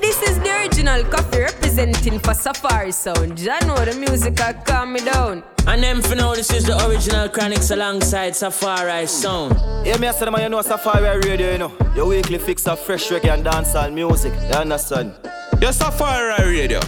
This 0.00 0.22
is 0.22 0.38
the 0.40 0.50
original 0.60 1.02
Koffee 1.04 1.44
representing 1.44 2.18
for 2.18 2.34
Safari 2.34 2.90
Sound. 2.92 3.48
I 3.50 3.60
know 3.66 3.76
the 3.76 3.94
music 3.94 4.40
I 4.40 4.52
calm 4.52 4.92
me 4.92 5.00
down. 5.00 5.44
And 5.66 5.82
then 5.82 6.02
for 6.02 6.14
now, 6.16 6.34
this 6.34 6.52
is 6.52 6.64
the 6.64 6.74
original 6.88 7.28
Chronixx 7.28 7.70
alongside 7.70 8.34
Safari 8.34 9.06
Sound. 9.06 9.54
Yeah, 9.86 9.96
me 9.98 10.08
I 10.08 10.12
said, 10.12 10.30
man, 10.30 10.42
you 10.42 10.48
know 10.48 10.62
Safari 10.62 11.18
Radio, 11.18 11.52
you 11.52 11.58
know. 11.58 11.72
Your 11.94 12.06
weekly 12.06 12.38
fix 12.38 12.66
of 12.66 12.80
fresh 12.80 13.08
reggae 13.10 13.32
and 13.32 13.44
dancehall 13.44 13.92
music. 13.92 14.32
You 14.34 14.56
understand? 14.56 15.14
Your 15.60 15.72
Safari 15.72 16.56
Radio. 16.56 16.80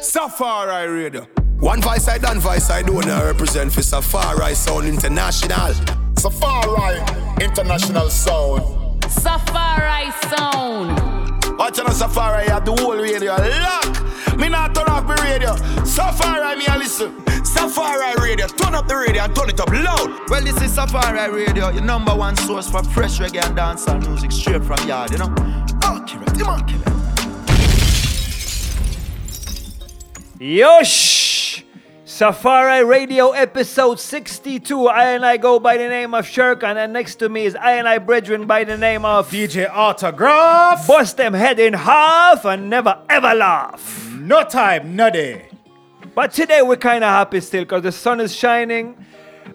Safari 0.00 0.88
Radio. 0.88 1.26
One 1.60 1.80
voice 1.80 2.08
I 2.08 2.18
done 2.18 2.40
voice 2.40 2.70
I 2.70 2.82
do 2.82 3.00
now 3.02 3.24
represent 3.24 3.72
for 3.72 3.82
Safari 3.82 4.54
Sound 4.54 4.88
International. 4.88 5.72
Safari 6.16 6.98
International 7.44 8.10
Sound. 8.10 9.04
Safari 9.04 10.10
Sound. 10.28 11.11
Watching 11.58 11.86
on 11.86 11.94
Safari, 11.94 12.48
I 12.48 12.52
have 12.52 12.64
the 12.64 12.72
whole 12.72 12.96
radio 12.96 13.34
lock. 13.34 14.38
Me 14.38 14.48
not 14.48 14.74
turn 14.74 14.86
off 14.88 15.06
the 15.06 15.14
radio. 15.22 15.54
Safari, 15.84 16.56
me 16.56 16.64
a 16.66 16.76
listen. 16.78 17.22
Safari 17.44 18.14
Radio, 18.20 18.46
turn 18.46 18.74
up 18.74 18.88
the 18.88 18.96
radio 18.96 19.22
and 19.24 19.36
turn 19.36 19.50
it 19.50 19.60
up 19.60 19.70
loud. 19.70 20.30
Well, 20.30 20.42
this 20.42 20.60
is 20.62 20.72
Safari 20.72 21.30
Radio, 21.30 21.68
your 21.70 21.82
number 21.82 22.14
one 22.14 22.36
source 22.36 22.68
for 22.68 22.82
fresh 22.82 23.18
reggae 23.18 23.44
and 23.44 23.56
dancehall 23.56 24.00
music 24.06 24.32
straight 24.32 24.64
from 24.64 24.88
yard, 24.88 25.10
you 25.12 25.18
know. 25.18 25.32
Oh, 25.84 26.04
come 26.06 26.48
on, 26.48 26.66
kill. 26.66 26.82
Yosh! 30.40 31.21
Safari 32.22 32.84
Radio 32.84 33.32
episode 33.32 33.98
62. 33.98 34.86
I 34.86 35.06
and 35.14 35.26
I 35.26 35.36
go 35.38 35.58
by 35.58 35.76
the 35.76 35.88
name 35.88 36.14
of 36.14 36.24
Shirkan, 36.24 36.76
and 36.76 36.92
next 36.92 37.16
to 37.16 37.28
me 37.28 37.46
is 37.46 37.56
I 37.56 37.72
and 37.72 37.88
I 37.88 37.98
brethren 37.98 38.46
by 38.46 38.62
the 38.62 38.78
name 38.78 39.04
of 39.04 39.28
DJ 39.28 39.68
Autograph. 39.68 40.86
Bust 40.86 41.16
them 41.16 41.34
head 41.34 41.58
in 41.58 41.72
half 41.72 42.44
and 42.44 42.70
never 42.70 42.96
ever 43.08 43.34
laugh. 43.34 44.08
No 44.12 44.44
time, 44.44 44.94
no 44.94 45.10
day. 45.10 45.48
But 46.14 46.32
today 46.32 46.62
we're 46.62 46.76
kind 46.76 47.02
of 47.02 47.10
happy 47.10 47.40
still 47.40 47.64
because 47.64 47.82
the 47.82 47.90
sun 47.90 48.20
is 48.20 48.32
shining. 48.32 49.04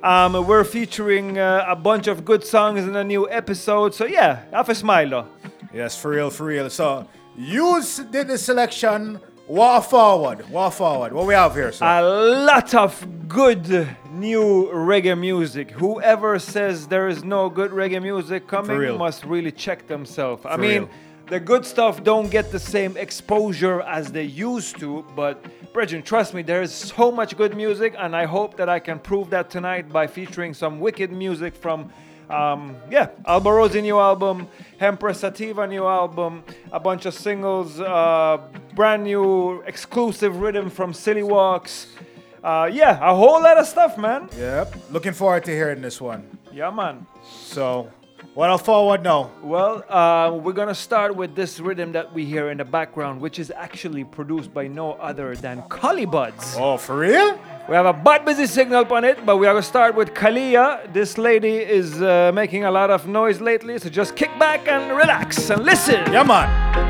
Um, 0.03 0.45
we're 0.45 0.66
featuring 0.66 1.38
uh, 1.39 1.64
a 1.70 1.75
bunch 1.77 2.08
of 2.08 2.25
good 2.25 2.44
songs 2.44 2.83
in 2.83 2.97
a 2.97 3.03
new 3.05 3.30
episode. 3.30 3.95
So 3.95 4.03
yeah, 4.03 4.44
have 4.52 4.67
a 4.67 4.75
smile 4.75 5.09
though. 5.09 5.27
Yes, 5.73 5.97
for 5.97 6.11
real, 6.11 6.30
for 6.30 6.44
real. 6.44 6.70
So 6.70 7.08
you 7.38 7.81
did 8.11 8.27
the 8.27 8.38
selection 8.38 9.22
Walk 9.48 9.86
forward, 9.86 10.50
walk 10.50 10.73
forward. 10.73 11.14
What 11.14 11.26
we 11.26 11.34
have 11.34 11.53
here, 11.53 11.72
sir? 11.72 11.86
A 11.86 12.02
lot 12.02 12.76
of 12.76 13.28
good 13.30 13.88
new 14.12 14.70
reggae 14.73 15.17
music. 15.17 15.72
Whoever 15.72 16.38
says 16.38 16.88
there 16.88 17.08
is 17.08 17.23
no 17.23 17.50
good 17.50 17.72
reggae 17.72 18.02
music 18.02 18.48
coming 18.48 18.98
must 18.98 19.23
really 19.23 19.52
check 19.52 19.88
themselves. 19.88 20.45
I 20.45 20.58
mean, 20.58 20.84
real. 20.84 20.89
the 21.28 21.39
good 21.39 21.66
stuff 21.66 22.04
don't 22.04 22.30
get 22.30 22.52
the 22.52 22.59
same 22.59 22.98
exposure 22.98 23.81
as 23.81 24.12
they 24.12 24.23
used 24.23 24.80
to, 24.80 25.06
but 25.16 25.45
Brethren, 25.78 26.02
trust 26.02 26.34
me, 26.34 26.42
there 26.42 26.64
is 26.64 26.73
so 26.73 27.11
much 27.11 27.38
good 27.38 27.56
music, 27.56 27.94
and 28.00 28.16
I 28.16 28.26
hope 28.26 28.58
that 28.58 28.67
I 28.67 28.80
can 28.80 28.98
prove 28.98 29.30
that 29.30 29.52
tonight 29.52 29.88
by 29.89 30.08
featuring 30.08 30.56
some 30.56 30.80
wicked 30.80 31.11
music 31.11 31.54
from 31.54 31.94
um, 32.30 32.75
yeah, 32.89 33.09
Alborosie 33.25 33.81
new 33.81 34.00
album, 34.00 34.47
Hempress 34.80 35.17
Sativa 35.17 35.66
new 35.67 35.86
album, 35.86 36.44
a 36.72 36.80
bunch 36.80 37.06
of 37.06 37.14
singles, 37.14 37.80
uh, 37.80 38.38
brand 38.75 39.03
new 39.03 39.61
exclusive 39.61 40.38
rhythm 40.38 40.70
from 40.70 40.94
Silly 40.94 41.23
Walks. 41.23 41.88
Uh, 42.44 42.70
yeah, 42.72 43.00
a 43.02 43.14
whole 43.16 43.42
lot 43.42 43.58
of 43.58 43.67
stuff, 43.67 43.98
man. 43.98 44.30
Yep. 44.38 44.75
Looking 44.92 45.14
forward 45.14 45.44
to 45.45 45.52
hearing 45.52 45.81
this 45.81 46.00
one. 46.00 46.38
Yeah, 46.53 46.70
man. 46.70 47.05
So, 47.23 47.92
what 48.33 48.50
I'll 48.50 48.58
forward 48.58 49.03
now? 49.03 49.31
Well, 49.42 49.83
uh, 49.89 50.31
we're 50.31 50.53
gonna 50.53 50.75
start 50.75 51.16
with 51.16 51.36
this 51.36 51.59
rhythm 51.59 51.92
that 51.94 52.14
we 52.14 52.23
hear 52.25 52.50
in 52.52 52.58
the 52.58 52.66
background, 52.66 53.20
which 53.20 53.39
is 53.39 53.52
actually 53.52 54.03
produced 54.03 54.53
by 54.53 54.67
no 54.67 54.94
other 54.94 55.36
than 55.36 55.64
Collie 55.70 56.05
Buddz. 56.05 56.55
Oh, 56.58 56.78
for 56.78 56.98
real? 57.00 57.39
We 57.68 57.76
have 57.76 57.86
a 57.86 57.92
butt 57.92 58.23
busy 58.26 58.48
signal 58.48 58.86
on 58.94 59.04
it, 59.04 59.26
but 59.26 59.36
we 59.36 59.45
are 59.45 59.54
gonna 59.54 59.61
start 59.61 59.94
with 59.94 60.14
Khalia. 60.14 60.92
This 60.94 61.17
lady 61.17 61.58
is 61.58 62.02
uh, 62.02 62.32
making 62.33 62.64
a 62.64 62.72
lot 62.72 62.89
of 62.89 63.08
noise 63.08 63.42
lately, 63.42 63.78
so 63.78 63.89
just 63.89 64.16
kick 64.16 64.32
back 64.39 64.70
and 64.70 64.95
relax 64.95 65.50
and 65.50 65.66
listen. 65.66 66.14
Yeah, 66.14 66.23
man. 66.23 66.86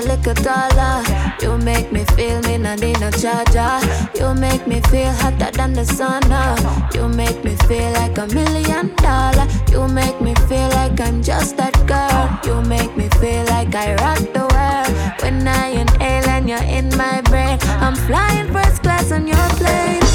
A 0.00 0.08
little 0.08 0.34
taller. 0.34 1.02
You 1.42 1.58
make 1.58 1.92
me 1.92 2.04
feel 2.16 2.40
me 2.42 2.58
not 2.58 2.80
need 2.80 3.00
no 3.00 3.10
charger. 3.10 3.80
You 4.14 4.34
make 4.34 4.66
me 4.66 4.80
feel 4.90 5.12
hotter 5.12 5.50
than 5.52 5.72
the 5.72 5.84
sun. 5.84 6.22
Uh. 6.30 6.88
You 6.94 7.08
make 7.08 7.44
me 7.44 7.56
feel 7.68 7.90
like 7.92 8.16
a 8.18 8.26
million 8.28 8.94
dollar. 8.96 9.46
You 9.70 9.88
make 9.88 10.20
me 10.20 10.34
feel 10.48 10.68
like 10.70 11.00
I'm 11.00 11.22
just 11.22 11.56
that 11.56 11.76
girl. 11.86 12.26
You 12.44 12.60
make 12.68 12.96
me 12.96 13.08
feel 13.20 13.44
like 13.46 13.74
I 13.74 13.94
rock 13.96 14.22
the 14.36 14.44
world. 14.54 15.22
When 15.22 15.46
I 15.46 15.68
inhale 15.68 16.28
and 16.28 16.48
you're 16.48 16.68
in 16.78 16.88
my 16.96 17.20
brain, 17.22 17.58
I'm 17.84 17.94
flying 17.94 18.52
first 18.52 18.82
class 18.82 19.12
on 19.12 19.26
your 19.26 19.48
plane. 19.60 20.09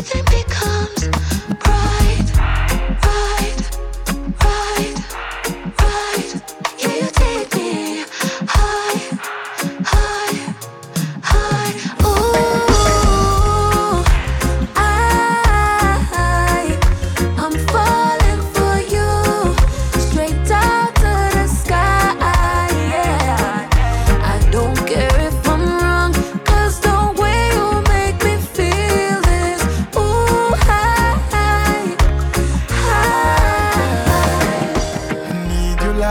And 0.00 0.16
everything 0.16 0.89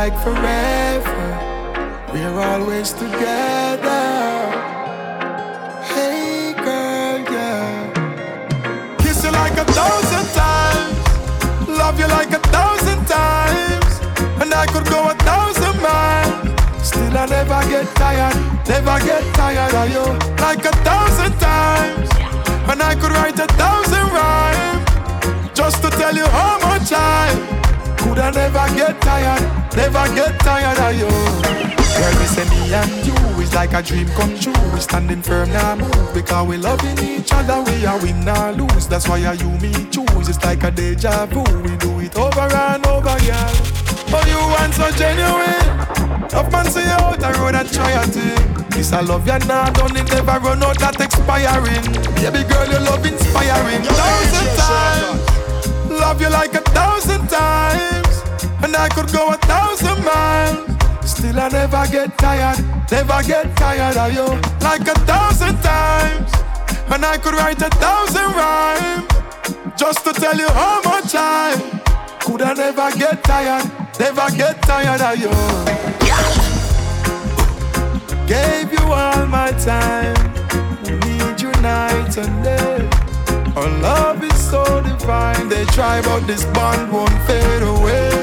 like 0.09 0.23
forever. 0.23 1.29
We're 2.13 2.39
always 2.41 2.93
together. 2.93 4.01
Hey 5.93 6.53
girl, 6.53 7.19
yeah. 7.33 8.95
Kiss 8.99 9.23
you 9.23 9.31
like 9.31 9.57
a 9.57 9.65
thousand 9.65 10.25
times. 10.33 11.67
Love 11.67 11.99
you 11.99 12.07
like 12.07 12.31
a 12.31 12.39
thousand 12.49 13.05
times. 13.05 13.93
And 14.41 14.53
I 14.53 14.65
could 14.65 14.87
go 14.89 15.09
a 15.09 15.15
thousand 15.29 15.81
miles. 15.81 16.87
Still 16.87 17.17
I 17.17 17.25
never 17.25 17.61
get 17.69 17.87
tired, 17.95 18.35
never 18.67 18.99
get 19.05 19.23
tired 19.35 19.73
of 19.73 19.89
you. 19.95 20.05
Like 20.41 20.65
a 20.65 20.73
thousand 20.88 21.33
times. 21.39 22.09
And 22.69 22.81
I 22.81 22.95
could 22.95 23.12
write 23.12 23.38
a 23.39 23.47
thousand 23.62 24.07
rhymes. 24.17 25.53
Just 25.53 25.83
to 25.83 25.89
tell 25.89 26.15
you 26.15 26.25
how 26.25 26.57
much 26.59 26.91
I 26.94 27.59
could 28.00 28.17
I 28.17 28.31
never 28.31 28.65
get 28.75 29.01
tired, 29.01 29.69
never 29.79 30.05
get 30.13 30.37
tired 30.41 30.79
of 30.87 30.93
you. 30.99 31.11
Girl, 31.95 32.13
me 32.19 32.25
say 32.27 32.45
me 32.51 32.73
and 32.73 32.91
you 33.07 33.15
is 33.41 33.53
like 33.53 33.73
a 33.73 33.81
dream 33.81 34.07
come 34.09 34.37
true. 34.37 34.53
We 34.73 34.79
standing 34.79 35.21
firm 35.21 35.49
now 35.51 35.75
move 35.75 36.13
because 36.13 36.47
we 36.47 36.57
loving 36.57 36.99
each 36.99 37.31
other. 37.31 37.61
We 37.63 37.85
are 37.85 37.99
win 38.01 38.27
or 38.27 38.51
lose. 38.59 38.87
That's 38.87 39.07
why 39.07 39.23
I 39.23 39.33
you 39.33 39.51
me 39.63 39.71
choose. 39.93 40.27
It's 40.27 40.43
like 40.43 40.63
a 40.63 40.71
deja 40.71 41.25
vu. 41.27 41.43
We 41.63 41.73
do 41.77 41.91
it 41.99 42.15
over 42.17 42.47
and 42.65 42.85
over, 42.87 43.15
girl. 43.23 43.51
Oh, 44.11 44.25
you 44.31 44.41
want 44.53 44.73
so 44.73 44.87
genuine. 44.99 46.27
Tough 46.27 46.51
man 46.51 46.65
see 46.65 46.81
you 46.81 46.99
out 47.07 47.19
the 47.19 47.31
road 47.39 47.55
and 47.55 47.71
try 47.71 47.91
a 47.91 48.03
thing. 48.05 48.65
This 48.71 48.91
I 48.91 49.01
love 49.01 49.25
you 49.27 49.39
now, 49.47 49.69
done 49.71 49.95
it 49.95 50.09
never 50.11 50.39
run 50.45 50.63
out 50.63 50.77
that 50.79 50.99
expiring. 50.99 51.85
Baby 52.19 52.43
girl, 52.51 52.67
your 52.67 52.81
love 52.81 53.05
inspiring. 53.05 53.81
Thousand 53.83 54.49
times. 54.59 55.21
Love 55.89 56.21
you 56.21 56.29
like 56.29 56.53
a 56.53 56.61
thousand 56.75 57.27
times. 57.29 58.08
And 58.63 58.75
I 58.75 58.89
could 58.89 59.12
go 59.12 59.30
a 59.30 59.38
thousand 59.38 60.03
miles. 60.03 60.69
Still 61.09 61.39
I 61.39 61.50
never 61.50 61.86
get 61.91 62.18
tired, 62.18 62.59
never 62.91 63.21
get 63.24 63.56
tired 63.57 63.97
of 63.97 64.13
you. 64.13 64.27
Like 64.62 64.88
a 64.88 64.97
thousand 65.09 65.56
times, 65.62 66.31
and 66.94 67.03
I 67.03 67.18
could 67.18 67.33
write 67.33 67.62
a 67.62 67.69
thousand 67.69 68.30
rhymes 68.39 69.07
just 69.77 70.03
to 70.06 70.13
tell 70.13 70.38
you 70.38 70.50
how 70.50 70.81
much 70.83 71.15
I 71.15 71.56
could 72.21 72.41
I 72.41 72.53
never 72.53 72.91
get 72.97 73.24
tired, 73.24 73.65
never 74.00 74.30
get 74.36 74.62
tired 74.62 75.01
of 75.01 75.18
you. 75.24 75.31
Gave 78.27 78.71
you 78.71 78.86
all 78.94 79.25
my 79.25 79.51
time, 79.53 80.15
We 80.83 80.91
need 81.00 81.41
you 81.41 81.51
night 81.63 82.15
and 82.18 82.44
day. 82.44 82.88
Our 83.56 83.69
love 83.81 84.24
is 84.24 84.50
so 84.50 84.63
divine. 84.81 85.50
They 85.50 85.65
try, 85.65 86.01
but 86.01 86.27
this 86.27 86.45
bond 86.45 86.91
won't 86.94 87.18
fade 87.25 87.63
away. 87.63 88.19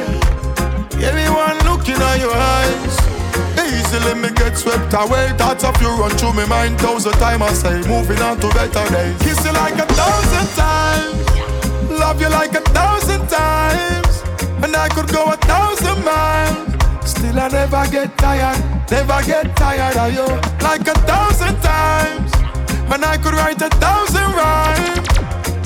At 2.00 2.20
your 2.20 2.34
eyes. 2.34 2.96
Easily 3.56 4.14
me 4.20 4.30
get 4.34 4.56
swept 4.56 4.92
away. 4.92 5.32
Thoughts 5.38 5.64
of 5.64 5.80
you 5.80 5.88
run 5.88 6.10
through 6.10 6.34
my 6.34 6.46
mind 6.46 6.78
thousand 6.78 7.12
times. 7.14 7.42
I 7.42 7.52
say, 7.52 7.88
moving 7.88 8.20
on 8.20 8.38
to 8.40 8.48
better 8.48 8.86
days. 8.92 9.18
Kiss 9.22 9.44
you 9.44 9.52
like 9.52 9.74
a 9.74 9.86
thousand 9.86 10.48
times. 10.56 11.26
Love 11.90 12.20
you 12.20 12.28
like 12.28 12.54
a 12.54 12.60
thousand 12.60 13.26
times. 13.28 14.22
And 14.62 14.76
I 14.76 14.88
could 14.88 15.08
go 15.08 15.24
a 15.26 15.36
thousand 15.36 16.04
miles. 16.04 17.10
Still 17.10 17.38
I 17.38 17.48
never 17.48 17.86
get 17.90 18.16
tired, 18.18 18.90
never 18.90 19.22
get 19.24 19.56
tired 19.56 19.96
of 19.96 20.12
you. 20.12 20.28
Like 20.62 20.86
a 20.88 20.94
thousand 21.06 21.56
times. 21.62 22.32
And 22.92 23.04
I 23.04 23.16
could 23.16 23.34
write 23.34 23.60
a 23.62 23.70
thousand 23.70 24.28
rhymes. 24.34 25.08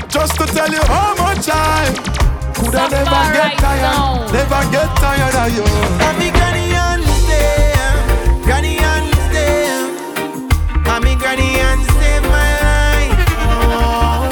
Just 0.09 0.35
to 0.37 0.47
tell 0.47 0.71
you 0.71 0.83
how 0.83 1.15
much 1.17 1.49
I 1.49 2.30
could 2.61 2.75
I 2.75 2.89
never 2.89 3.25
get 3.33 3.59
tired, 3.59 4.33
never 4.33 4.62
get 4.71 4.91
tired 4.97 5.35
of 5.35 5.49
you. 5.57 5.65
Let 5.99 6.15
me 6.19 6.31
granny 6.31 6.75
understand, 6.75 8.45
granny 8.45 8.79
understand. 8.79 10.51
I'm 10.87 11.03
me 11.05 11.15
granny 11.17 11.61
understand 11.61 12.25
my 12.27 12.51
life. 12.67 13.19
Oh. 13.39 14.29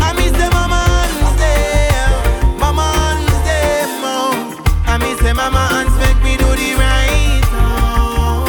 I 0.00 0.12
miss 0.16 0.32
the 0.32 0.48
mama 0.50 0.80
understand, 1.04 2.58
mama 2.58 2.86
understand 3.12 3.90
more. 4.02 4.34
Oh. 4.34 4.86
I 4.86 4.96
miss 4.98 5.18
the 5.20 5.34
mama 5.34 5.62
hands 5.68 5.94
make 6.02 6.20
me 6.24 6.36
do 6.36 6.50
the 6.56 6.74
right. 6.80 7.44
Oh. 7.52 8.48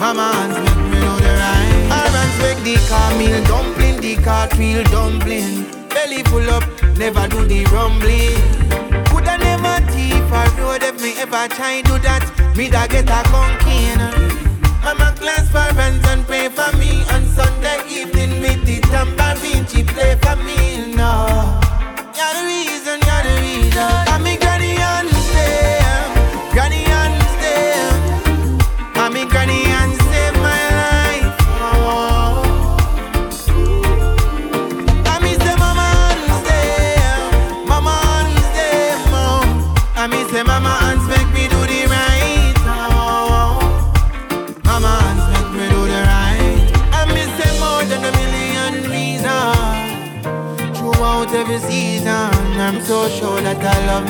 Mama 0.00 0.32
hands 0.32 0.58
make 0.64 0.82
me 0.90 0.98
do 0.98 1.14
the 1.22 1.32
right. 1.38 1.86
Her 1.92 2.08
hands 2.16 2.36
make 2.42 2.60
the 2.64 2.76
car 2.88 3.10
meal 3.18 3.40
dumpling, 3.44 4.00
the 4.00 4.16
cartwheel 4.22 4.82
dumpling. 4.84 5.77
Belly 6.08 6.22
full 6.24 6.48
up, 6.48 6.64
never 6.96 7.28
do 7.28 7.44
the 7.44 7.66
rumbling. 7.66 8.32
Coulda 9.08 9.36
never 9.36 9.76
thief 9.92 10.32
or 10.32 10.48
road 10.58 10.82
if 10.82 11.02
me 11.02 11.12
ever 11.20 11.46
try 11.54 11.82
to 11.82 11.88
do 11.88 11.98
that. 11.98 12.24
Me 12.56 12.70
da 12.70 12.86
get 12.86 13.10
a 13.10 13.20
conking. 13.28 14.00
Mama 14.82 15.14
class 15.18 15.48
for 15.48 15.68
bands 15.74 16.06
and 16.08 16.24
pray 16.26 16.48
for 16.48 16.74
me 16.78 17.02
on 17.12 17.26
Sunday 17.26 17.80
evening. 17.90 18.40
Me 18.40 18.56
the 18.64 18.80
tambourine 18.88 19.66
she 19.66 19.82
play 19.84 20.16
for 20.22 20.36
me. 20.36 20.94
No, 20.96 21.60
you're 22.16 22.32
the 22.36 22.42
reason, 22.46 23.00
you're 23.04 23.22
the 23.28 23.34
reason. 23.42 24.08
And 24.08 24.57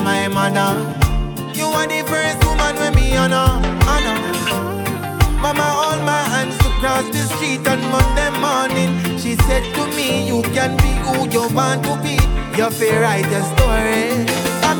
my 0.05 0.29
mother. 0.29 0.70
You 1.55 1.67
are 1.67 1.87
the 1.87 2.02
first 2.06 2.38
woman 2.44 2.75
with 2.76 2.94
me 2.94 3.17
honor, 3.17 3.50
honor. 3.87 4.19
Mama 5.40 5.62
hold 5.62 6.02
my 6.05 6.23
hands 6.35 6.58
to 6.58 6.69
cross 6.81 7.06
the 7.11 7.23
street 7.35 7.67
on 7.69 7.81
Monday 7.90 8.31
morning. 8.40 9.19
She 9.19 9.37
said 9.46 9.64
to 9.75 9.87
me, 9.96 10.26
You 10.26 10.43
can 10.56 10.76
be 10.76 10.93
who 11.06 11.29
you 11.31 11.49
want 11.55 11.85
to 11.85 11.94
be. 12.02 12.19
Your 12.56 12.70
fear 12.70 13.02
write 13.02 13.26
a 13.26 13.43
story. 13.55 14.49
And 14.69 14.79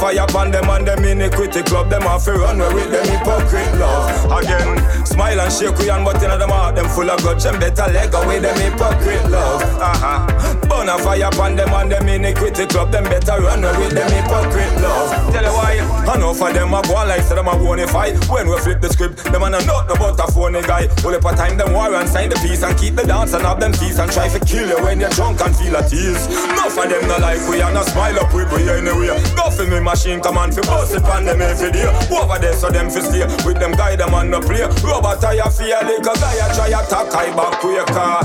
fire 0.00 0.24
upon 0.24 0.50
them 0.50 0.68
and 0.70 0.88
them 0.88 1.04
iniquity 1.04 1.62
club. 1.62 1.90
Them 1.90 2.06
off 2.08 2.26
run 2.26 2.58
we 2.58 2.74
with 2.74 2.90
them 2.90 3.04
hypocrite 3.04 3.74
love. 3.78 4.08
Again, 4.32 4.80
smile 5.04 5.40
and 5.40 5.52
shake 5.52 5.76
we 5.76 5.90
and 5.90 6.04
but 6.04 6.22
inna 6.22 6.38
them 6.38 6.48
heart 6.48 6.74
them 6.74 6.88
full 6.88 7.10
of 7.10 7.20
grudge. 7.20 7.44
And 7.44 7.60
better 7.60 7.84
go 8.08 8.26
with 8.26 8.42
them 8.42 8.56
hypocrite 8.56 9.28
love. 9.28 9.62
Uh-huh. 9.62 10.56
Burn 10.66 10.88
a 10.88 10.96
fire 10.98 11.28
upon 11.28 11.56
them 11.56 11.68
and 11.68 11.92
them 11.92 12.08
iniquity 12.08 12.66
club. 12.66 12.90
Them 12.90 13.04
better 13.04 13.36
run 13.44 13.60
we 13.60 13.84
with 13.84 13.92
them 13.92 14.10
hypocrite 14.10 14.80
love. 14.80 15.12
Tell 15.32 15.44
you 15.44 15.52
why, 15.52 15.78
I 16.08 16.16
know 16.18 16.32
for 16.32 16.52
them 16.52 16.72
a 16.72 16.80
go 16.82 16.94
like 17.04 17.22
say 17.22 17.34
them 17.34 17.48
a 17.48 17.52
bonify 17.52 18.16
When 18.30 18.48
we 18.48 18.56
flip 18.58 18.80
the 18.80 18.88
script, 18.88 19.24
them 19.24 19.42
a 19.42 19.50
no 19.50 19.60
nothing 19.60 19.96
about 19.96 20.18
a 20.18 20.32
phony 20.32 20.62
guy. 20.62 20.88
All 21.04 21.14
up 21.14 21.24
a 21.28 21.36
time 21.36 21.58
them 21.58 21.74
war 21.74 21.92
and 21.94 22.08
sign 22.08 22.30
the 22.30 22.36
peace 22.36 22.62
and 22.62 22.76
keep 22.78 22.96
the 22.96 23.04
dance 23.04 23.34
and 23.34 23.44
have 23.44 23.60
them 23.60 23.72
peace 23.72 23.98
And 23.98 24.10
try 24.10 24.28
to 24.28 24.40
kill 24.40 24.66
you 24.66 24.80
when 24.82 24.98
you're 24.98 25.10
drunk 25.10 25.40
and 25.40 25.54
feel 25.54 25.76
at 25.76 25.92
ease. 25.92 26.24
Enough 26.26 26.78
of 26.78 26.88
them 26.88 27.04
no 27.04 27.18
like 27.18 27.42
we 27.48 27.60
and 27.60 27.74
no 27.74 27.82
smile 27.82 28.18
up 28.18 28.32
with 28.32 28.50
we 28.52 28.64
anyway. 28.70 29.12
Nothing 29.36 29.70
me 29.70 29.89
machine 29.90 30.20
come 30.20 30.38
on 30.38 30.52
fi 30.52 30.60
bust 30.62 30.94
it 30.94 31.04
on 31.04 31.24
them 31.24 31.42
every 31.42 31.72
day 31.72 31.86
Over 32.14 32.38
there 32.38 32.52
so 32.54 32.70
them 32.70 32.88
fi 32.90 33.00
stay 33.00 33.26
with 33.44 33.58
them 33.58 33.72
guy 33.72 33.96
them 33.96 34.14
on 34.14 34.30
the 34.30 34.40
play 34.40 34.62
Rubber 34.86 35.18
tire 35.20 35.50
feel 35.50 35.82
like 35.82 35.98
a 35.98 36.14
guy 36.22 36.38
a 36.46 36.54
try 36.54 36.68
attack 36.68 37.12
I 37.14 37.34
back 37.34 37.58
quicker 37.58 38.20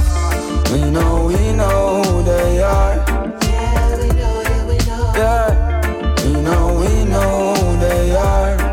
We 0.72 0.92
know, 0.92 1.26
we 1.26 1.54
know 1.54 2.04
who 2.04 2.24
they 2.24 2.62
are. 2.62 2.96
Yeah, 3.42 3.98
we 3.98 4.08
know, 4.10 4.42
yeah, 4.42 4.68
we 4.68 4.78
know. 4.88 5.14
Yeah, 5.16 6.24
we 6.24 6.32
know, 6.42 6.64
we 6.82 7.06
know 7.06 7.54
who 7.56 7.80
they 7.80 8.16
are. 8.16 8.65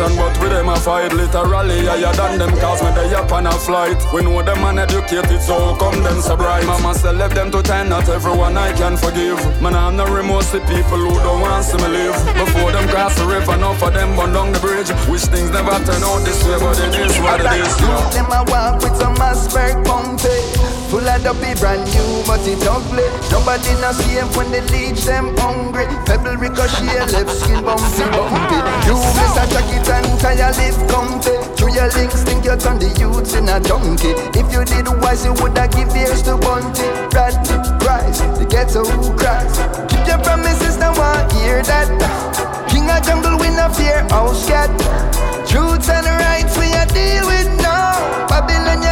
Revolution, 0.00 0.16
but 0.16 0.40
with 0.40 0.50
them 0.50 0.68
a 0.68 0.76
fight 0.76 1.12
literally 1.12 1.86
higher 1.86 2.12
than 2.14 2.38
them 2.38 2.50
cause 2.58 2.82
when 2.82 2.94
they 2.94 3.14
up 3.14 3.30
on 3.32 3.46
a 3.46 3.52
flight. 3.52 3.96
We 4.12 4.22
know 4.22 4.42
them 4.42 4.64
uneducated, 4.64 5.40
so 5.40 5.76
come 5.76 6.02
them 6.02 6.20
so 6.20 6.36
bright? 6.36 6.64
Mama 6.66 6.94
said 6.94 7.16
left 7.16 7.34
them 7.34 7.50
to 7.52 7.62
ten, 7.62 7.88
not 7.88 8.08
everyone 8.08 8.56
I 8.56 8.72
can 8.72 8.96
forgive. 8.96 9.38
Man, 9.60 9.74
I'm 9.74 9.96
no 9.96 10.06
remorse 10.06 10.50
to 10.52 10.60
people 10.60 10.98
who 10.98 11.14
don't 11.22 11.40
want 11.40 11.66
to 11.66 11.76
me 11.78 11.88
live. 11.88 12.16
Before 12.34 12.72
them 12.72 12.88
cross 12.88 13.16
the 13.16 13.26
river, 13.26 13.54
enough 13.54 13.82
of 13.82 13.94
them 13.94 14.16
burn 14.16 14.32
down 14.32 14.52
the 14.52 14.60
bridge. 14.60 14.90
Wish 15.08 15.26
things 15.26 15.50
never 15.50 15.76
turn 15.84 16.02
out 16.02 16.24
this 16.24 16.42
way, 16.44 16.58
but 16.58 16.78
it 16.78 16.94
is 16.98 17.16
what 17.20 17.40
it 17.40 17.46
is. 17.60 17.72
Youth 17.80 18.12
them 18.12 18.30
a 18.32 18.44
walk 18.50 18.82
with 18.82 18.96
some 18.96 19.14
Asperg 19.16 19.84
pumpy 19.84 20.64
Full 20.90 21.08
of 21.08 21.22
dopey 21.24 21.54
brand 21.58 21.82
new 21.90 22.22
but 22.26 22.44
it 22.46 22.62
ugly 22.68 23.02
Nobody 23.32 23.72
not 23.80 23.94
safe 23.96 24.30
when 24.36 24.50
they 24.52 24.60
leech 24.70 25.02
them 25.04 25.34
hungry 25.38 25.86
Pebble 26.06 26.36
ricochet 26.36 27.10
left 27.10 27.34
skin 27.34 27.64
bumpy 27.64 28.04
bumpy 28.14 28.58
You 28.86 28.94
miss 28.94 29.34
a 29.34 29.44
jacket 29.48 29.83
and 29.88 30.20
tire 30.20 30.52
live 30.56 30.78
comfy. 30.88 31.36
Through 31.56 31.74
your 31.74 31.88
links 31.96 32.22
think 32.22 32.44
you 32.44 32.56
turn 32.56 32.78
the 32.78 32.88
youths 32.98 33.34
in 33.34 33.48
a 33.48 33.60
donkey. 33.60 34.12
If 34.38 34.46
you 34.52 34.64
did 34.64 34.88
wise 35.02 35.24
you 35.24 35.32
woulda 35.34 35.68
give 35.68 35.94
ears 35.96 36.22
to 36.22 36.36
Bunty. 36.38 36.86
Radley, 37.14 37.58
Price, 37.80 38.20
the 38.38 38.46
ghetto 38.48 38.84
cries 39.18 39.56
Keep 39.90 40.06
your 40.06 40.20
promises 40.22 40.76
now 40.78 40.92
I 40.94 41.26
hear 41.34 41.62
that. 41.62 41.88
King 42.70 42.90
of 42.90 43.02
jungle 43.04 43.38
we 43.38 43.48
no 43.50 43.68
fear 43.70 44.02
house 44.10 44.46
cat 44.46 44.70
Truths 45.48 45.88
and 45.88 46.06
rights 46.06 46.56
we 46.58 46.66
a 46.72 46.84
deal 46.86 47.26
with 47.26 47.50
now. 47.62 48.26
Babylon, 48.28 48.82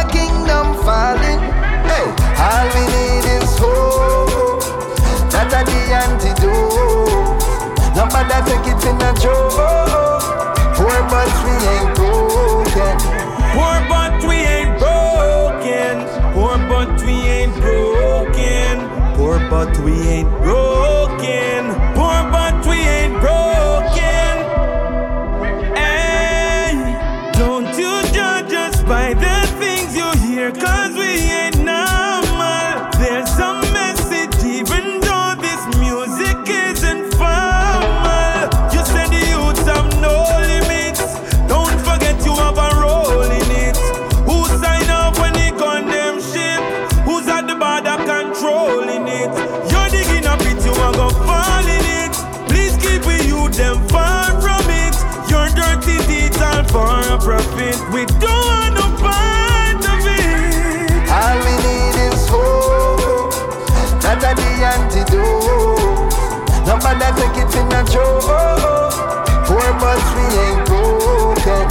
for 56.73 56.89
a 56.89 57.17
profit. 57.19 57.77
We 57.93 58.01
don't 58.17 58.45
want 58.49 58.73
no 58.73 58.85
part 58.97 59.77
of 59.93 60.01
it. 60.09 60.89
All 61.17 61.37
we 61.45 61.53
need 61.65 61.95
is 62.07 62.25
hope. 62.27 63.29
That 64.01 64.25
a 64.25 64.33
the 64.33 64.51
antidote. 64.73 66.09
Nobody 66.65 67.07
take 67.17 67.37
it 67.43 67.53
in 67.61 67.69
a 67.77 67.81
joke. 67.93 68.25
Poor 69.45 69.69
but 69.81 70.01
we 70.17 70.25
ain't 70.45 70.65
broken. 70.65 71.65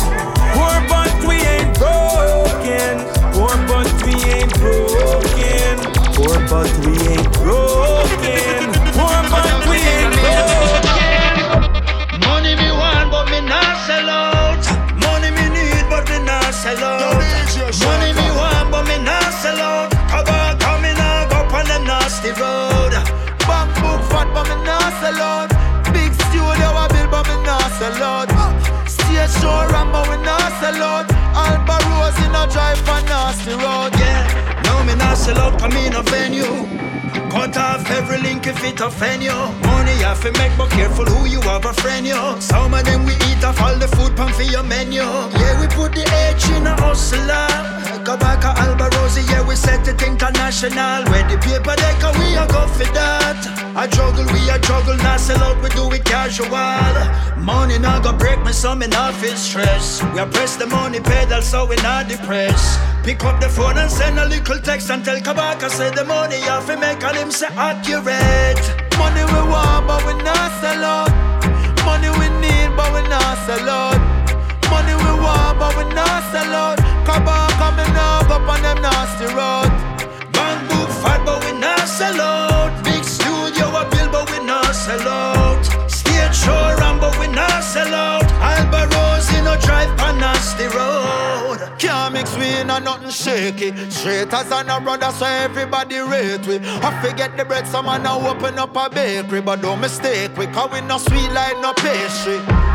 Poor 0.54 0.76
but 0.86 1.14
we 1.26 1.36
ain't 1.50 1.72
broken. 1.82 2.94
Poor 3.34 3.54
but 3.66 3.90
we 4.06 4.14
ain't 4.30 4.54
broken. 4.62 5.74
Poor 6.14 6.36
but 6.48 6.70
we 6.86 6.92
ain't 7.10 7.32
broken. 7.32 7.61
Sell 25.12 25.22
out. 25.22 25.48
Big 25.92 26.12
studio 26.14 26.68
I 26.72 26.88
build, 26.88 27.10
but 27.10 27.26
me 27.28 27.36
not 27.44 27.70
sell 27.78 28.02
out. 28.02 28.28
Stage 28.88 29.30
sure 29.40 29.66
Rambo 29.68 30.02
we 30.10 30.16
not 30.24 30.52
sell 30.60 30.82
out. 30.82 31.06
Alba 31.34 31.76
Rose 31.88 32.18
in 32.24 32.34
a 32.34 32.44
drive 32.52 32.88
on 32.88 33.04
nasty 33.06 33.52
road, 33.52 33.92
yeah. 33.98 34.62
No, 34.64 34.84
me 34.84 34.94
not 34.96 35.16
sell 35.16 35.38
out, 35.38 35.58
come 35.58 35.72
in 35.72 35.94
a 35.94 36.02
venue. 36.02 36.68
Cut 37.30 37.56
off 37.56 37.90
every 37.90 38.18
link 38.18 38.46
if 38.46 38.62
it 38.64 38.80
offend 38.80 39.22
you. 39.22 39.32
Money 39.68 39.96
have 40.04 40.20
to 40.22 40.32
make, 40.38 40.56
but 40.58 40.70
careful 40.70 41.04
who 41.04 41.26
you 41.26 41.40
have 41.42 41.64
a 41.64 41.72
friend 41.72 42.06
you. 42.06 42.20
Some 42.40 42.74
of 42.74 42.84
them 42.84 43.04
we 43.04 43.14
eat 43.28 43.42
off 43.44 43.60
all 43.60 43.76
the 43.76 43.88
food 43.88 44.16
pan 44.16 44.32
for 44.32 44.42
your 44.42 44.62
menu. 44.62 45.02
Yeah, 45.02 45.60
we 45.60 45.66
put 45.68 45.92
the 45.92 46.04
H 46.04 46.48
in 46.50 46.66
a 46.66 46.74
hustler. 46.80 47.51
International. 50.22 51.02
Where 51.10 51.26
the 51.26 51.36
paper 51.42 51.74
they 51.74 51.94
can 51.98 52.14
we 52.18 52.36
a 52.38 52.46
go 52.46 52.66
for 52.68 52.86
that. 52.94 53.42
I 53.74 53.86
juggle, 53.88 54.26
we 54.32 54.40
a 54.50 54.58
juggle, 54.60 54.96
not 54.98 55.18
sell 55.18 55.42
out, 55.42 55.60
we 55.62 55.68
do 55.70 55.90
it 55.90 56.04
casual. 56.04 56.48
Money 57.42 57.78
not 57.78 58.04
go 58.04 58.12
break 58.12 58.38
me, 58.44 58.52
so 58.52 58.74
me 58.74 58.86
not 58.86 59.14
feel 59.14 59.36
stress. 59.36 60.02
We 60.14 60.20
a 60.20 60.26
press 60.26 60.56
the 60.56 60.66
money 60.66 61.00
pedal, 61.00 61.42
so 61.42 61.66
we 61.66 61.76
not 61.76 62.08
depressed. 62.08 62.78
Pick 63.02 63.24
up 63.24 63.40
the 63.40 63.48
phone 63.48 63.78
and 63.78 63.90
send 63.90 64.18
a 64.18 64.26
little 64.26 64.58
text 64.58 64.90
and 64.90 65.04
tell 65.04 65.18
Kabaka 65.18 65.68
say 65.68 65.90
the 65.90 66.04
money 66.04 66.36
you 66.36 66.54
have 66.54 66.68
make 66.78 67.02
all 67.02 67.14
him 67.14 67.30
say 67.30 67.48
accurate. 67.56 68.62
Money 68.98 69.24
we 69.26 69.40
want 69.50 69.86
but 69.88 70.06
we 70.06 70.14
not 70.22 70.50
sell 70.62 70.84
out. 70.84 71.10
Money 71.84 72.10
we 72.20 72.28
need 72.38 72.70
but 72.76 72.92
we 72.94 73.02
not 73.08 73.36
sell 73.46 73.68
out. 73.68 73.98
Money 74.70 74.94
we 74.94 75.12
want 75.18 75.58
but 75.58 75.74
we 75.76 75.84
not 75.94 76.22
sell 76.30 76.54
out. 76.54 76.78
Kabaka 77.08 77.68
me 77.76 77.84
now 77.92 78.22
go 78.28 78.36
on 78.38 78.62
them 78.62 78.80
nasty 78.80 79.26
road. 79.34 79.91
Not 81.62 81.86
sell 81.86 82.20
out. 82.20 82.72
Big 82.82 83.04
studio 83.04 83.66
a 83.80 83.88
bill 83.90 84.10
but 84.10 84.28
we 84.32 84.44
not 84.44 84.74
sell 84.74 85.08
out. 85.08 85.62
Stage 85.88 86.34
show 86.34 86.62
run 86.80 86.98
but 86.98 87.16
we 87.20 87.28
not 87.28 87.62
sell 87.62 87.94
out. 87.94 88.26
Alba 88.52 88.82
Rose 88.92 89.30
in 89.38 89.44
no 89.44 89.54
drive 89.60 89.90
on 90.00 90.18
nasty 90.18 90.66
road. 90.76 91.58
Can't 91.78 92.14
mix 92.14 92.36
we 92.36 92.48
in 92.60 92.68
a 92.68 92.80
nothing 92.80 93.10
shaky. 93.10 93.70
Straight 93.90 94.32
as 94.32 94.50
an 94.50 94.70
a 94.70 94.80
brother, 94.80 95.12
so 95.12 95.24
everybody 95.26 95.98
rate 95.98 96.44
we. 96.48 96.58
I 96.58 96.90
forget 97.00 97.36
the 97.36 97.44
bread, 97.44 97.68
some 97.68 97.86
man 97.86 98.02
now 98.02 98.18
open 98.28 98.58
up 98.58 98.74
a 98.74 98.90
bakery, 98.90 99.40
but 99.40 99.62
don't 99.62 99.80
mistake 99.80 100.36
we, 100.36 100.48
cause 100.48 100.70
we 100.72 100.80
no 100.80 100.98
sweet 100.98 101.30
like 101.30 101.60
no 101.60 101.72
pastry. 101.74 102.71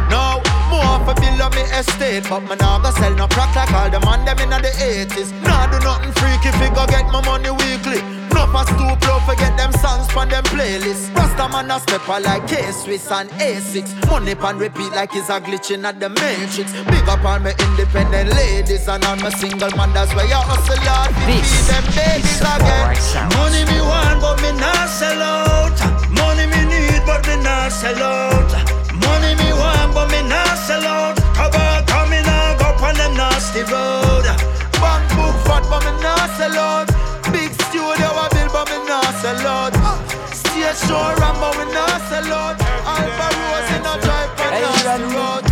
More 0.78 1.02
for 1.02 1.16
build 1.18 1.42
up 1.42 1.56
me 1.56 1.66
estate, 1.74 2.30
but 2.30 2.42
me 2.46 2.56
nah 2.62 2.78
go 2.78 2.92
sell 2.92 3.14
no 3.16 3.26
crack 3.28 3.56
like 3.56 3.74
all 3.74 3.90
the 3.90 4.00
man 4.06 4.22
them 4.26 4.38
in 4.38 4.50
the 4.50 4.70
80s. 4.78 5.34
Nah 5.42 5.66
do 5.66 5.80
nothing 5.82 6.14
freaky, 6.22 6.54
figure 6.62 6.86
get 6.86 7.10
my 7.10 7.22
money 7.26 7.50
weekly. 7.50 8.02
No 8.30 8.46
pass 8.54 8.70
too 8.78 8.94
low, 9.10 9.18
forget 9.26 9.58
them 9.58 9.74
songs 9.82 10.06
from 10.12 10.30
them 10.30 10.44
playlists. 10.54 11.10
Rasta 11.16 11.50
man 11.50 11.72
a 11.72 11.80
stepper 11.80 12.20
like 12.22 12.48
K-Swiss 12.48 13.10
and 13.10 13.30
A6. 13.42 14.06
Money 14.06 14.36
pan 14.36 14.60
repeat 14.60 14.92
like 14.94 15.16
it's 15.16 15.30
a 15.30 15.42
glitching 15.42 15.84
at 15.84 16.00
the 16.00 16.10
matrix. 16.10 16.70
Big 16.86 17.10
up 17.10 17.26
all 17.26 17.40
my 17.40 17.56
independent 17.58 18.30
ladies 18.38 18.88
and 18.88 19.04
all 19.06 19.16
my 19.18 19.30
single 19.30 19.72
man, 19.76 19.92
that's 19.94 20.14
why 20.14 20.30
you 20.30 20.38
hustle 20.38 20.78
hard. 20.86 21.10
Feed 21.26 21.42
them 21.66 21.86
babies 21.98 22.42
again. 22.46 23.34
Money 23.34 23.66
me 23.66 23.82
want, 23.82 24.22
but 24.22 24.38
me 24.46 24.52
not 24.62 24.90
sell 24.90 25.22
out. 25.22 25.78
Money 26.14 26.46
me 26.46 26.62
need, 26.70 27.02
but 27.06 27.26
me 27.26 27.42
not 27.42 27.72
sell 27.72 27.98
out. 27.98 28.87
Money 29.06 29.36
me 29.36 29.50
want, 29.54 29.94
but 29.94 30.08
me 30.12 30.22
not 30.28 30.58
sell 30.58 30.86
out. 30.86 31.18
Cover 31.36 31.84
coming 31.88 32.24
now, 32.24 32.58
go 32.58 32.86
on 32.86 32.96
them 32.96 33.14
nasty 33.16 33.62
road. 33.68 34.26
Bank 34.82 35.04
book 35.16 35.36
fat, 35.46 35.64
but 35.70 35.82
me 35.86 35.92
not 36.02 36.30
sell 36.38 36.58
out. 36.58 36.88
Big 37.32 37.52
studio 37.68 38.08
I 38.14 38.30
build, 38.32 38.52
but 38.54 38.66
me 38.70 38.78
not 38.88 39.14
sell 39.22 39.48
out. 39.48 39.74
Stage 40.34 40.78
show 40.88 41.14
run, 41.20 41.36
but 41.42 41.54
we 41.58 41.66
not 41.74 42.02
sell 42.10 42.34
out. 42.34 42.56
Alba 42.86 43.28
Rose 43.38 43.72
in 43.76 43.86
a 43.86 43.94
drive, 44.04 44.32
but 44.38 44.52
nasty 44.52 45.04
road. 45.16 45.44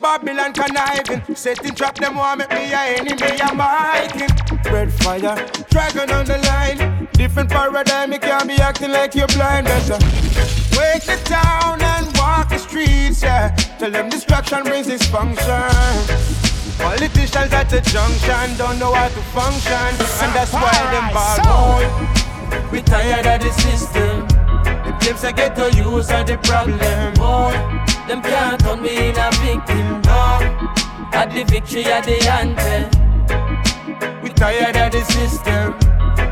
Babylon 0.00 0.52
conniving, 0.52 1.34
setting 1.34 1.74
trap 1.74 1.96
them 1.96 2.16
want 2.16 2.38
make 2.38 2.50
me 2.50 2.72
a 2.72 2.98
enemy, 2.98 3.40
I'm 3.40 3.58
hiking. 3.58 4.28
Red 4.72 4.92
fire, 4.92 5.36
dragon 5.70 6.10
on 6.10 6.24
the 6.26 6.38
line. 6.46 7.08
Different 7.12 7.50
paradigm, 7.50 8.12
you 8.12 8.18
can't 8.18 8.46
be 8.46 8.54
acting 8.54 8.92
like 8.92 9.14
you're 9.14 9.26
blind. 9.28 9.66
Better 9.66 9.98
wake 10.78 11.04
the 11.04 11.16
town 11.24 11.80
and 11.80 11.95
walk 12.26 12.48
the 12.48 12.58
streets, 12.58 13.22
yeah. 13.22 13.54
Tell 13.78 13.90
them 13.90 14.08
distraction 14.08 14.62
brings 14.64 14.88
dysfunction. 14.88 15.70
Politicians 16.78 17.52
at 17.52 17.70
the 17.70 17.80
junction 17.80 18.46
don't 18.58 18.78
know 18.78 18.92
how 18.92 19.08
to 19.08 19.22
function, 19.36 19.88
and 20.22 20.30
that's 20.34 20.52
why 20.52 20.76
them 20.92 21.06
bad 21.14 21.38
boy. 21.46 21.84
We 22.70 22.82
tired 22.82 23.26
of 23.26 23.38
the 23.40 23.52
system. 23.62 24.26
The 24.84 24.92
claims 25.00 25.24
I 25.24 25.32
get 25.32 25.56
to 25.56 25.66
use 25.76 26.10
are 26.10 26.24
the 26.24 26.36
problem, 26.38 27.14
boy. 27.14 27.54
Them 28.08 28.20
can't 28.22 28.60
turn 28.60 28.82
me 28.82 29.08
in 29.08 29.16
a 29.16 29.30
victim, 29.42 30.02
no. 30.02 30.22
At 31.12 31.32
the 31.32 31.44
victory 31.44 31.84
at 31.86 32.04
the 32.04 32.18
anthem. 32.38 32.90
We 34.22 34.28
tired 34.30 34.76
of 34.76 34.92
the 34.92 35.02
system. 35.16 35.78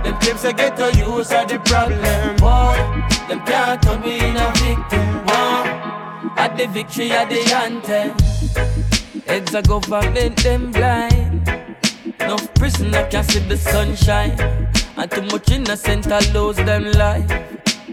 Them 0.02 0.16
claims 0.20 0.44
I 0.44 0.52
get 0.52 0.76
to 0.76 0.92
use 0.98 1.32
are 1.32 1.46
the 1.46 1.58
problem, 1.60 2.36
boy. 2.36 2.76
Them 3.28 3.40
can't 3.46 3.82
turn 3.82 4.00
me 4.02 4.18
in 4.18 4.36
a 4.36 4.52
victim, 4.60 5.24
no. 5.26 5.73
At 6.36 6.56
the 6.56 6.66
victory 6.66 7.10
at 7.12 7.28
the 7.28 7.40
anthem. 7.54 8.16
Heads 9.26 9.54
of 9.54 9.68
government 9.68 10.36
them 10.42 10.72
blind. 10.72 11.48
No 12.20 12.36
prisoner 12.54 13.06
can 13.08 13.24
see 13.24 13.40
the 13.40 13.56
sunshine. 13.56 14.38
And 14.96 15.10
too 15.10 15.22
much 15.22 15.50
innocent 15.50 16.06
I 16.10 16.20
lose 16.32 16.56
them 16.56 16.90
life. 16.92 17.30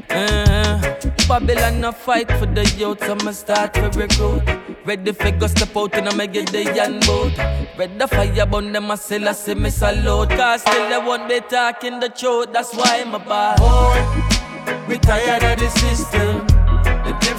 Uh, 0.10 1.00
Babylon 1.28 1.80
no 1.80 1.92
fight 1.92 2.30
for 2.34 2.46
the 2.46 2.66
youth, 2.78 3.00
so 3.00 3.16
I'ma 3.16 3.32
start 3.32 3.74
to 3.76 3.90
recruit. 3.98 4.44
Ready 4.86 5.14
for 5.14 5.32
go 5.32 5.48
step 5.48 5.76
out 5.78 5.96
and 5.96 6.10
I'ma 6.10 6.26
get 6.26 6.52
the 6.52 6.64
yan 6.64 7.00
boat. 7.02 7.38
Red 7.78 7.98
the 7.98 8.08
fire 8.08 8.46
burn 8.46 8.74
them, 8.74 8.92
I 8.92 8.96
still 8.96 9.30
I 9.30 9.32
see 9.32 9.56
me 9.56 9.70
salute. 9.70 10.30
Cause 10.32 10.62
still 10.62 10.90
they 10.90 10.98
won't 10.98 11.30
be 11.30 11.40
talking 11.40 12.00
the 12.00 12.10
truth, 12.10 12.52
that's 12.52 12.76
why 12.76 13.02
I'm 13.02 13.16
a 13.16 13.20
bad 13.20 13.58
boy. 13.60 14.88
We 14.88 14.98
tired 14.98 15.44
of 15.44 15.60
the 15.60 15.70
system. 15.80 16.51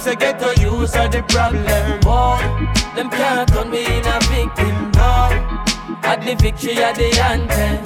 The 0.03 0.17
claims 0.17 0.21
I 0.21 0.33
get 0.33 0.39
to 0.39 0.61
use 0.61 0.95
are 0.95 1.07
the 1.07 1.23
problem, 1.23 1.99
boy. 2.01 2.37
Them 2.93 3.09
can't 3.09 3.47
turn 3.47 3.69
me 3.69 3.85
in 3.85 4.05
a 4.05 4.19
victim, 4.27 4.91
no. 4.95 5.29
At 6.03 6.25
the 6.25 6.35
victory 6.35 6.75
at 6.77 6.95
the 6.95 7.07
anthem. 7.21 7.79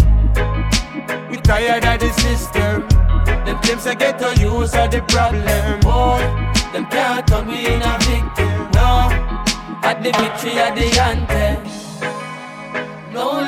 We 1.30 1.38
tired 1.38 1.86
of 1.86 1.99
the 1.99 2.12
system. 2.13 2.88
Them 3.45 3.60
claims 3.62 3.86
I 3.86 3.93
get 3.93 4.17
to 4.17 4.34
use 4.41 4.73
are 4.73 4.88
the 4.88 5.01
problem, 5.03 5.80
boy. 5.82 6.17
Them 6.73 6.88
can't 6.88 7.27
turn 7.27 7.47
me 7.47 7.67
in 7.67 7.84
a 7.84 7.97
victim, 7.99 8.71
no. 8.73 9.12
At 9.84 10.01
the 10.01 10.12
victory 10.17 10.58
at 10.58 10.75
the 10.75 10.99
anthem. 10.99 11.63
No 13.13 13.41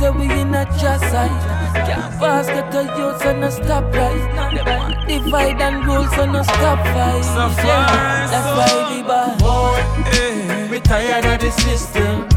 say 0.00 0.10
we 0.10 0.24
in 0.40 0.54
a 0.54 0.64
just 0.80 1.04
side 1.12 1.36
Can't 1.86 2.12
pass 2.18 2.46
get 2.46 2.74
a 2.74 2.82
youth 2.96 3.24
and 3.26 3.44
a 3.44 3.50
stop 3.50 3.84
right. 3.92 4.56
Want 4.66 4.96
divide 5.06 5.60
and 5.60 5.84
rule 5.86 6.06
so 6.16 6.24
no 6.24 6.42
stop 6.42 6.80
fight. 6.92 7.24
Yeah, 7.64 8.26
That's 8.32 8.50
why 8.56 8.70
we 8.90 9.02
bad 9.02 9.42
eh, 10.14 10.70
We 10.70 10.80
tired 10.80 11.26
of 11.26 11.38
the 11.40 11.50
system. 11.50 12.28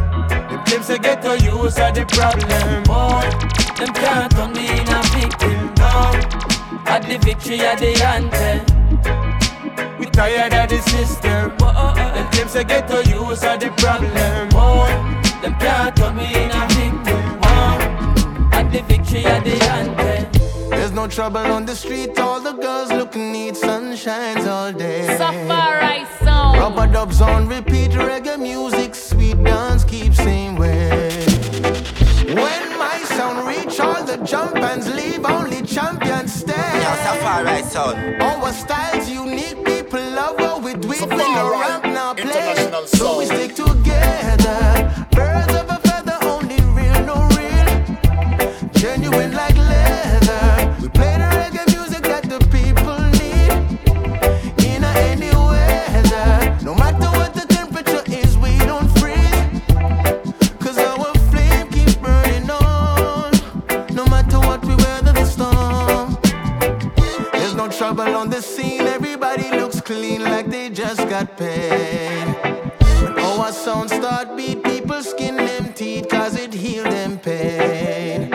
The 0.52 0.62
claims 0.65 0.88
they 0.88 0.99
get 0.99 1.21
to 1.21 1.34
use 1.39 1.80
are 1.80 1.91
the 1.91 2.06
problem. 2.17 2.84
Boy 2.84 3.26
Them 3.80 3.93
can't 4.02 4.32
turn 4.36 4.52
me 4.54 4.65
in 4.67 4.89
a 4.97 5.02
victim 5.15 5.60
no. 5.80 5.93
At 6.86 7.02
the 7.08 7.17
victory 7.17 7.62
at 7.62 7.80
the 7.80 7.91
anthem. 8.13 8.60
We 9.97 10.06
tired 10.08 10.54
of 10.54 10.69
the 10.69 10.82
system. 10.89 11.54
Oh, 11.62 11.71
oh, 11.76 11.93
oh. 11.95 12.13
Them 12.15 12.28
claims 12.32 12.54
they 12.54 12.65
get 12.65 12.88
to 12.89 12.97
use 13.10 13.43
are 13.43 13.58
the 13.58 13.69
problem. 13.82 14.49
Boy, 14.49 14.91
them 15.41 15.56
can't 15.60 15.95
turn 15.95 16.15
me 16.17 16.28
in 16.28 16.52
a 16.52 16.67
victim. 16.76 17.12
At 19.15 19.43
the 19.43 19.52
victory 19.52 19.67
anthem. 19.69 20.69
There's 20.71 20.91
no 20.91 21.08
trouble 21.08 21.38
on 21.38 21.65
the 21.67 21.76
street. 21.76 22.17
All 22.17 22.39
the 22.41 22.54
girls 22.54 22.91
looking 22.91 23.32
neat, 23.32 23.54
sunshines 23.54 24.47
all 24.47 24.73
day. 24.73 25.06
Safari 25.17 26.06
song. 26.23 26.58
Rubber 26.58 26.88
dubs 26.91 27.21
on 27.21 27.47
repeat, 27.47 27.91
reggae 27.91 28.39
music, 28.39 28.95
sweet 28.95 29.41
dance 29.43 29.84
keep 29.84 30.15
same 30.15 30.56
way. 30.56 31.12
When 32.26 32.80
my 32.80 32.97
sound 33.15 33.47
reach 33.47 33.80
all 33.80 34.04
the 34.04 34.17
jump 34.26 34.56
and 34.56 34.84
leave, 34.95 35.23
only 35.26 35.62
champions 35.62 36.34
stay. 36.34 36.71
Yo, 36.82 36.91
Safari 37.06 37.62
sound. 37.63 38.19
Our 38.19 38.52
style's 38.52 39.08
unique, 39.08 39.63
people 39.63 40.02
love 40.02 40.39
what 40.39 40.63
we 40.63 40.73
do. 40.73 40.88
We 40.88 40.99
no 40.99 41.08
Safari 41.08 41.60
rap 41.62 41.84
now 41.84 42.15
play, 42.15 42.56
so 42.88 43.19
we 43.19 43.26
stick 43.28 43.54
together. 43.54 45.06
Birds 45.12 45.62
got 71.25 71.38
paid. 71.38 72.25
When 73.01 73.19
our 73.19 73.51
sound 73.51 73.89
start 73.89 74.36
beat, 74.36 74.63
people 74.63 75.01
skin 75.01 75.36
them 75.36 75.73
teeth 75.73 76.09
cause 76.09 76.36
it 76.36 76.53
heal 76.53 76.83
them 76.83 77.17
pain. 77.19 78.29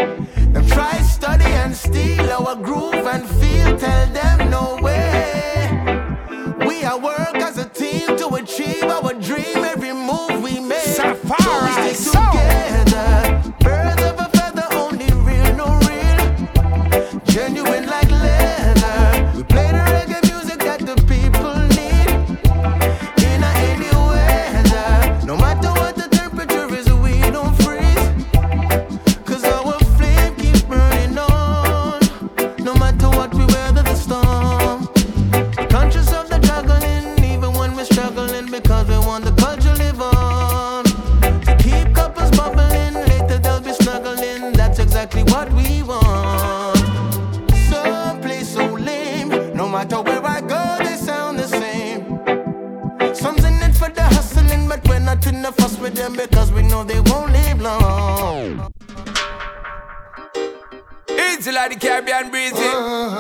Them 0.52 0.66
try 0.66 0.98
study 1.00 1.44
and 1.44 1.74
steal 1.74 2.30
our 2.30 2.56
groove 2.56 3.06
and 3.06 3.26
feel, 3.28 3.76
tell 3.78 4.06
them 4.12 4.50
no 4.50 4.78
way. 4.82 4.97
Know 56.78 56.84
they 56.84 57.00
won't 57.10 57.32
live 57.32 57.60
long. 57.60 58.72
Easy 61.10 61.52
like 61.52 61.70
the 61.72 61.78
Caribbean 61.78 62.30
breezy. 62.30 62.62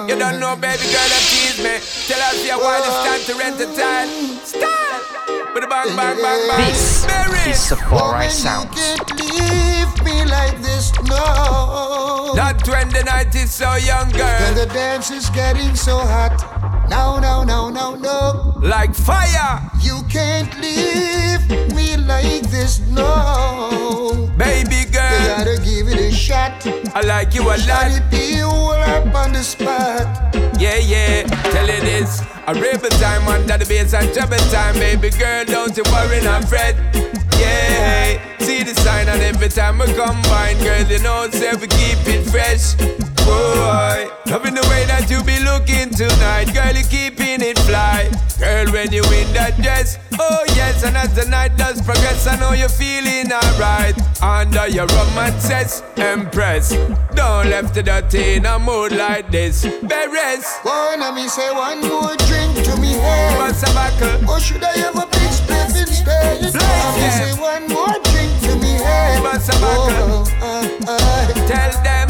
You 0.08 0.16
don't 0.18 0.38
know, 0.40 0.54
baby 0.56 0.84
girl, 0.94 1.08
that 1.12 1.24
tease 1.30 1.58
me. 1.62 1.74
Tell 2.06 2.20
us 2.28 2.46
your 2.46 2.58
why 2.58 2.78
it's 2.78 2.98
time 3.06 3.22
to 3.26 3.34
rent 3.42 3.58
the 3.58 3.66
time. 3.74 4.08
Stop! 4.44 5.54
With 5.54 5.64
a 5.64 5.66
bang, 5.66 5.96
bang, 5.96 6.16
bang, 6.22 6.48
bang. 6.48 6.68
This 6.70 7.06
Berry. 7.06 7.50
is 7.50 7.60
Safari 7.60 8.28
Sounds. 8.28 8.76
Leave 9.18 10.04
me 10.04 10.24
like 10.26 10.56
this, 10.62 10.92
no. 11.08 12.32
Not 12.34 12.66
when 12.68 12.88
the 12.90 13.02
night 13.04 13.34
is 13.34 13.52
so 13.52 13.74
young, 13.76 14.06
When 14.10 14.18
girl. 14.18 14.54
the 14.54 14.66
dance 14.72 15.10
is 15.10 15.30
getting 15.30 15.74
so 15.74 15.98
hot. 15.98 16.47
No, 16.88 17.18
no, 17.18 17.44
no, 17.44 17.70
no, 17.70 17.94
no. 17.94 18.58
Like 18.62 18.94
fire. 18.94 19.60
You 19.80 20.02
can't 20.10 20.52
leave 20.60 21.48
me 21.74 21.96
like 21.96 22.42
this, 22.50 22.80
no. 22.88 24.28
Baby 24.36 24.90
girl. 24.90 25.20
You 25.20 25.28
gotta 25.28 25.56
give 25.64 25.88
it 25.88 26.00
a 26.00 26.12
shot. 26.12 26.66
I 26.94 27.00
like 27.02 27.34
you 27.34 27.42
a 27.42 27.44
lot. 27.44 27.58
Shawty 27.58 28.10
be 28.10 28.40
all 28.40 28.72
up 28.72 29.14
on 29.14 29.32
the 29.32 29.42
spot. 29.42 30.34
Yeah, 30.58 30.76
yeah, 30.76 31.22
tell 31.22 31.68
it 31.68 31.82
this. 31.82 32.20
A 32.48 32.54
rebel 32.54 32.90
time 32.98 33.28
under 33.28 33.58
the 33.58 33.64
bass 33.66 33.94
and 33.94 34.12
trouble 34.12 34.38
time, 34.50 34.74
baby 34.74 35.10
girl, 35.10 35.44
don't 35.44 35.76
you 35.76 35.84
worry, 35.92 36.20
not 36.22 36.48
fret. 36.48 36.74
Yeah, 37.38 38.18
see 38.38 38.64
the 38.64 38.74
sign 38.74 39.08
and 39.08 39.22
every 39.22 39.48
time 39.48 39.78
we 39.78 39.86
combine, 39.94 40.58
girl, 40.58 40.82
you 40.82 40.98
know, 41.00 41.28
say 41.30 41.52
we 41.54 41.68
keep 41.68 41.98
it 42.08 42.24
fresh. 42.28 42.74
Boy, 43.28 44.08
loving 44.26 44.54
the 44.54 44.66
way 44.70 44.84
that 44.86 45.10
you 45.10 45.22
be 45.22 45.36
looking 45.44 45.90
tonight, 45.92 46.48
girl, 46.54 46.72
you 46.72 46.84
keeping 46.88 47.42
it 47.44 47.58
fly. 47.68 48.08
Girl, 48.38 48.72
when 48.72 48.90
you 48.92 49.04
in 49.12 49.28
that 49.34 49.60
dress, 49.60 49.98
oh 50.18 50.44
yes, 50.56 50.84
and 50.84 50.96
as 50.96 51.12
the 51.14 51.26
night 51.28 51.56
does 51.56 51.82
progress, 51.82 52.26
I 52.26 52.36
know 52.40 52.52
you're 52.52 52.72
feeling 52.72 53.30
alright. 53.32 53.92
Under 54.22 54.66
your 54.68 54.86
romances, 54.86 55.82
empress. 55.96 56.70
Don't 57.14 57.50
left 57.50 57.74
the 57.74 57.82
dirty 57.82 58.34
in 58.34 58.46
a 58.46 58.58
mood 58.58 58.92
like 58.92 59.30
this. 59.30 59.64
Beres. 59.64 60.46
Wanna 60.64 61.12
me 61.12 61.28
say 61.28 61.50
one 61.52 61.80
more 61.82 62.16
drink 62.30 62.54
to 62.64 62.80
me 62.80 62.92
head. 62.94 63.36
What's 63.38 63.62
a 63.62 63.70
buckle? 63.74 64.30
Or 64.30 64.40
should 64.40 64.64
I 64.64 64.72
have 64.78 64.96
a 64.96 65.06
big 65.06 65.30
spliff 65.36 65.76
instead? 65.76 66.40
Wanna 66.54 66.96
me 66.96 67.08
say 67.10 67.32
one 67.36 67.66
more 67.68 67.98
drink 68.10 68.32
to 68.46 68.56
me 68.56 68.72
head. 68.80 69.20
What's 69.22 69.48
a 69.48 69.56
buckle? 69.60 70.24
Oh, 70.40 70.86
uh, 70.86 70.94
uh. 70.94 71.46
Tell 71.46 71.82
them. 71.82 72.07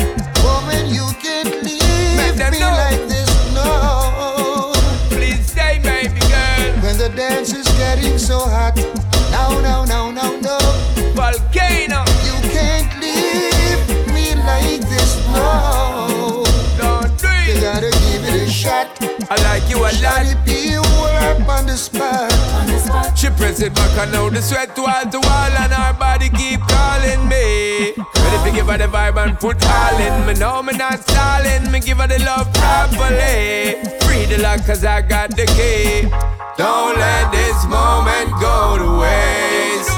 You 0.91 1.07
can't 1.21 1.63
leave 1.63 2.51
me 2.51 2.61
know. 2.61 2.71
like 2.71 3.03
this, 3.09 3.31
no. 3.55 4.73
Please 5.11 5.47
stay, 5.51 5.79
baby 5.83 6.21
girl. 6.21 6.83
When 6.83 6.97
the 6.97 7.13
dance 7.15 7.53
is 7.53 7.69
getting 7.77 8.17
so 8.17 8.39
hot. 8.39 8.78
Shot. 18.59 18.89
I 19.31 19.37
like 19.47 19.71
you 19.71 19.79
a 19.79 19.91
lot. 20.03 20.19
Shawty 20.19 20.35
be 20.45 20.77
all 20.77 21.17
up 21.31 21.49
on 21.49 21.67
the 21.67 21.77
spot. 21.77 22.33
She 23.17 23.29
press 23.31 23.61
it 23.61 23.75
back 23.75 23.97
and 23.99 24.13
now 24.13 24.29
the 24.29 24.43
sweat 24.43 24.77
wall 24.77 25.05
to 25.13 25.19
wall 25.19 25.55
and 25.63 25.73
her 25.73 25.93
body 25.99 26.29
keep 26.31 26.61
calling 26.67 27.23
me. 27.29 27.95
Ready 28.23 28.39
to 28.45 28.51
give 28.57 28.67
her 28.67 28.79
the 28.79 28.89
vibe 28.91 29.19
and 29.23 29.39
put 29.39 29.63
all 29.65 29.99
in 30.07 30.27
me. 30.27 30.35
No, 30.35 30.63
me 30.63 30.73
not 30.77 31.01
stalling. 31.01 31.71
Me 31.71 31.79
give 31.81 31.99
her 31.99 32.09
the 32.09 32.19
love 32.25 32.53
properly. 32.53 33.79
Free 34.03 34.27
the 34.27 34.39
lock 34.43 34.67
cause 34.67 34.85
I 34.85 35.03
got 35.03 35.31
the 35.31 35.47
key. 35.57 36.09
Don't 36.57 36.97
let 36.99 37.31
this 37.31 37.59
moment 37.67 38.31
go 38.41 38.79
to 38.83 38.89
waste. 39.01 39.98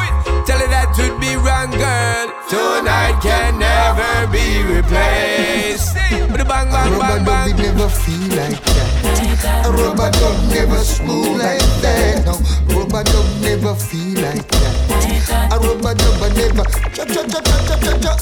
Tell 1.01 1.09
her 1.09 1.09
that 1.09 1.11
would 1.11 1.21
be 1.21 1.37
wrong, 1.37 1.71
girl. 1.71 2.29
Tonight 2.49 3.21
can 3.23 3.59
never 3.59 4.27
be 4.33 4.63
replaced. 4.65 5.95
With 6.33 6.41
a 6.41 6.45
bang, 6.45 6.69
A 6.69 6.73
bang, 6.73 6.93
rubber 6.93 7.25
bang, 7.25 7.51
dub 7.51 7.59
never 7.59 7.89
feel 7.89 8.29
like 8.37 8.65
that. 8.65 9.67
A 9.67 9.71
rubber 9.73 10.11
dub 10.11 10.51
never 10.51 10.79
smooth 10.79 11.41
like 11.41 11.65
that. 11.83 12.25
No, 12.27 12.35
rubber 12.77 13.05
dub 13.05 13.27
never 13.41 13.75
feel 13.75 14.21
like 14.21 14.47
that. 14.49 15.53
A 15.53 15.59
rubber 15.59 15.95
dub 15.95 16.21
never 16.37 16.65
cha 16.93 17.05
cha 17.05 17.23
cha 17.27 17.41
cha 17.41 17.57
cha 17.67 17.77
cha 17.81 17.93
cha. 17.99 18.17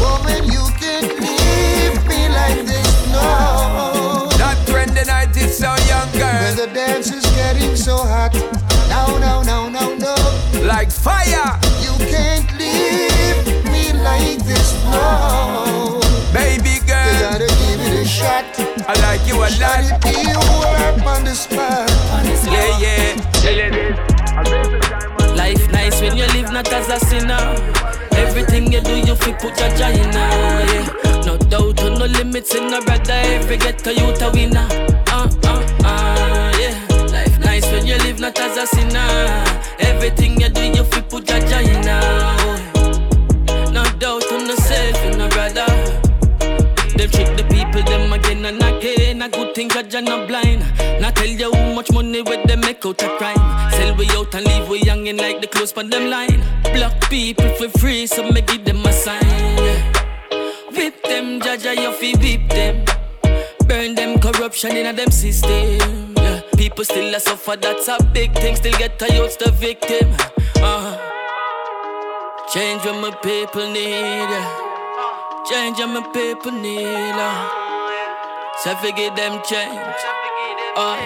Woman, 0.00 0.44
you 0.46 0.64
can't 0.80 1.20
leave 1.20 2.08
me 2.08 2.28
like 2.28 2.66
this, 2.66 3.12
no. 3.12 4.19
Not 5.58 5.58
when 5.58 5.58
the 5.58 5.58
night 5.58 5.58
is 5.58 5.58
so 5.58 5.74
young, 5.88 6.10
When 6.12 6.20
girl. 6.20 6.54
the 6.54 6.72
dance 6.72 7.10
is 7.12 7.24
getting 7.34 7.76
so 7.76 7.96
hot. 7.96 8.34
No, 8.88 9.18
no, 9.18 9.42
no, 9.42 9.68
no, 9.68 9.94
no. 9.96 10.14
Like 10.66 10.90
fire. 10.90 11.58
You 11.82 11.92
can't 12.06 12.46
leave 12.58 13.46
me 13.72 13.92
like 14.02 14.38
this, 14.44 14.74
no. 14.84 16.00
Baby 16.32 16.78
girl. 16.86 17.12
You 17.12 17.20
gotta 17.20 17.46
give 17.46 17.80
it 17.80 18.00
a 18.00 18.04
shot. 18.06 18.44
I 18.88 18.94
like 19.02 19.26
you 19.26 19.36
a 19.36 19.48
lot. 19.58 19.84
Shawty 19.84 20.24
be 20.24 20.32
all 20.32 20.64
up 20.64 21.06
on 21.06 21.24
the 21.24 21.34
spot. 21.34 21.90
Yeah, 22.46 22.78
yeah. 22.78 23.16
Life 25.34 25.70
nice 25.72 26.00
when 26.00 26.16
you 26.16 26.26
live 26.28 26.52
not 26.52 26.72
as 26.72 26.88
a 26.88 26.98
sinner. 27.06 27.54
Everything 28.12 28.72
you 28.72 28.80
do, 28.80 28.96
you 28.98 29.14
fi 29.16 29.32
put 29.32 29.58
your 29.58 29.70
China. 29.76 30.12
Yeah. 30.12 31.22
No 31.26 31.36
doubt, 31.38 31.82
no 31.82 32.06
limits 32.06 32.54
in 32.54 32.72
a 32.72 32.80
brother. 32.82 33.12
Every 33.12 33.56
get 33.56 33.78
to 33.80 33.92
you 33.94 34.14
to 34.16 34.30
winner. 34.32 34.99
Uh, 35.44 35.48
uh, 35.48 35.86
uh, 35.86 36.52
yeah. 36.58 36.74
Life 37.12 37.38
nice 37.40 37.70
when 37.72 37.86
you 37.86 37.96
live 37.98 38.20
not 38.20 38.38
as 38.38 38.56
a 38.56 38.66
sinner. 38.66 39.44
Everything 39.80 40.40
you 40.40 40.48
do, 40.48 40.64
you 40.64 40.84
fi 40.84 41.00
put 41.00 41.28
your 41.30 41.40
China. 41.40 42.00
Oh. 42.40 43.70
No 43.72 43.84
doubt, 43.98 44.24
no 44.30 44.54
self 44.56 45.04
in 45.04 45.20
a 45.20 45.28
brother. 45.28 45.66
Them 46.96 47.08
trick 47.10 47.36
the 47.36 47.44
people, 47.50 47.82
them 47.82 48.12
again 48.12 48.44
and 48.44 48.62
again. 48.62 49.22
A 49.22 49.28
good 49.28 49.54
thing 49.54 49.70
you're 49.90 50.02
not 50.02 50.28
blind. 50.28 50.60
Not 51.00 51.16
tell 51.16 51.26
you 51.26 51.52
how 51.52 51.74
much 51.74 51.90
money 51.92 52.22
with 52.22 52.46
them 52.46 52.60
make 52.60 52.84
out 52.84 53.02
a 53.02 53.08
crime. 53.16 53.70
Sell 53.72 53.94
we 53.96 54.06
out 54.10 54.34
and 54.34 54.46
leave 54.46 54.68
we 54.68 54.80
youngin' 54.82 55.18
like 55.18 55.40
the 55.40 55.46
clothes 55.46 55.72
on 55.76 55.88
them 55.90 56.10
line. 56.10 56.42
Block 56.74 57.08
people 57.08 57.48
for 57.54 57.68
free, 57.78 58.06
so 58.06 58.22
me 58.30 58.40
give 58.42 58.64
them 58.64 58.84
a 58.84 58.92
sign. 58.92 59.24
Whip 60.76 61.02
them, 61.04 61.40
Jaja, 61.40 61.74
you 61.74 61.92
fi 61.92 62.12
whip 62.20 62.48
them. 62.50 62.89
Burn 63.70 63.94
them 63.94 64.18
corruption 64.18 64.76
in 64.76 64.86
a 64.86 64.92
them 64.92 65.12
system. 65.12 66.12
Yeah. 66.16 66.40
People 66.56 66.84
still 66.84 67.14
a 67.14 67.20
suffer, 67.20 67.54
that's 67.54 67.86
a 67.86 68.02
big 68.12 68.34
thing. 68.34 68.56
Still 68.56 68.76
get 68.76 69.00
a 69.00 69.14
youth 69.14 69.38
the 69.38 69.52
victim. 69.52 70.10
Uh-huh. 70.56 70.96
Change 72.52 72.84
what 72.84 73.00
my 73.00 73.12
people 73.22 73.70
need. 73.70 74.26
Yeah. 74.34 75.44
Change 75.48 75.78
what 75.78 75.88
my 75.88 76.02
people 76.12 76.50
need. 76.50 77.14
Uh. 77.14 77.48
So 78.58 78.74
forget 78.74 79.14
them 79.14 79.40
change. 79.44 80.00
Oh, 80.74 80.98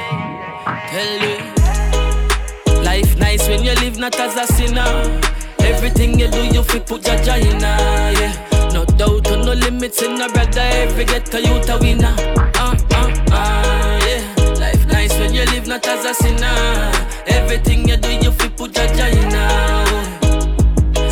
tell 0.89 1.21
you. 1.21 2.83
Life 2.83 3.19
nice 3.19 3.47
when 3.47 3.63
you 3.63 3.75
live 3.75 3.99
not 3.99 4.19
as 4.19 4.37
a 4.39 4.51
sinner. 4.55 5.21
Everything 5.59 6.19
you 6.19 6.31
do, 6.31 6.47
you 6.47 6.63
fi 6.63 6.79
put 6.79 7.07
your 7.07 7.19
China. 7.25 7.77
Yeah. 8.19 8.54
No 8.73 8.85
doubt, 8.85 9.31
no 9.31 9.53
limits 9.53 10.03
in 10.03 10.21
a 10.21 10.29
brother. 10.29 10.61
Every 10.61 11.05
get 11.05 11.27
to 11.27 11.41
you 11.41 11.63
to 11.65 11.79
winner. 11.81 12.15
Uh, 12.57 12.77
uh, 12.95 13.11
uh, 13.33 14.01
yeah. 14.07 14.35
Life 14.59 14.87
nice 14.87 15.19
when 15.19 15.35
you 15.35 15.45
live 15.47 15.67
not 15.67 15.87
as 15.87 16.05
a 16.05 16.15
sinner. 16.15 16.93
Everything 17.27 17.89
you 17.89 17.97
do, 17.97 18.11
you 18.13 18.31
fi 18.31 18.49
put 18.49 18.77
your 18.77 18.87
China. 18.89 19.85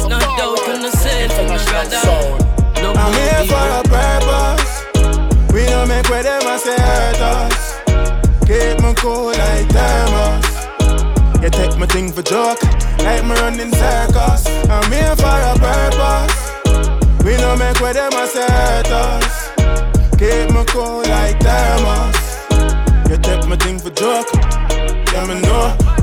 No 0.09 0.19
doubt 0.19 0.59
the 0.83 0.91
self, 0.91 1.33
my 1.49 1.59
brother. 1.71 2.03
No 2.83 2.93
I'm 2.95 3.12
here 3.12 3.45
for 3.49 3.67
a 3.79 3.83
purpose. 3.88 5.53
We 5.53 5.65
don't 5.67 5.88
make 5.88 6.09
where 6.09 6.23
them 6.23 6.47
a 6.47 6.59
say 6.59 6.77
hurt 6.77 7.21
us. 7.21 7.81
Keep 8.47 8.83
me 8.85 8.93
cool 8.97 9.27
like 9.27 9.69
thermos. 9.71 11.43
You 11.43 11.51
take 11.51 11.79
my 11.79 11.87
thing 11.87 12.12
for 12.12 12.23
joke, 12.23 12.62
like 12.99 13.25
me 13.25 13.35
running 13.35 13.73
circus. 13.73 14.47
I'm 14.69 14.93
here 14.93 15.17
for 15.17 15.27
a 15.27 15.55
purpose. 15.59 16.52
We 17.24 17.37
don't 17.37 17.58
make 17.58 17.80
where 17.80 17.94
them 17.94 18.12
a 18.12 18.26
hurt 18.26 18.90
us. 18.90 19.50
Keep 20.18 20.50
me 20.54 20.64
cool 20.66 21.02
like 21.06 21.38
thermos. 21.40 22.18
You 23.08 23.16
take 23.18 23.46
my 23.46 23.56
thing 23.56 23.78
for 23.78 23.90
joke, 23.90 24.26
yeah 25.12 25.26
me 25.26 25.40
know. 25.40 26.02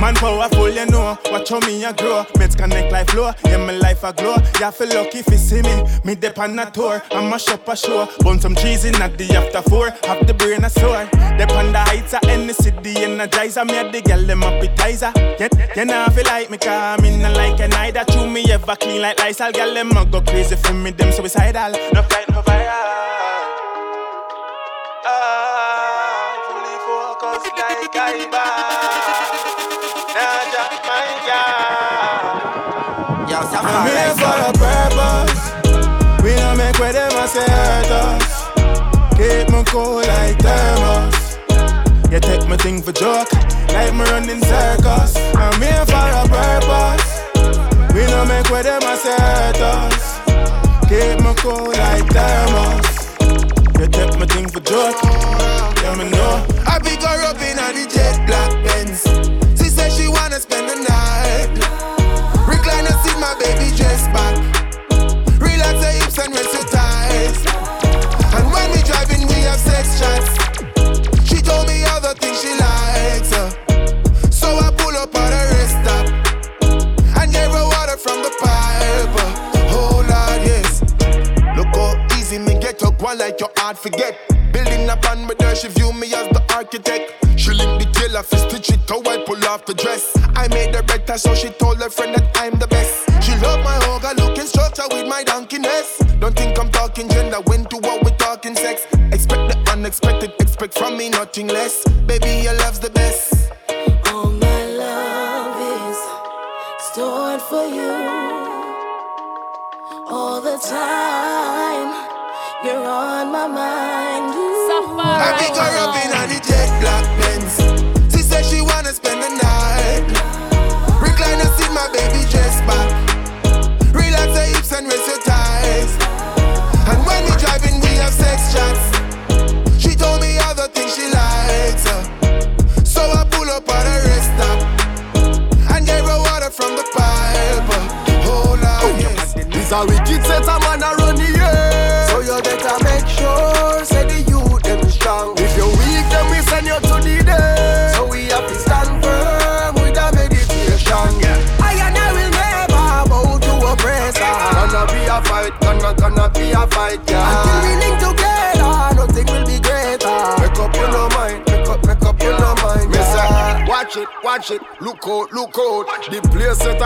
Man 0.00 0.14
powerful, 0.14 0.70
you 0.70 0.86
know. 0.86 1.18
Watch 1.30 1.48
how 1.48 1.58
me 1.60 1.84
a 1.84 1.92
grow. 1.92 2.24
Mates 2.38 2.54
connect 2.54 2.92
like 2.92 3.08
flow. 3.10 3.32
Yeah, 3.44 3.56
my 3.56 3.72
life 3.72 4.04
a 4.04 4.12
glow. 4.12 4.36
You 4.60 4.70
feel 4.70 4.88
lucky 4.88 5.18
if 5.18 5.26
you 5.28 5.36
see 5.36 5.60
me. 5.62 5.82
Me 6.04 6.14
dep 6.14 6.38
on 6.38 6.58
a 6.58 6.70
tour. 6.70 7.02
I'm 7.10 7.32
a 7.32 7.38
shop 7.38 7.66
a 7.66 7.76
show. 7.76 8.08
Bun 8.20 8.40
some 8.40 8.54
cheese 8.54 8.84
in 8.84 8.94
at 9.02 9.18
the 9.18 9.28
after 9.34 9.62
four. 9.68 9.90
Have 10.04 10.24
the 10.26 10.34
brain 10.34 10.64
a 10.64 10.70
sore. 10.70 11.04
Dep 11.36 11.50
on 11.50 11.72
the 11.72 11.80
heights 11.80 12.14
of 12.14 12.22
any 12.24 12.52
city 12.52 12.94
energizer. 12.94 13.66
Me 13.66 13.78
a 13.78 13.90
the 13.90 14.00
girl 14.02 14.22
them 14.24 14.44
appetizer. 14.44 15.12
You, 15.40 15.48
you 15.76 15.84
know 15.84 16.06
feel 16.14 16.24
like 16.26 16.48
me 16.48 16.58
car. 16.58 16.96
Me 16.98 17.16
not 17.20 17.34
like 17.34 17.58
an 17.60 17.74
eye 17.74 17.90
that 17.90 18.14
you 18.14 18.26
me 18.26 18.44
ever 18.52 18.76
clean 18.76 19.02
like 19.02 19.18
Lysol. 19.18 19.50
Girl 19.50 19.74
them 19.74 19.90
a 19.96 20.04
go 20.06 20.20
crazy 20.20 20.54
for 20.54 20.74
me. 20.74 20.92
Them 20.92 21.10
suicidal. 21.10 21.72
No 21.92 22.02
fight 22.02 22.28
no 22.30 22.42
fire. 22.42 22.70
Ah, 25.10 26.38
fully 26.46 26.78
focused 26.86 27.56
like 27.56 27.96
I 27.96 29.47
I'm 33.70 33.86
here 33.86 34.14
for 34.14 34.38
a 34.48 34.52
purpose. 34.52 35.42
We 36.22 36.34
don't 36.34 36.56
make 36.56 36.78
where 36.78 36.92
them 36.92 37.12
a 37.12 37.28
say 37.28 37.46
hurt 37.46 37.90
us. 37.90 38.48
Keep 39.16 39.54
me 39.54 39.62
cool 39.66 40.02
like 40.02 40.38
thermos. 40.38 41.38
You 42.10 42.20
take 42.20 42.48
my 42.48 42.56
thing 42.56 42.82
for 42.82 42.92
joke, 42.92 43.32
like 43.74 43.92
me 43.94 44.04
running 44.10 44.42
circus. 44.42 45.16
I'm 45.34 45.60
here 45.62 45.86
for 45.86 46.08
a 46.20 46.24
purpose. 46.26 47.08
We 47.94 48.06
don't 48.06 48.28
make 48.28 48.50
where 48.50 48.62
them 48.62 48.82
a 48.82 48.96
say 48.96 49.16
hurt 49.16 49.60
us. 49.60 50.18
Keep 50.88 51.20
me 51.24 51.34
cool 51.38 51.70
like 51.70 52.06
thermos. 52.10 52.88
You 53.78 53.86
take 53.86 54.18
my 54.18 54.26
thing 54.26 54.48
for 54.48 54.60
joke, 54.60 54.96
yeah 55.82 55.94
me 55.94 56.10
know. 56.10 56.46
I 56.66 56.78
pick 56.82 57.02
her 57.02 57.22
up 57.30 57.40
in 57.40 57.56
the 57.56 57.86
jet 57.92 58.27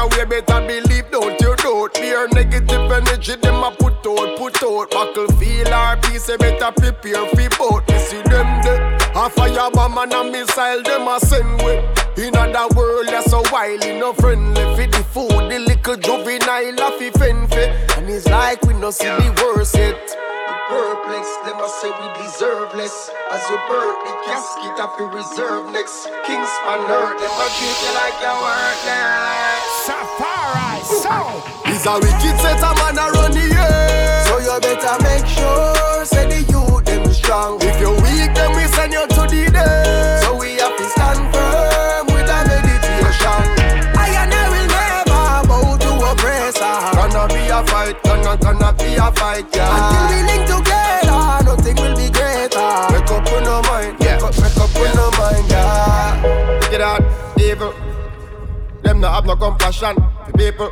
away, 0.02 0.24
better 0.24 0.60
believe, 0.66 1.10
don't 1.10 1.40
you 1.40 1.54
doubt. 1.56 1.96
Fear 1.96 2.28
negative 2.28 2.90
energy, 2.90 3.36
them 3.36 3.62
a 3.62 3.70
put 3.70 4.04
out, 4.06 4.36
put 4.36 4.62
out. 4.62 4.90
Buckle 4.90 5.28
feel 5.38 5.68
our 5.68 5.96
peace, 5.98 6.26
they 6.26 6.36
better 6.36 6.72
prepare 6.72 7.26
for 7.28 7.48
both. 7.58 7.88
Me 7.88 7.98
see 7.98 8.22
them 8.22 8.62
there, 8.62 8.96
a 9.14 9.30
fire 9.30 9.70
bomb 9.72 9.98
and 9.98 10.12
a 10.12 10.24
missile, 10.24 10.82
them 10.82 11.08
a 11.08 11.20
send 11.20 11.62
with. 11.62 12.18
In 12.18 12.36
other 12.36 12.74
world, 12.74 13.08
that's 13.08 13.30
so 13.30 13.42
wily, 13.52 13.98
no 13.98 14.12
friendly. 14.12 14.62
For 14.76 14.86
the 14.86 15.04
food, 15.12 15.50
the 15.50 15.58
little 15.58 15.96
juvenile, 15.96 16.80
a 16.80 16.98
fi 16.98 17.10
fend 17.10 17.48
fi. 17.50 17.64
And 17.96 18.08
it's 18.08 18.26
like 18.26 18.62
we 18.62 18.74
no 18.74 18.90
see 18.90 19.06
the 19.06 19.30
worst 19.42 19.76
yet. 19.76 20.31
Perplex, 20.72 21.28
them 21.44 21.60
a 21.60 21.68
say 21.68 21.92
we 21.92 22.08
deserve 22.24 22.72
less. 22.72 23.10
As 23.30 23.44
you 23.50 23.58
birth 23.68 23.98
the 24.08 24.12
casket, 24.24 24.72
I 24.80 24.88
feel 24.96 25.12
reserve 25.12 25.68
next. 25.68 26.08
Kings 26.24 26.48
on 26.64 26.80
earth, 26.88 27.20
them 27.20 27.28
a 27.28 27.46
treat 27.60 27.76
you 27.84 27.92
like 27.92 28.16
you're 28.24 28.40
worthless. 28.40 29.60
Safari, 29.84 30.80
so 30.80 31.12
He's 31.68 31.84
a 31.84 31.92
wicked 32.00 32.36
set 32.40 32.64
a 32.64 32.72
man 32.80 32.96
a 32.96 33.04
run 33.12 33.32
the 33.36 33.44
air. 33.52 34.24
So 34.24 34.40
you 34.40 34.56
better 34.64 34.96
make 35.04 35.28
sure, 35.28 36.04
say 36.08 36.24
the 36.24 36.40
youth 36.48 36.84
them 36.88 37.04
strong. 37.12 37.60
If 37.60 37.76
you 37.76 37.92
weak, 38.00 38.32
then 38.32 38.56
we 38.56 38.64
send 38.72 38.96
you 38.96 39.04
to 39.04 39.22
the 39.28 39.52
day. 39.52 40.20
So 40.24 40.40
we 40.40 40.56
have 40.56 40.72
to 40.72 40.84
stand 40.88 41.20
firm 41.36 42.16
with 42.16 42.32
a 42.32 42.38
meditation. 42.48 43.44
I 43.92 44.08
and 44.24 44.32
I 44.32 44.44
will 44.48 44.68
never 44.72 45.36
bow 45.52 45.76
to 45.84 45.92
oppressor. 46.16 46.96
Gonna 46.96 47.28
be 47.28 47.44
a 47.52 47.60
fight, 47.68 47.96
gonna 48.36 48.58
gonna 48.58 48.72
be 48.78 48.94
a 48.94 49.12
fight, 49.12 49.46
yeah. 49.54 49.68
Until 49.76 50.04
we 50.10 50.22
link 50.28 50.44
together, 50.46 51.44
nothing 51.44 51.76
will 51.76 51.96
be 51.96 52.10
greater. 52.10 52.70
Make 52.92 53.10
up 53.10 53.24
with 53.24 53.44
no 53.44 53.62
mind, 53.62 53.96
yeah. 54.00 54.14
Make 54.14 54.22
up, 54.22 54.34
make 54.40 54.56
up 54.56 54.72
with 54.78 54.94
no 54.94 55.10
mind, 55.18 55.50
yeah. 55.50 56.58
Look 56.60 56.72
at 56.72 56.78
that, 56.78 57.40
evil. 57.40 57.74
Them 58.82 59.00
not 59.00 59.14
have 59.14 59.26
no 59.26 59.36
compassion 59.36 59.96
for 60.26 60.32
people. 60.32 60.70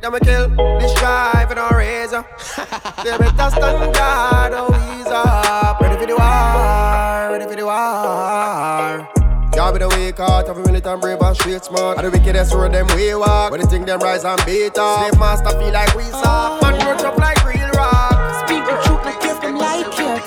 Them 0.00 0.14
a 0.14 0.20
kill, 0.20 0.48
destroy 0.78 1.46
for 1.46 1.54
no 1.54 1.68
reason. 1.76 2.24
they 3.04 3.18
better 3.18 3.50
stand 3.50 3.94
guard, 3.94 4.52
oh 4.54 4.98
ease 4.98 5.06
up. 5.06 5.80
Ready 5.80 5.98
for 5.98 6.06
the 6.06 6.16
war, 6.16 7.30
ready 7.32 7.44
for 7.44 7.56
the 7.56 7.66
war. 7.66 9.19
Y'all 9.56 9.72
be 9.72 9.78
the 9.80 9.88
weak 9.88 10.16
heart 10.16 10.48
of 10.48 10.56
a 10.58 10.62
militant 10.62 11.00
brave 11.02 11.20
and 11.20 11.36
street 11.36 11.64
smart. 11.64 11.98
And 11.98 12.06
the 12.06 12.10
wickedest 12.10 12.54
road 12.54 12.72
them 12.72 12.86
we 12.94 13.14
walk. 13.14 13.50
When 13.50 13.60
they 13.60 13.66
think 13.66 13.86
them 13.86 14.00
rise 14.00 14.24
and 14.24 14.40
beat 14.46 14.78
up. 14.78 15.00
Slave 15.00 15.18
master 15.18 15.50
feel 15.58 15.72
like 15.72 15.94
we 15.94 16.04
saw. 16.04 16.22
Ah. 16.24 16.58
Man 16.62 16.78
run 16.86 17.04
up 17.04 17.18
like 17.18 17.44
real 17.44 17.68
rock. 17.74 18.14
Speak 18.46 18.62
the 18.64 18.76
truth, 18.86 19.02
but 19.02 19.20
give 19.20 19.40
them 19.40 19.56
like 19.58 19.90
it. 19.90 20.22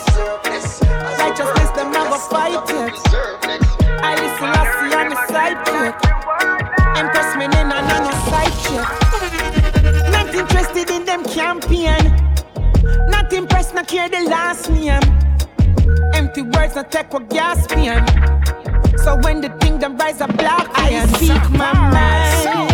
Righteousness, 1.18 1.72
them 1.72 1.92
never 1.92 2.20
fight 2.30 2.68
it. 2.68 2.94
I 4.04 4.12
listen, 4.20 4.52
I 4.52 4.64
see 4.78 4.94
on 4.94 5.08
the 5.10 5.16
sidekick. 5.32 5.96
Impress 7.00 7.36
me, 7.38 7.48
then 7.48 7.72
I'm 7.72 7.88
on 7.96 8.04
a 8.06 8.16
side 8.28 8.56
chick. 8.62 8.88
Not 10.12 10.36
interested 10.36 10.90
in 10.92 11.06
them 11.06 11.24
campaign. 11.24 12.12
Not 13.10 13.32
impressed, 13.32 13.74
not 13.74 13.88
care 13.88 14.10
the 14.10 14.28
last 14.30 14.70
name. 14.70 15.02
Empty 16.14 16.42
words 16.42 16.76
not 16.76 16.92
take 16.92 17.14
what 17.14 17.30
gas 17.30 17.68
behind. 17.68 18.08
So 19.00 19.16
when 19.18 19.42
the 19.42 19.50
thing 19.60 19.80
them 19.80 19.98
rise 19.98 20.22
a 20.22 20.28
black, 20.28 20.68
I 20.76 21.06
speak 21.08 21.50
my 21.52 21.74
mind. 21.74 22.73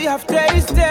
We 0.00 0.06
have 0.06 0.26
tasted. 0.26 0.89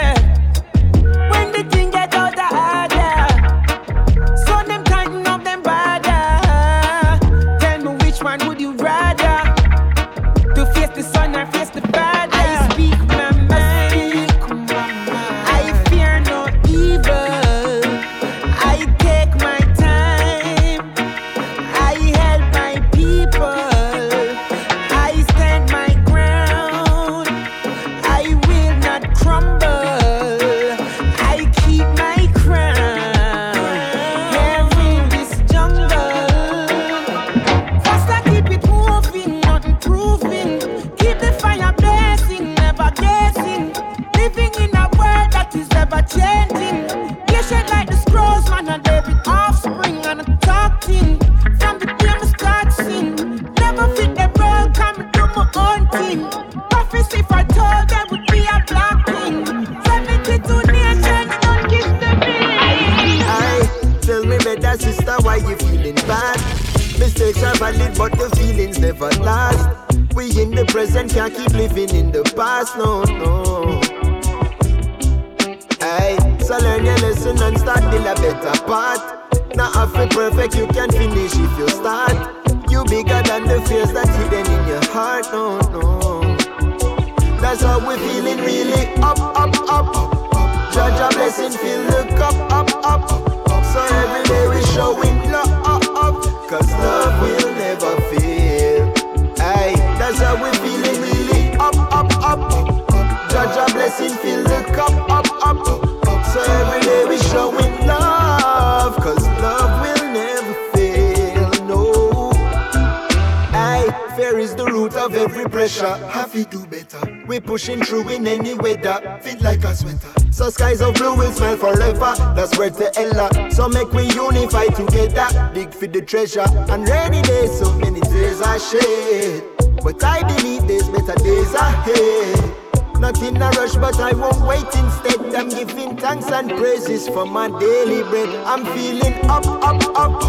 Pressure. 115.60 115.98
Have 116.08 116.32
to 116.32 116.46
do 116.46 116.66
better. 116.68 117.26
We 117.28 117.42
pushing 117.42 117.84
through 117.84 118.08
in 118.08 118.26
any 118.26 118.54
weather. 118.54 119.20
Feel 119.22 119.40
like 119.42 119.62
a 119.66 119.76
sweater. 119.76 120.14
So 120.32 120.50
skies 120.50 120.80
of 120.80 120.94
blue 120.94 121.18
will 121.18 121.34
smell 121.34 121.58
forever. 121.58 122.14
That's 122.34 122.58
where 122.58 122.70
to 122.70 122.88
Ella. 122.98 123.52
So 123.52 123.68
make 123.68 123.92
we 123.92 124.04
unify 124.14 124.68
together. 124.68 125.52
Dig 125.54 125.74
for 125.74 125.88
the 125.88 126.02
treasure. 126.02 126.46
And 126.72 126.88
rainy 126.88 127.22
days, 127.24 127.60
so 127.60 127.74
many 127.74 128.00
days 128.00 128.42
I 128.42 128.58
shed. 128.58 129.44
But 129.84 130.02
I 130.02 130.24
believe 130.24 130.66
there's 130.66 130.88
better 130.88 131.20
days 131.22 131.54
ahead. 131.54 132.56
Not 132.98 133.22
in 133.22 133.36
a 133.36 133.50
rush, 133.50 133.76
but 133.76 134.00
I 134.00 134.14
won't 134.14 134.40
wait 134.48 134.64
instead. 134.64 135.36
I'm 135.36 135.50
giving 135.50 135.98
thanks 135.98 136.32
and 136.32 136.52
praises 136.52 137.10
for 137.10 137.26
my 137.26 137.48
daily 137.60 138.04
bread. 138.04 138.30
I'm 138.46 138.64
feeling 138.78 139.26
up, 139.26 139.46
up, 139.46 139.84
up. 140.00 140.22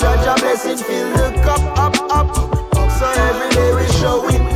Judge 0.00 0.26
a 0.26 0.34
blessing, 0.40 0.78
fill 0.78 1.12
the 1.12 1.42
cup 1.44 1.62
up, 1.78 1.96
up. 2.10 2.58
So 2.98 3.06
every 3.06 3.50
day 3.54 3.74
we 3.76 3.86
showing 3.92 4.47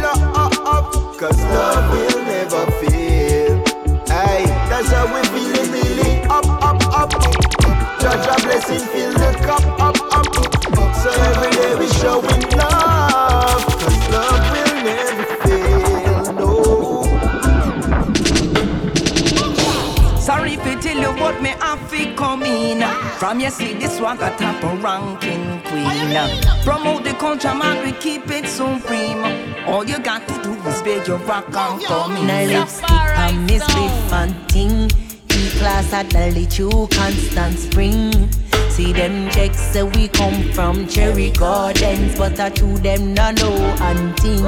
cause 1.22 1.40
love 1.44 1.86
will 1.92 2.24
never 2.24 2.66
fail. 2.80 3.62
Aye, 4.10 4.44
that's 4.68 4.90
how 4.90 5.06
we 5.14 5.22
feeling 5.30 5.70
really 5.70 6.20
up, 6.22 6.44
up, 6.60 6.82
up. 7.00 7.10
Judge 8.00 8.26
a 8.26 8.36
blessing, 8.42 8.84
fill 8.90 9.12
the 9.12 9.30
cup 9.46 9.64
up, 9.80 9.96
up. 10.18 10.26
So 10.96 11.10
every 11.30 11.50
day 11.52 11.74
we 11.78 11.86
showing 12.02 12.42
love, 12.58 13.64
cause 13.80 14.00
love 14.10 14.44
will 14.52 14.74
never 14.82 15.26
fail. 15.44 16.32
No. 16.40 16.50
Sorry 20.18 20.54
if 20.54 20.82
tell 20.82 20.98
you 20.98 21.12
what 21.22 21.40
me 21.40 21.50
have 21.60 21.88
to 21.92 22.14
come 22.16 22.42
in. 22.42 22.82
From 23.20 23.38
you 23.38 23.50
see 23.50 23.74
this 23.74 24.00
one 24.00 24.16
got 24.16 24.36
top 24.40 24.60
ranking 24.82 25.62
queen. 25.66 26.16
Promote 26.64 27.04
the 27.04 27.14
culture 27.20 27.54
man, 27.54 27.84
we 27.84 27.92
keep 27.92 28.28
it 28.28 28.48
supreme. 28.48 29.51
All 29.66 29.84
you 29.84 29.98
got 30.00 30.26
to 30.26 30.42
do 30.42 30.52
is 30.68 30.82
beg 30.82 31.06
your 31.06 31.18
rock 31.18 31.46
and 31.54 31.82
come 31.82 32.16
in. 32.16 32.26
My 32.26 32.46
lipstick 32.46 32.90
and 32.90 33.46
Miss 33.46 33.64
Big 33.74 33.90
Fanting. 34.10 34.90
E-class 35.30 35.92
at 35.92 36.10
the 36.10 36.30
little 36.32 36.88
constant 36.88 37.58
spring. 37.58 38.30
See 38.70 38.92
them 38.92 39.30
checks 39.30 39.60
say 39.60 39.82
we 39.82 40.08
come 40.08 40.50
from 40.52 40.86
Cherry 40.88 41.30
Gardens, 41.30 42.16
but 42.16 42.40
I 42.40 42.50
to 42.50 42.78
them 42.78 43.14
no 43.14 43.30
know 43.30 43.76
hunting. 43.76 44.44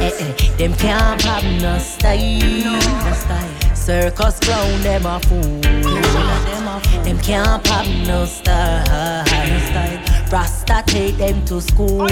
Eh, 0.00 0.10
eh, 0.18 0.56
them 0.56 0.74
can't 0.74 1.20
have 1.22 1.44
no 1.60 1.78
style. 1.78 2.74
No 3.04 3.12
style. 3.14 3.74
Circus 3.74 4.38
clown 4.38 4.82
them 4.82 5.06
a 5.06 5.18
fool. 5.20 5.60
Them 7.04 7.18
can't 7.18 7.66
have 7.66 8.06
no 8.06 8.24
style. 8.26 10.11
Rasta 10.32 10.82
take 10.86 11.18
them 11.18 11.44
to 11.44 11.60
school. 11.60 12.08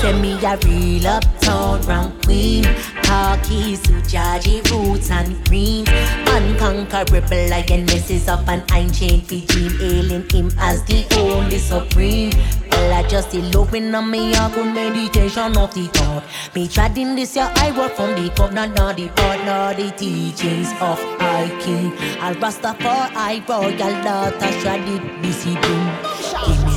Send 0.00 0.20
me 0.20 0.32
a 0.44 0.58
real 0.66 1.06
uptown 1.06 1.80
rank 1.86 2.22
queen. 2.22 2.62
Khakis, 3.04 3.80
Sujaji, 3.80 4.70
roots 4.70 5.10
and 5.10 5.42
greens. 5.46 5.88
Unconquerable 6.28 7.48
lioness 7.48 8.28
up 8.28 8.46
an 8.48 8.62
ancient 8.74 9.30
regime. 9.30 9.72
Ailing 9.80 10.28
him 10.28 10.52
as 10.58 10.84
the 10.84 11.06
only 11.18 11.56
supreme. 11.56 12.32
Well, 12.70 12.92
I 12.92 13.08
just 13.08 13.30
see 13.30 13.40
loving 13.40 13.94
on 13.94 14.10
me, 14.10 14.34
a 14.34 14.50
good 14.54 14.74
meditation 14.74 15.56
of 15.56 15.72
the 15.72 15.86
thought. 15.94 16.24
Me 16.54 16.68
treading 16.68 17.14
this 17.14 17.34
year, 17.34 17.50
I 17.56 17.70
work 17.78 17.92
from 17.92 18.10
the 18.10 18.28
cup, 18.30 18.52
not 18.52 18.74
not 18.74 18.96
the 18.98 19.08
part, 19.08 19.42
not 19.46 19.76
the 19.78 19.90
teachings 19.92 20.70
of 20.82 21.00
I 21.18 21.48
King. 21.62 21.92
I'll 22.20 22.34
Rastafari, 22.34 23.10
I 23.16 23.42
royal 23.48 24.02
daughter, 24.04 24.52
shredded 24.60 25.22
discipline. 25.22 26.13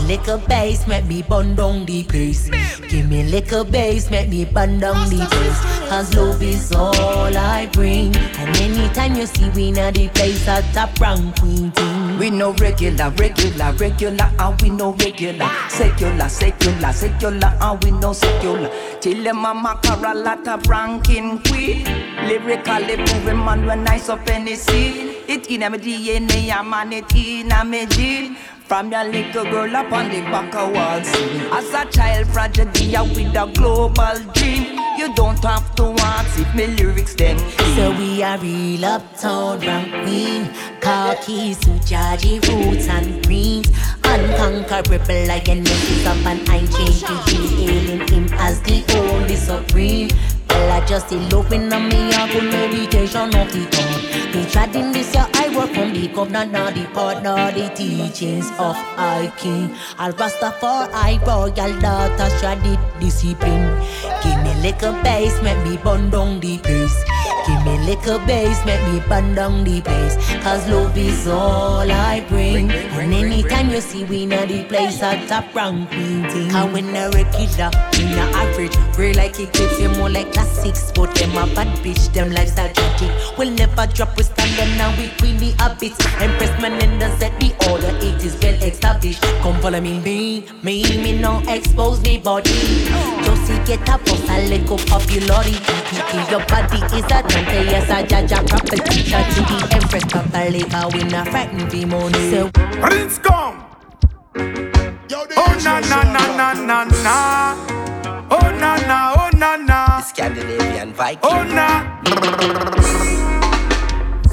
Give 0.07 0.19
me 0.19 0.23
little 0.23 0.47
bass, 0.47 0.87
make 0.87 1.05
me 1.05 1.21
burn 1.21 1.55
down 1.55 1.85
the 1.85 2.01
place. 2.05 2.49
Give 2.87 3.09
me 3.09 3.23
little 3.23 3.65
bass, 3.65 4.09
make 4.09 4.29
me 4.29 4.45
burn 4.45 4.79
down 4.79 5.09
the 5.09 5.17
place. 5.17 5.89
Cause 5.89 6.15
love 6.15 6.41
is 6.41 6.71
all 6.71 7.35
I 7.35 7.65
bring. 7.73 8.15
And 8.15 8.55
anytime 8.55 9.15
you 9.15 9.25
see 9.25 9.49
we 9.49 9.67
in 9.67 9.73
the 9.73 10.09
place, 10.13 10.47
at 10.47 10.63
top 10.73 10.97
rank 11.01 11.37
queen 11.41 11.71
thing. 11.71 12.17
We 12.17 12.29
no 12.29 12.53
regular, 12.53 13.09
regular, 13.17 13.73
regular, 13.73 14.31
and 14.39 14.61
we 14.61 14.69
no 14.69 14.93
regular. 14.93 15.49
Secular, 15.67 16.29
secular, 16.29 16.93
secular, 16.93 17.57
and 17.59 17.83
we 17.83 17.91
no 17.91 18.13
secular. 18.13 18.71
Till 19.01 19.21
them 19.21 19.43
a 19.43 19.53
macar 19.53 20.09
a 20.09 20.15
lot 20.17 20.47
of 20.47 20.65
ranking 20.67 21.39
queen. 21.39 21.83
Lyrically 22.29 22.95
moving 22.95 23.43
man 23.43 23.65
when 23.65 23.85
I 23.85 23.99
up 24.07 24.25
any 24.29 24.55
scene. 24.55 25.15
It 25.27 25.47
in 25.51 25.59
my 25.59 25.77
DNA, 25.77 26.49
I'm 26.49 26.73
on 26.73 26.93
it 26.93 27.13
in 27.13 27.49
my 27.49 27.85
gene. 27.89 28.37
From 28.67 28.91
your 28.91 29.05
little 29.05 29.45
girl 29.45 29.73
up 29.77 29.93
on 29.93 30.09
the 30.09 30.19
back 30.23 30.53
of 30.53 30.73
wall 30.73 31.01
scene. 31.01 31.39
As 31.53 31.73
a 31.73 31.89
child 31.89 32.27
prodigy 32.27 32.91
with 32.91 33.33
a 33.33 33.49
global 33.55 34.33
dream. 34.33 34.77
You 34.97 35.13
don't 35.15 35.41
have 35.45 35.73
to 35.75 35.83
ask 35.99 36.37
if 36.37 36.53
me 36.53 36.67
lyrics 36.67 37.13
them. 37.13 37.37
So 37.75 37.91
we 37.97 38.21
are 38.23 38.37
real 38.39 38.83
uptown 38.83 39.61
rank 39.61 39.91
queen. 40.03 40.49
To 40.81 41.79
Georgie 41.85 42.39
roots 42.39 42.87
and 42.87 43.25
greens. 43.25 43.69
Unconquerable 44.03 45.27
like 45.27 45.47
an 45.47 45.61
is 45.61 46.05
up 46.05 46.25
and 46.25 46.49
I 46.49 46.59
change 46.65 47.01
to 47.03 47.13
hailing 47.13 48.07
him 48.07 48.27
as 48.33 48.61
the 48.63 48.83
only 48.97 49.35
supreme. 49.37 50.09
Well, 50.49 50.71
I 50.71 50.85
just 50.85 51.11
eloping 51.11 51.71
on 51.71 51.87
me, 51.89 52.09
a 52.09 52.27
good 52.31 52.51
meditation 52.51 53.35
of 53.35 53.51
the 53.51 53.67
tongue. 53.69 54.06
Me 54.33 54.45
treading 54.49 54.91
this 54.91 55.13
year, 55.13 55.27
I 55.33 55.55
work 55.55 55.69
from 55.71 55.93
the 55.93 56.07
covenant, 56.07 56.51
not 56.51 56.73
the 56.73 56.85
part, 56.85 57.23
not 57.23 57.53
the 57.53 57.69
teachings 57.75 58.49
of 58.57 58.75
our 58.97 59.29
king. 59.37 59.75
I'll 59.97 60.13
Rastafari, 60.13 61.21
royal 61.25 61.79
daughter, 61.79 62.29
shredded 62.39 62.79
discipline. 62.99 63.77
Give 64.23 64.41
me 64.43 64.53
little 64.61 64.93
bass, 65.03 65.39
make 65.43 65.61
me 65.63 65.77
burn 65.77 66.09
down 66.09 66.39
the 66.39 66.57
place. 66.57 66.97
Give 67.47 67.63
me 67.63 67.77
little 67.85 68.19
bass, 68.27 68.65
make 68.65 68.81
me 68.91 68.99
burn 69.07 69.33
down 69.33 69.63
the 69.63 69.79
place. 69.79 70.17
Cause 70.43 70.67
love 70.67 70.97
is 70.97 71.27
all 71.27 71.89
I 71.89 72.19
bring. 72.27 72.69
And 72.69 73.13
anytime 73.13 73.69
you 73.69 73.79
see 73.79 74.03
we 74.03 74.25
know 74.25 74.45
the 74.45 74.65
place, 74.65 75.01
I 75.01 75.25
top 75.27 75.55
rank 75.55 75.87
queen 75.89 76.29
thing. 76.29 76.51
Cause 76.51 76.73
when 76.73 76.89
a 76.89 77.09
regular, 77.11 77.71
we 77.93 78.03
not 78.15 78.33
average. 78.35 78.75
Real 78.97 79.15
like 79.15 79.39
it 79.39 79.53
gives 79.53 79.79
you 79.79 79.89
more 79.97 80.09
like 80.09 80.33
classics. 80.33 80.91
But 80.93 81.15
them 81.15 81.31
a 81.31 81.47
bad 81.55 81.67
bitch, 81.83 82.11
them 82.13 82.31
lifestyle 82.31 82.73
tragic. 82.73 83.37
We'll 83.37 83.51
never 83.51 83.87
drop, 83.87 84.17
we 84.17 84.23
stand 84.23 84.59
and 84.59 84.77
now 84.77 84.91
we 84.97 85.07
queen 85.17 85.37
the 85.37 85.51
habits. 85.57 85.97
Empress 86.19 86.51
Menendez 86.61 87.17
set 87.17 87.39
the 87.39 87.55
order, 87.71 87.95
it 88.05 88.25
is 88.25 88.37
well 88.41 88.61
established. 88.61 89.21
Come 89.41 89.61
follow 89.61 89.79
me, 89.79 89.99
me, 89.99 90.43
me, 90.63 90.83
me 90.97 91.17
no 91.17 91.41
expose 91.47 92.01
me 92.01 92.17
body. 92.17 92.76
Just 93.67 93.79
see 93.79 93.85
get 93.85 93.89
up, 93.89 94.05
boss 94.05 94.29
a 94.29 94.47
little 94.47 94.77
popularity. 94.77 95.59
Your 96.31 96.39
body 96.47 96.79
is 96.95 97.03
a 97.03 97.21
temple, 97.21 97.65
yes, 97.67 97.89
a 97.89 98.07
judge 98.07 98.31
a 98.31 98.41
proper 98.47 98.77
teacher 98.77 99.19
to 99.19 99.41
the 99.43 99.67
Empress 99.73 100.03
Catholic. 100.05 100.93
We 100.93 101.03
not 101.09 101.27
frightened 101.27 101.69
for 101.69 101.87
money. 101.87 102.31
So, 102.31 102.49
Prince 102.79 103.17
come. 103.17 103.65
Oh 105.35 105.59
na 105.65 105.81
na 105.81 106.03
na 106.03 106.23
na 106.37 106.53
na 106.53 106.83
na. 107.03 107.17
Oh 108.31 108.51
na 108.57 108.77
na, 108.87 109.13
oh 109.17 109.29
na 109.37 109.57
na. 109.57 109.99
Scandinavian 109.99 110.93
Viking. 110.93 111.19
Oh 111.23 111.43
na. 111.43 111.99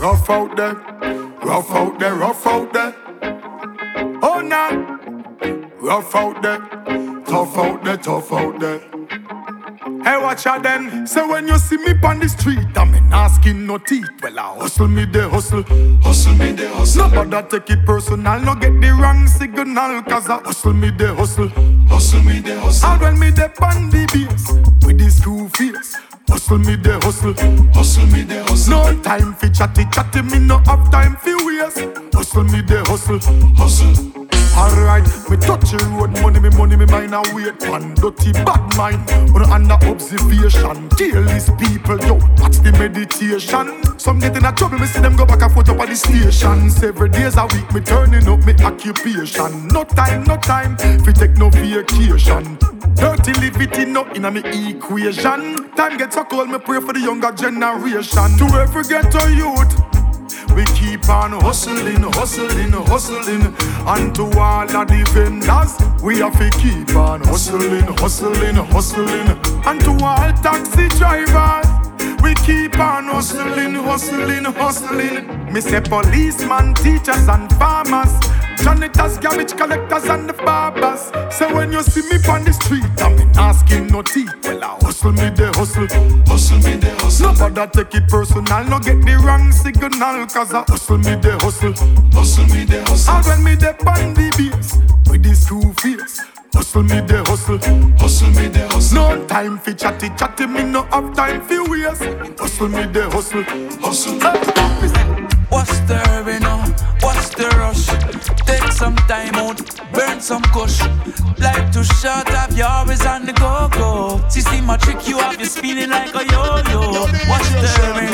Rough 0.00 0.30
out 0.30 0.56
there, 0.56 0.74
rough 1.42 1.70
out 1.72 1.98
there, 1.98 2.14
rough 2.14 2.46
out 2.46 2.72
there. 2.72 2.94
Oh 4.22 4.40
na. 4.40 4.70
Rough 5.80 6.14
out 6.14 6.40
there, 6.40 6.60
tough 7.26 7.58
out 7.58 7.82
there, 7.82 7.96
tough 7.96 8.32
out 8.32 8.60
there. 8.60 8.93
Hey, 10.04 10.18
watch 10.18 10.46
out 10.46 10.62
then. 10.62 11.06
Say 11.06 11.26
when 11.26 11.48
you 11.48 11.56
see 11.56 11.78
me 11.78 11.94
on 12.04 12.18
the 12.18 12.28
street, 12.28 12.58
I'm 12.76 12.94
in 12.94 13.10
asking 13.10 13.66
no 13.66 13.78
teeth. 13.78 14.10
Well, 14.22 14.38
I 14.38 14.54
hustle 14.58 14.86
me 14.86 15.06
the 15.06 15.30
hustle, 15.30 15.62
hustle 16.02 16.34
me 16.34 16.52
the 16.52 16.68
hustle. 16.68 17.08
No 17.08 17.24
Nobody 17.24 17.48
take 17.48 17.70
it 17.70 17.86
personal, 17.86 18.38
no 18.40 18.54
get 18.54 18.78
the 18.82 18.90
wrong 19.00 19.26
signal. 19.26 20.02
Cause 20.02 20.28
I 20.28 20.40
hustle 20.40 20.74
me 20.74 20.90
the 20.90 21.14
hustle, 21.14 21.48
hustle 21.88 22.22
me 22.22 22.40
the 22.40 22.60
hustle. 22.60 22.90
And 22.90 23.00
when 23.00 23.18
me 23.18 23.30
the 23.30 23.46
on 23.64 23.88
the 23.88 24.04
bass, 24.12 24.52
with 24.84 24.98
these 24.98 25.20
two 25.22 25.48
face. 25.48 25.96
Hustle 26.28 26.58
me 26.58 26.76
the 26.76 27.00
hustle, 27.00 27.34
hustle 27.72 28.06
me 28.06 28.22
the 28.24 28.42
hustle. 28.44 28.70
No 28.70 29.02
time 29.02 29.34
for 29.34 29.48
chatty 29.48 29.86
chatty, 29.90 30.20
me 30.20 30.38
no 30.38 30.58
have 30.66 30.90
time 30.90 31.16
for 31.16 31.34
waste. 31.46 31.78
Hustle 32.12 32.44
me 32.44 32.60
the 32.60 32.84
hustle, 32.86 33.20
hustle. 33.56 34.23
Alright, 34.56 35.04
me 35.28 35.36
touch 35.36 35.72
the 35.72 35.78
road, 35.98 36.12
money, 36.22 36.38
me 36.38 36.48
money, 36.50 36.76
me 36.76 36.86
mind 36.86 37.12
a 37.12 37.22
wait. 37.34 37.58
One 37.68 37.92
dirty 37.94 38.32
bad 38.32 38.62
mind, 38.76 39.02
on 39.34 39.42
under 39.50 39.74
observation. 39.90 40.88
These 40.96 41.50
people, 41.58 41.98
yo, 42.06 42.14
watch 42.38 42.62
the 42.62 42.70
meditation. 42.78 43.82
Some 43.98 44.20
get 44.20 44.36
in 44.36 44.44
a 44.44 44.52
trouble, 44.52 44.78
me 44.78 44.86
see 44.86 45.00
them 45.00 45.16
go 45.16 45.26
back 45.26 45.42
and 45.42 45.52
forth 45.52 45.68
up 45.68 45.80
at 45.80 45.88
the 45.88 45.96
station. 45.96 46.70
Several 46.70 47.10
days 47.10 47.36
a 47.36 47.46
week, 47.46 47.66
me 47.74 47.80
turning 47.80 48.28
up 48.28 48.46
me 48.46 48.54
occupation. 48.62 49.66
No 49.68 49.82
time, 49.82 50.22
no 50.22 50.36
time, 50.36 50.76
fi 50.78 51.10
take 51.10 51.36
no 51.36 51.50
vacation. 51.50 52.56
Dirty 52.94 53.32
live 53.42 53.60
it 53.60 53.76
in 53.78 53.92
no 53.92 54.04
in 54.12 54.24
a 54.24 54.30
me 54.30 54.40
equation. 54.70 55.56
Time 55.74 55.96
get 55.98 56.12
so 56.12 56.22
cold, 56.22 56.48
me 56.48 56.58
pray 56.58 56.80
for 56.80 56.92
the 56.92 57.00
younger 57.00 57.32
generation. 57.32 58.38
To 58.38 58.44
ever 58.54 58.60
every 58.62 58.84
ghetto 58.84 59.26
youth 59.26 59.93
we 60.54 60.64
keep 60.66 61.08
on 61.08 61.32
hustling, 61.32 62.02
hustling, 62.14 62.72
hustling. 62.72 63.54
And 63.86 64.14
to 64.14 64.22
all 64.38 64.76
of 64.76 64.88
the 64.88 65.02
vendors, 65.12 66.02
we 66.02 66.18
have 66.18 66.38
to 66.38 66.50
keep 66.58 66.94
on 66.96 67.22
hustling, 67.22 67.82
hustling, 67.98 68.56
hustling. 68.72 69.28
And 69.66 69.80
to 69.82 69.90
all 70.04 70.32
taxi 70.42 70.88
drivers, 70.98 71.66
we 72.22 72.34
keep 72.46 72.78
on 72.78 73.04
hustling, 73.04 73.74
hustling, 73.74 74.44
hustling. 74.44 75.52
Me 75.52 75.60
say 75.60 75.80
policeman, 75.80 76.74
teachers 76.74 77.28
and 77.28 77.52
farmers. 77.54 78.12
Janitors, 78.64 79.18
garbage 79.18 79.52
collectors 79.52 80.04
and 80.04 80.26
the 80.26 80.32
barbers. 80.32 81.12
So 81.36 81.54
when 81.54 81.70
you 81.70 81.82
see 81.82 82.00
me 82.08 82.16
on 82.26 82.44
the 82.44 82.52
street, 82.52 82.84
I'm 82.98 83.18
in 83.18 83.28
asking 83.36 83.88
no 83.88 84.00
tea. 84.00 84.26
Well, 84.42 84.64
I 84.64 84.78
hustle 84.80 85.12
me 85.12 85.28
the 85.28 85.52
hustle, 85.52 85.86
hustle 86.26 86.58
me 86.58 86.76
the 86.76 86.90
hustle. 86.98 87.34
Nobody 87.34 87.70
take 87.76 87.94
it 87.94 88.08
personal, 88.08 88.64
no 88.64 88.78
get 88.78 89.04
the 89.04 89.20
wrong 89.22 89.52
signal. 89.52 89.90
Cause 90.26 90.54
I 90.54 90.64
hustle 90.66 90.96
me 90.96 91.14
the 91.16 91.36
hustle, 91.42 91.74
hustle 92.12 92.46
me 92.46 92.64
the 92.64 92.80
hustle. 92.88 93.14
And 93.14 93.26
when 93.26 93.44
me 93.44 93.54
the 93.54 93.76
on 93.84 94.14
the 94.14 94.32
bass, 94.32 94.78
with 95.10 95.22
this 95.22 95.46
two 95.46 95.60
face. 95.74 96.20
Hustle 96.54 96.84
me 96.84 97.00
the 97.00 97.22
hustle, 97.26 97.58
hustle 97.98 98.30
me 98.30 98.48
the 98.48 98.66
hustle. 98.68 98.96
No 98.96 99.26
time 99.26 99.58
for 99.58 99.74
chatty 99.74 100.08
chatty, 100.16 100.46
me 100.46 100.62
no 100.62 100.84
have 100.84 101.14
time 101.14 101.42
for 101.42 101.68
waste. 101.68 102.02
Hustle 102.40 102.68
me 102.68 102.86
the 102.86 103.10
hustle, 103.10 103.42
hustle. 103.82 104.18
What's 104.20 104.46
the 104.46 104.64
hurry 104.64 104.88
now? 104.88 105.34
What's 105.50 106.23
the 107.36 107.48
rush? 107.58 107.86
Take 108.46 108.72
some 108.72 108.96
time 109.08 109.34
out, 109.34 109.58
burn 109.92 110.20
some 110.20 110.42
kush. 110.54 110.80
Life 111.38 111.72
too 111.72 111.84
short, 111.84 112.28
have 112.28 112.56
you 112.56 112.64
always 112.64 113.04
on 113.06 113.26
the 113.26 113.32
go 113.32 113.68
go? 113.72 114.20
See, 114.28 114.40
see 114.40 114.60
my 114.60 114.76
trick, 114.76 115.06
you 115.08 115.18
have 115.18 115.38
you 115.40 115.46
spinning 115.46 115.90
like 115.90 116.14
a 116.14 116.24
yo 116.32 116.62
yo. 116.70 116.80
What's 117.30 117.50
the 117.50 117.68
hurry? 117.78 118.08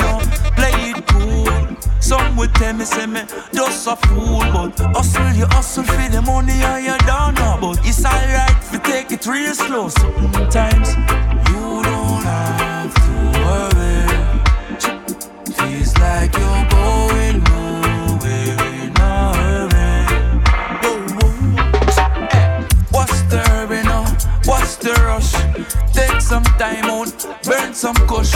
Play 0.55 0.91
it 0.91 1.07
cool. 1.07 1.77
Some 1.99 2.35
would 2.37 2.53
tell 2.55 2.73
me, 2.73 2.85
say 2.85 3.05
me, 3.05 3.21
just 3.53 3.87
a 3.87 3.95
fool, 3.95 4.39
but 4.51 4.77
hustle, 4.95 5.31
you 5.33 5.45
hustle 5.45 5.83
for 5.83 6.09
the 6.09 6.21
money 6.21 6.53
and 6.53 6.85
you 6.85 6.97
don't 7.07 7.35
know. 7.35 7.57
But 7.61 7.85
it's 7.85 8.03
alright 8.05 8.49
if 8.61 8.73
you 8.73 8.79
take 8.79 9.11
it 9.11 9.25
real 9.25 9.53
slow. 9.53 9.89
Sometimes 9.89 10.89
you 11.49 11.83
don't 11.83 12.23
have 12.23 12.93
to 12.93 13.11
worry. 13.45 14.07
Feels 15.55 15.97
like 15.99 16.33
you're 16.37 16.50
rush? 25.21 25.33
Take 25.93 26.21
some 26.21 26.43
time 26.43 26.85
out, 26.85 27.11
burn 27.43 27.73
some 27.73 27.95
kush. 28.07 28.33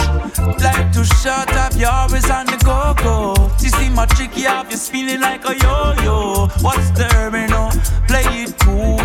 Life 0.62 0.94
too 0.94 1.04
short, 1.04 1.50
have 1.50 1.76
you 1.76 1.86
always 1.86 2.28
on 2.30 2.46
the 2.46 2.56
go 2.64 2.94
go? 3.02 3.50
See, 3.58 3.68
see 3.68 3.90
my 3.90 4.06
trick, 4.06 4.36
you 4.36 4.46
have 4.46 4.70
you 4.70 4.76
spinning 4.76 5.20
like 5.20 5.44
a 5.44 5.56
yo 5.56 5.94
yo. 6.02 6.48
What's 6.60 6.90
the 6.90 7.04
hurry 7.12 7.46
now? 7.46 7.70
Play 8.08 8.44
it 8.44 8.58
cool. 8.60 8.98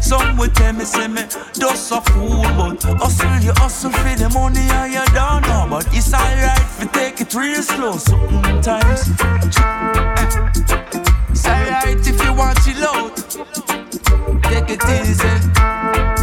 Some 0.00 0.36
would 0.36 0.54
tell 0.54 0.72
me, 0.72 0.84
say 0.84 1.08
me, 1.08 1.22
just 1.58 1.92
a 1.92 2.00
fool. 2.00 2.42
But 2.56 2.82
hustle, 2.82 3.38
you 3.40 3.52
hustle 3.56 3.90
for 3.90 4.16
the 4.16 4.28
money 4.30 4.60
and 4.60 4.92
you 4.92 5.04
don't 5.14 5.42
know. 5.42 5.66
But 5.70 5.86
it's 5.92 6.12
alright 6.12 6.58
if 6.58 6.82
you 6.82 6.88
take 6.88 7.20
it 7.20 7.34
real 7.34 7.62
slow 7.62 7.96
sometimes. 7.96 9.08
It's 11.30 11.46
alright 11.46 12.06
if 12.06 12.24
you 12.24 12.32
want 12.34 12.58
chill 12.62 12.84
out. 12.84 13.16
Take 14.42 14.70
it 14.70 14.82
easy. 15.08 16.21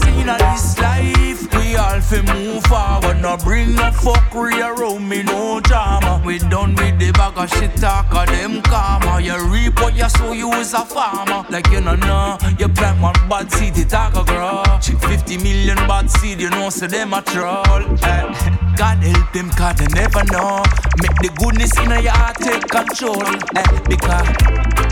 Cause 0.00 0.20
in 0.20 0.26
this 0.26 0.78
life, 0.78 1.54
we 1.54 1.76
all 1.76 2.00
fi 2.00 2.22
move 2.22 2.64
forward. 2.64 3.20
No 3.20 3.36
bring 3.36 3.74
no 3.74 3.90
fuckery 3.90 4.60
around 4.60 5.08
me, 5.08 5.22
no 5.22 5.60
drama. 5.60 6.22
We 6.24 6.38
done 6.38 6.74
with 6.76 6.98
the 6.98 7.12
bag 7.12 7.36
of 7.36 7.50
shit 7.50 7.74
talk 7.76 8.12
of 8.14 8.26
them 8.26 8.62
karma. 8.62 9.20
You 9.20 9.38
reap 9.48 9.80
what 9.80 9.94
you 9.94 10.08
sow, 10.08 10.32
you 10.32 10.52
is 10.52 10.74
a 10.74 10.84
farmer. 10.84 11.44
Like 11.50 11.68
you 11.70 11.80
know, 11.80 11.96
know, 11.96 12.38
you 12.58 12.68
plant 12.68 13.00
one 13.00 13.28
bad 13.28 13.50
seed, 13.52 13.76
it 13.78 13.88
talk 13.88 14.14
a 14.14 14.24
grow. 14.24 14.62
Chip 14.80 15.00
50 15.00 15.38
million 15.38 15.76
bad 15.88 16.10
seed, 16.10 16.40
you 16.40 16.50
know, 16.50 16.70
so 16.70 16.86
them 16.86 17.12
a 17.12 17.22
troll. 17.22 17.64
Eh. 18.02 18.76
God 18.76 18.98
help 18.98 19.32
them, 19.32 19.50
cause 19.50 19.76
they 19.76 19.86
never 19.94 20.24
know. 20.32 20.62
Make 21.02 21.16
the 21.22 21.30
goodness 21.38 21.76
in 21.78 21.90
your 22.02 22.12
heart 22.12 22.36
take 22.36 22.66
control. 22.68 23.24
Eh. 23.56 23.80
Because 23.88 24.89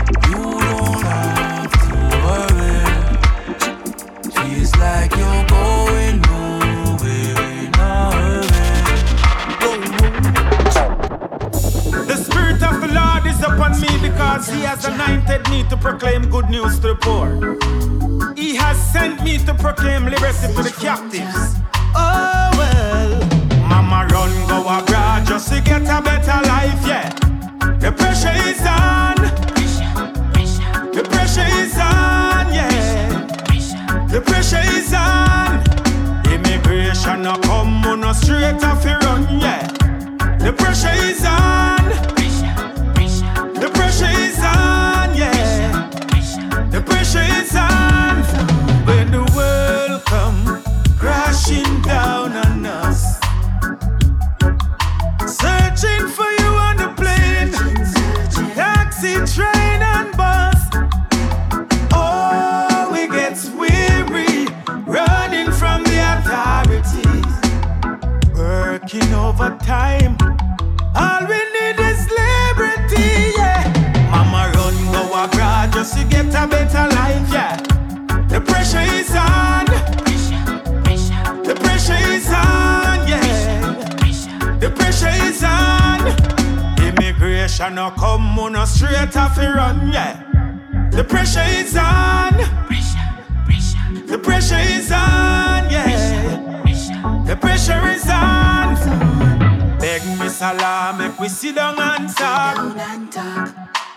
proclaim 15.81 16.29
good 16.29 16.49
news 16.49 16.79
to 16.79 16.89
the 16.89 16.95
poor. 16.95 18.35
He 18.35 18.55
has 18.55 18.77
sent 18.91 19.23
me 19.23 19.37
to 19.39 19.53
proclaim 19.53 20.05
liberty 20.05 20.53
to 20.53 20.63
the 20.63 20.75
captives. 20.79 21.55
Oh 21.95 22.49
well. 22.57 23.67
Mama 23.67 24.07
run 24.11 24.31
go 24.47 24.61
abroad 24.61 25.25
just 25.25 25.49
to 25.49 25.61
get 25.61 25.83
a 25.83 26.01
better 26.01 26.39
life, 26.47 26.85
yeah. 26.85 27.09
The 27.79 27.91
pressure 27.91 28.35
is 28.49 28.61
on. 28.65 29.15
The 30.93 31.03
pressure 31.09 31.47
is 31.61 31.73
on, 31.77 32.53
yeah. 32.53 34.07
The 34.11 34.21
pressure 34.21 34.61
is 34.75 34.93
on. 34.93 35.63
Immigration 36.31 37.21
no 37.23 37.35
come, 37.39 37.85
on 37.85 38.01
no 38.01 38.13
straight 38.13 38.63
off 38.63 38.83
run, 38.85 39.39
yeah. 39.39 39.67
The 40.39 40.53
pressure 40.53 40.95
is 41.07 41.23
on. 41.25 42.08
Immigration 87.69 87.75
no 87.75 87.91
come 87.91 88.39
on 88.39 88.53
no 88.53 88.65
straight 88.65 89.15
off 89.15 89.35
the 89.35 89.49
run, 89.49 89.91
yeah. 89.91 90.89
The 90.91 91.03
pressure 91.03 91.43
is 91.47 91.75
on. 91.75 92.33
Pressure, 92.65 92.97
pressure. 93.45 94.07
The 94.07 94.17
pressure 94.17 94.55
is 94.57 94.91
on, 94.91 95.69
yeah. 95.69 96.63
The 97.25 97.35
pressure 97.35 97.87
is 97.89 98.09
on. 98.09 98.75
Beg 99.79 100.01
me 100.19 100.29
salam, 100.29 100.97
make 100.97 101.19
we 101.19 101.29
sit 101.29 101.55
down 101.55 101.79
and 101.79 102.09
talk. 102.09 102.57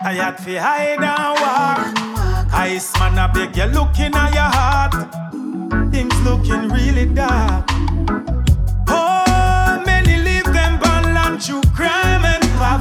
I 0.01 0.13
had 0.13 0.37
fi 0.39 0.55
hide 0.55 1.03
and 1.03 1.39
walk. 1.41 2.53
Ice 2.53 2.93
man, 2.99 3.17
I 3.17 3.27
beg 3.27 3.57
you 3.57 3.65
looking 3.65 4.13
at 4.13 4.33
your 4.33 4.51
heart. 4.57 4.93
Mm. 5.33 5.91
Things 5.91 6.21
looking 6.21 6.69
really 6.69 7.05
dark. 7.05 7.72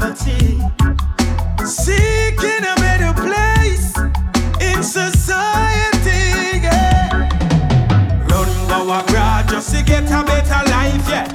Poverty. 0.03 0.59
Seeking 1.64 2.64
a 2.66 2.74
better 2.76 3.12
place 3.14 3.96
in 4.61 4.82
society, 4.82 6.61
yeah. 6.61 7.28
Run 8.28 8.50
go 8.68 8.82
abroad 8.98 9.48
just 9.48 9.74
to 9.74 9.82
get 9.84 10.05
a 10.05 10.24
better 10.24 10.70
life, 10.70 11.09
yeah. 11.09 11.28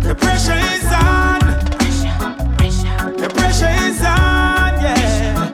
The 0.00 0.14
pressure 0.14 0.60
is 0.74 0.86
on. 0.86 1.40
The 3.16 3.28
pressure 3.28 3.74
is 3.86 4.00
on, 4.00 4.80
yeah. 4.80 5.52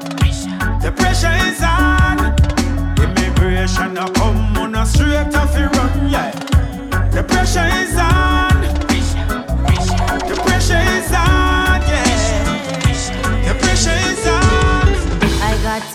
The 0.82 0.92
pressure 0.92 1.36
is 1.49 1.61
on. 1.62 2.16
Immigration 3.03 3.94
now 3.94 4.09
come 4.09 4.57
on 4.57 4.74
a 4.74 4.86
straight 4.86 5.34
off 5.34 5.57
run, 5.57 6.11
yeah. 6.11 6.30
The 7.11 7.24
pressure 7.24 7.68
is 7.82 7.97
on. 7.97 8.45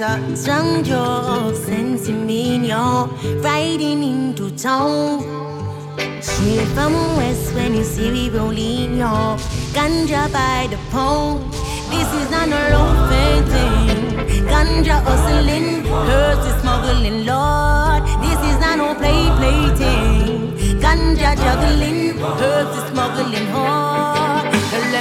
Strong 0.01 0.83
job 0.83 1.53
sense 1.53 2.07
in 2.07 2.25
me, 2.25 2.57
yo, 2.69 3.05
riding 3.43 4.01
into 4.01 4.49
town. 4.57 5.21
Straight 6.19 6.67
from 6.69 6.93
west 7.17 7.53
when 7.53 7.75
you 7.75 7.83
see 7.83 8.09
we 8.09 8.31
rolling, 8.31 8.97
yo, 8.97 9.37
ganja 9.77 10.25
by 10.33 10.65
the 10.71 10.79
pound. 10.89 11.53
This 11.91 12.11
is 12.19 12.31
not 12.31 12.47
a 12.47 12.63
low 12.73 12.89
thing. 13.51 14.47
Ganja 14.49 15.03
hustling, 15.03 15.85
herbs 15.85 16.47
is 16.47 16.61
smuggling, 16.61 17.23
Lord. 17.27 18.01
This 18.23 18.39
is 18.49 18.59
not 18.59 18.77
no 18.79 18.95
play 18.95 19.29
play 19.37 19.69
thing. 19.75 20.79
Ganja 20.81 21.35
juggling, 21.35 22.17
herbs 22.41 22.75
is 22.75 22.89
smuggling, 22.89 23.45
hard. 23.53 24.20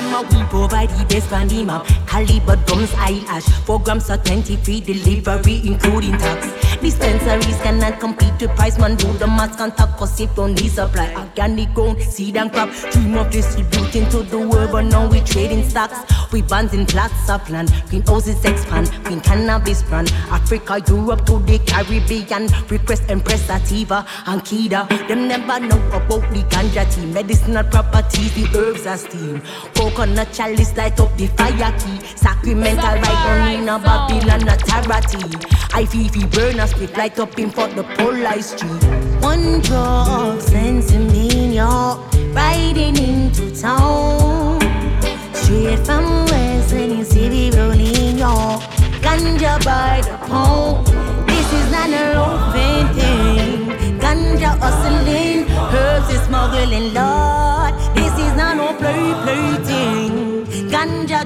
Them 0.01 0.27
we 0.31 0.43
provide 0.49 0.89
the 0.89 1.05
best 1.05 1.31
on 1.31 1.49
the 1.49 1.63
map. 1.63 1.87
Caliber 2.07 2.57
drums, 2.65 2.93
eyelash, 2.97 3.45
four 3.67 3.79
grams 3.81 4.09
of 4.09 4.25
23 4.25 4.81
delivery, 4.81 5.61
including 5.65 6.17
tax. 6.17 6.49
Dispensaries 6.81 7.61
cannot 7.61 8.01
compete 8.01 8.39
the 8.39 8.49
price. 8.49 8.79
Man, 8.79 8.97
do 8.97 9.13
the 9.19 9.27
mass 9.27 9.57
contact 9.57 9.99
cause 9.99 10.19
it 10.19 10.35
don't 10.35 10.55
need 10.55 10.71
supply. 10.71 11.13
Organic 11.15 11.75
grown, 11.75 12.01
seed 12.01 12.39
and 12.39 12.51
crop. 12.51 12.71
Dream 12.93 13.19
of 13.19 13.31
distributing 13.31 14.09
to 14.09 14.23
the 14.23 14.39
world, 14.39 14.73
but 14.73 14.87
now 14.87 15.07
we 15.07 15.21
trading 15.21 15.69
stocks. 15.69 15.99
We 16.33 16.41
bonds 16.41 16.73
in 16.73 16.87
plots 16.87 17.29
of 17.29 17.49
land. 17.51 17.71
Greenhouses 17.91 18.43
expand. 18.45 18.91
Green 19.05 19.21
cannabis 19.21 19.83
brand. 19.83 20.11
Africa, 20.31 20.83
Europe 20.89 21.27
to 21.27 21.39
the 21.41 21.59
Caribbean. 21.67 22.49
Request 22.71 23.03
Hempress 23.09 23.47
Sativa 23.47 24.07
and 24.27 24.41
Keida. 24.43 24.89
Them 25.09 25.29
never 25.29 25.61
know 25.61 25.87
about 25.89 26.23
the 26.33 26.43
ganja 26.49 26.91
tea. 26.95 27.05
Medicinal 27.13 27.65
properties, 27.65 28.33
the 28.35 28.59
herbs 28.59 28.87
are 28.87 28.97
steam. 28.97 29.43
Oh, 29.77 29.90
Coconut 29.91 30.33
chalice 30.33 30.77
light 30.77 30.99
up 31.01 31.17
the 31.17 31.27
fire 31.29 31.73
key. 31.79 31.99
Sacramental 32.17 32.83
right 32.83 33.27
on 33.27 33.63
in 33.63 33.69
a 33.69 33.79
Babylon, 33.79 34.49
a 34.49 34.57
Tarati. 34.57 35.21
I 35.75 35.85
feel 35.85 36.09
fi 36.09 36.27
burn 36.27 36.61
a 36.61 36.67
split 36.67 36.97
light 36.97 37.19
up 37.19 37.39
in 37.39 37.51
for 37.51 37.67
the 37.69 37.83
polite 37.97 38.45
street. 38.45 38.85
One 39.21 39.61
drug 39.61 40.41
sense 40.41 40.93
in 40.93 41.09
me, 41.09 41.57
yo, 41.57 42.09
riding 42.33 42.97
into 42.97 43.51
town. 43.61 44.61
Straight 45.35 45.81
from 45.85 46.27
west 46.27 46.73
when 46.73 46.99
you 46.99 47.05
see 47.05 47.29
we 47.29 47.51
rolling, 47.57 48.19
yo. 48.19 48.61
Ganja 49.03 49.63
by 49.65 50.03
the 50.03 50.17
pound. 50.29 50.87
This 51.27 51.53
is 51.53 51.71
not 51.73 51.91
a 51.91 52.15
low 52.15 52.53
thing. 52.53 53.99
Ganja 53.99 54.57
hustling, 54.61 55.51
herbs 55.51 56.15
is 56.15 56.21
smuggling, 56.23 56.95
Lord. 56.95 57.40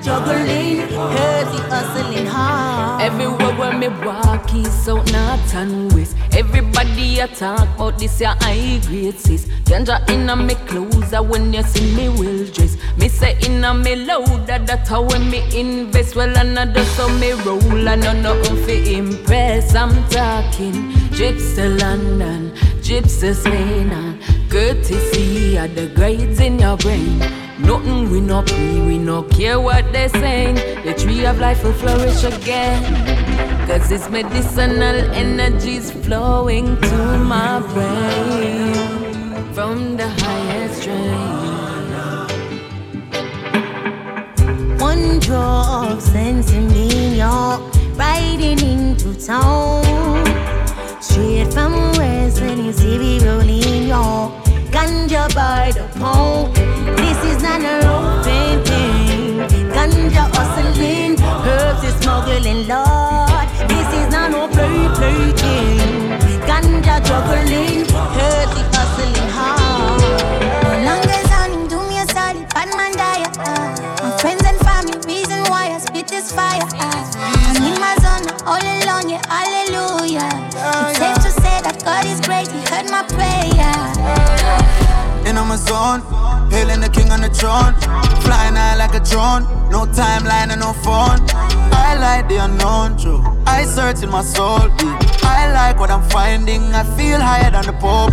Juggling, 0.05 0.81
is 0.81 1.61
hustling 1.73 2.27
hard. 2.27 3.03
Everywhere 3.03 3.55
where 3.57 3.79
me 3.79 3.89
walk 3.89 4.55
is 4.55 4.89
out 4.89 5.11
north 5.11 5.55
and 5.55 5.93
west. 5.95 6.17
Everybody 6.33 7.21
a 7.21 7.27
talk 7.27 7.69
about 7.77 7.99
this 7.99 8.21
your 8.21 8.35
high 8.41 8.81
grade 8.87 9.19
sis. 9.19 9.47
Ganja 9.65 9.99
inna 10.11 10.37
me 10.37 10.55
clothes 10.67 11.13
a 11.15 11.23
when 11.23 11.53
you 11.53 11.63
see 11.63 11.97
me 11.97 12.09
well 12.11 12.45
dressed. 12.53 12.79
Me 12.99 13.09
say 13.09 13.39
inna 13.47 13.73
me 13.73 13.97
loader 13.97 14.59
ah, 14.61 14.65
that 14.67 14.87
how 14.87 15.03
when 15.03 15.31
me 15.31 15.41
invest. 15.59 16.15
Well 16.15 16.37
another 16.37 16.85
so 16.97 17.09
me 17.21 17.33
roll 17.33 17.89
and 17.89 18.03
no 18.03 18.13
nothing 18.13 18.57
fi 18.67 18.77
impress. 18.99 19.75
I'm 19.75 19.93
talking 20.11 20.93
trips 21.13 21.55
to 21.57 21.71
London, 21.71 22.53
trips 22.83 23.21
to 23.21 23.35
Spain 23.35 23.91
and 23.91 24.21
courtesy 24.51 25.57
of 25.57 25.75
the 25.75 25.87
grades 25.95 26.41
in 26.41 26.59
your 26.59 26.77
brain. 26.77 27.44
Nothing 27.59 28.11
we 28.11 28.21
no 28.21 28.43
pre, 28.43 28.81
we 28.83 28.99
no 28.99 29.23
care 29.23 29.61
what 29.61 29.93
they 29.93 30.09
saying. 30.09 30.57
The 30.85 30.93
tree 30.93 31.25
of 31.25 31.39
life 31.39 31.63
will 31.63 31.73
flourish 31.73 32.25
again. 32.25 32.83
Cause 33.69 33.93
it's 33.93 34.11
medicinal 34.11 34.97
energies 35.15 35.93
flowing 35.93 36.77
to 36.81 37.19
my 37.19 37.61
brain 37.73 38.75
from 39.55 39.97
the 39.97 40.09
highest 40.09 40.83
strain. 40.83 41.55
One 44.79 45.21
drop 45.21 46.01
sense 46.01 46.51
in 46.51 46.67
me, 46.73 47.19
yo, 47.19 47.71
riding 47.95 48.59
into 48.59 49.15
town. 49.15 49.85
Straight 51.01 51.53
from 51.53 51.73
west 51.93 52.41
me 52.43 53.21
rolling, 53.25 53.89
yo. 53.89 54.44
Ganja 54.85 55.35
by 55.35 55.73
the 55.73 55.89
pound. 55.99 56.55
This 57.01 57.17
is 57.25 57.43
not 57.43 57.63
a 57.65 57.75
open 57.89 58.63
thing. 58.69 59.41
Ganja 59.73 60.25
hustling, 60.37 61.17
herbs 61.25 61.85
is 61.89 61.95
smuggling, 62.03 62.69
Lord. 62.69 63.49
This 63.65 63.89
is 63.97 64.13
not 64.13 64.31
no 64.33 64.47
play 64.47 64.85
play 64.93 65.33
thing. 65.41 66.21
Ganja 66.45 67.01
juggling, 67.01 67.89
herbs 67.89 68.57
is 68.61 68.69
hustling 68.77 69.31
hard. 69.33 70.85
Longest 70.85 71.33
on 71.33 71.67
do 71.67 71.81
me 71.89 71.97
a 71.97 72.07
solid 72.13 72.47
bad 72.53 72.69
man 72.77 72.93
diet. 72.93 73.39
Uh. 73.41 74.05
My 74.05 74.19
friends 74.19 74.45
and 74.45 74.59
family, 74.69 75.01
reason 75.09 75.41
why 75.49 75.73
I 75.73 75.79
spit 75.79 76.09
this 76.09 76.31
fire. 76.31 76.61
Uh. 76.61 77.09
I'm 77.49 77.57
in 77.73 77.81
my 77.81 77.97
zone, 78.05 78.29
all 78.45 78.61
alone, 78.61 79.09
yeah, 79.09 79.25
hallelujah. 79.33 80.29
It's 80.93 80.99
safe 80.99 81.21
to 81.25 81.31
say 81.41 81.57
that 81.65 81.81
God 81.83 82.05
is 82.05 82.21
great, 82.21 82.49
He 82.53 82.61
heard 82.69 82.91
my 82.91 83.03
zone. 85.57 86.01
Hailing 86.51 86.81
the 86.81 86.89
king 86.89 87.11
on 87.11 87.21
the 87.21 87.29
throne. 87.29 87.75
Flying 88.23 88.55
high 88.55 88.77
like 88.77 88.95
a 88.95 89.01
drone. 89.01 89.45
No 89.71 89.87
timeline 89.87 90.51
and 90.51 90.61
no 90.61 90.73
phone. 90.85 91.21
I 91.73 91.97
like 91.99 92.29
the 92.29 92.45
unknown, 92.45 92.99
true. 92.99 93.23
I 93.47 93.65
search 93.65 94.03
in 94.03 94.11
my 94.11 94.23
soul. 94.23 94.71
I 95.23 95.51
like 95.53 95.79
what 95.79 95.91
I'm 95.91 96.03
finding. 96.11 96.63
I 96.75 96.85
feel 96.97 97.21
higher 97.21 97.51
than 97.51 97.67
the 97.67 97.73
Pope. 97.73 98.13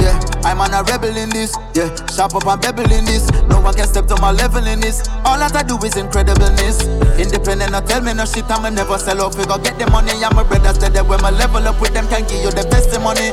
Yeah, 0.00 0.16
I'm 0.44 0.60
on 0.60 0.72
a 0.72 0.82
rebel 0.84 1.16
in 1.16 1.28
this. 1.30 1.56
Yeah, 1.74 1.94
sharp 2.06 2.34
up 2.34 2.46
and 2.46 2.60
pebble 2.62 2.90
in 2.90 3.04
this. 3.04 3.28
No 3.48 3.60
one 3.60 3.74
can 3.74 3.86
step 3.86 4.06
to 4.06 4.16
my 4.20 4.32
level 4.32 4.66
in 4.66 4.80
this. 4.80 5.06
All 5.24 5.38
that 5.38 5.54
I 5.54 5.62
do 5.62 5.76
is 5.84 5.94
incredibleness. 5.94 6.88
Independent, 7.18 7.72
not 7.72 7.86
tell 7.86 8.00
me 8.00 8.14
no 8.14 8.24
shit. 8.24 8.48
I'ma 8.50 8.70
never 8.70 8.98
sell 8.98 9.20
out. 9.20 9.34
Figure 9.34 9.58
get 9.58 9.78
the 9.78 9.90
money. 9.90 10.12
I'm 10.24 10.38
a 10.38 10.44
brother 10.44 10.72
steady. 10.72 11.00
When 11.00 11.20
my 11.20 11.30
level 11.30 11.66
up 11.68 11.80
with 11.80 11.92
them, 11.92 12.08
can 12.08 12.22
give 12.24 12.40
you 12.40 12.50
the 12.50 12.64
testimony. 12.64 13.32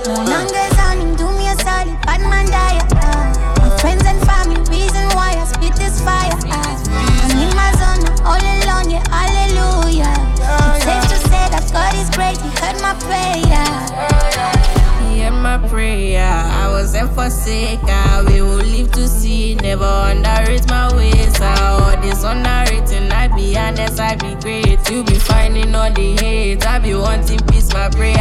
Be 24.17 24.35
great. 24.35 24.89
You 24.89 25.03
be 25.03 25.15
finding 25.15 25.73
all 25.75 25.91
the 25.91 26.15
hate. 26.17 26.65
I 26.65 26.79
be 26.79 26.93
wanting 26.95 27.39
peace, 27.47 27.73
my 27.73 27.89
prayer. 27.89 28.15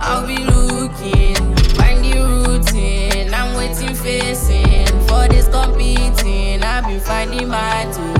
I'll 0.00 0.26
be 0.26 0.38
looking, 0.38 1.36
find 1.76 2.04
the 2.04 2.12
routine. 2.46 3.32
I'm 3.32 3.56
waiting, 3.56 3.94
facing 3.94 4.86
for 5.06 5.28
this 5.28 5.48
competing. 5.48 6.62
I've 6.62 6.84
been 6.84 7.00
finding 7.00 7.48
my 7.48 7.84
tools. 7.92 8.13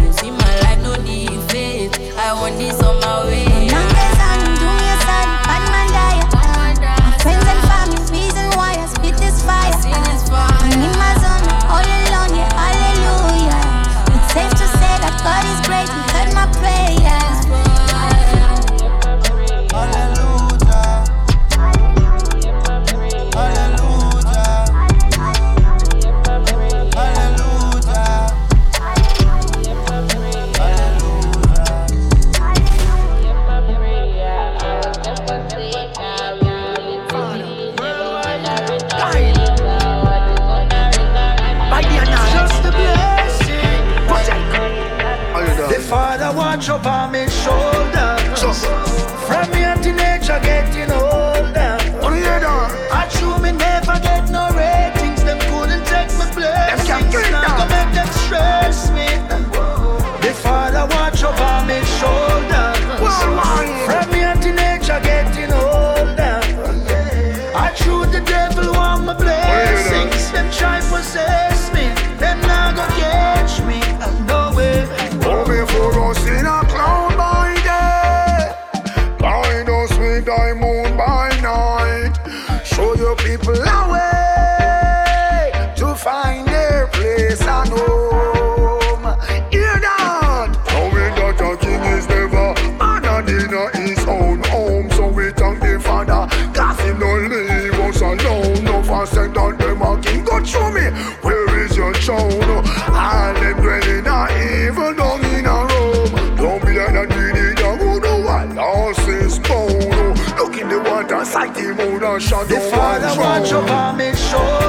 Moon 111.72 112.02
and 112.02 112.22
shadow. 112.22 112.44
The 112.44 112.60
Father 112.60 113.20
watch 113.20 113.52
over 113.52 113.66
my 113.96 114.14
shoulders. 114.14 114.63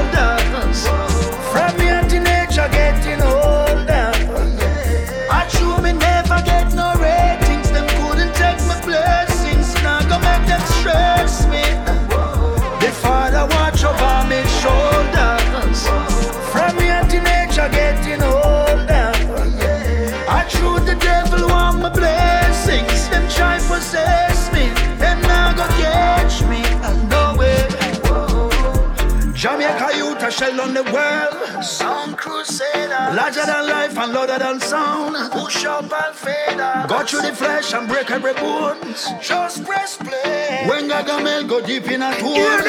Shell 30.35 30.61
on 30.61 30.73
the 30.73 30.83
world. 30.91 31.63
Sound 31.63 32.17
crusader. 32.17 33.03
Larger 33.15 33.45
than 33.45 33.67
life 33.69 33.97
and 33.97 34.13
louder 34.13 34.37
than 34.37 34.59
sound. 34.59 35.15
Push 35.31 35.65
up 35.65 35.91
and 35.91 36.15
fade 36.15 36.59
out. 36.59 36.89
Go 36.89 37.05
through 37.05 37.21
the 37.21 37.33
flesh 37.33 37.73
and 37.73 37.87
break 37.87 38.11
every 38.11 38.33
bone. 38.33 38.81
Just 39.21 39.63
press 39.63 39.97
play. 39.97 40.65
When 40.67 40.89
Gargamel 40.89 41.47
go 41.47 41.65
deep 41.65 41.89
in 41.89 42.01
a 42.01 42.11
tune. 42.19 42.65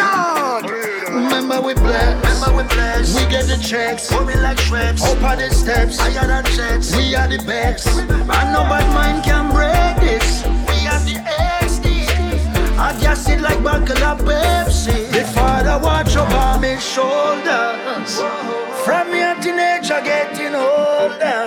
Remember 1.14 1.60
we 1.60 1.74
bless. 1.74 2.14
Remember 2.22 2.62
we 2.62 2.68
bless. 2.74 3.14
We 3.16 3.26
get 3.30 3.46
the 3.46 3.58
checks. 3.62 4.10
Coming 4.10 4.40
like 4.42 4.58
shreds. 4.58 5.02
Up 5.02 5.22
on 5.22 5.38
the 5.38 5.50
steps. 5.50 5.98
Higher 5.98 6.26
than 6.26 6.44
jets. 6.56 6.94
We 6.96 7.14
are 7.16 7.28
the 7.28 7.38
best. 7.38 7.88
And 7.88 8.52
no 8.54 8.62
bad 8.70 8.86
mind 8.94 9.24
can 9.24 9.52
break 9.52 9.75
I 12.86 12.92
gas 13.00 13.28
it 13.28 13.40
like 13.40 13.60
buckle 13.64 14.04
of 14.04 14.20
Pepsi. 14.20 15.10
The 15.10 15.24
father 15.34 15.76
watch 15.82 16.16
over 16.16 16.54
my 16.62 16.78
shoulders. 16.78 18.12
From 18.84 19.12
young 19.12 19.40
teenager 19.40 20.00
getting 20.02 20.54
older. 20.54 21.42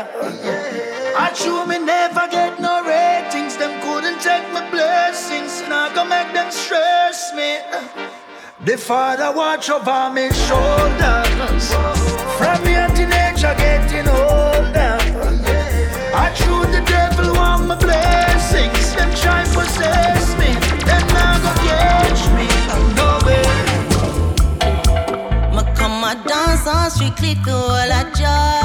I 1.24 1.32
true 1.34 1.66
me 1.66 1.80
never 1.80 2.28
get 2.30 2.60
no 2.60 2.84
ratings. 2.84 3.56
Them 3.56 3.80
couldn't 3.80 4.20
take 4.20 4.52
my 4.52 4.70
blessings. 4.70 5.62
Now 5.70 5.88
go 5.96 6.04
make 6.04 6.34
them 6.34 6.52
stress 6.52 7.34
me. 7.34 7.60
The 8.66 8.78
father 8.78 9.32
watch 9.34 9.70
over 9.70 10.12
my 10.18 10.28
shoulders. 10.46 11.66
From 12.38 12.60
young 12.68 12.94
teenager 12.94 13.56
getting 13.56 14.10
older. 14.10 15.00
I 16.24 16.34
true 16.36 16.66
the 16.76 16.84
devil 16.86 17.34
want 17.36 17.66
my 17.66 17.78
blessings. 17.78 18.94
Them 18.94 19.10
try 19.16 19.46
to 19.46 19.50
possess 19.58 20.39
strictly 26.90 27.36
to 27.46 27.52
all 27.52 27.92
a 28.00 28.04
joy. 28.18 28.60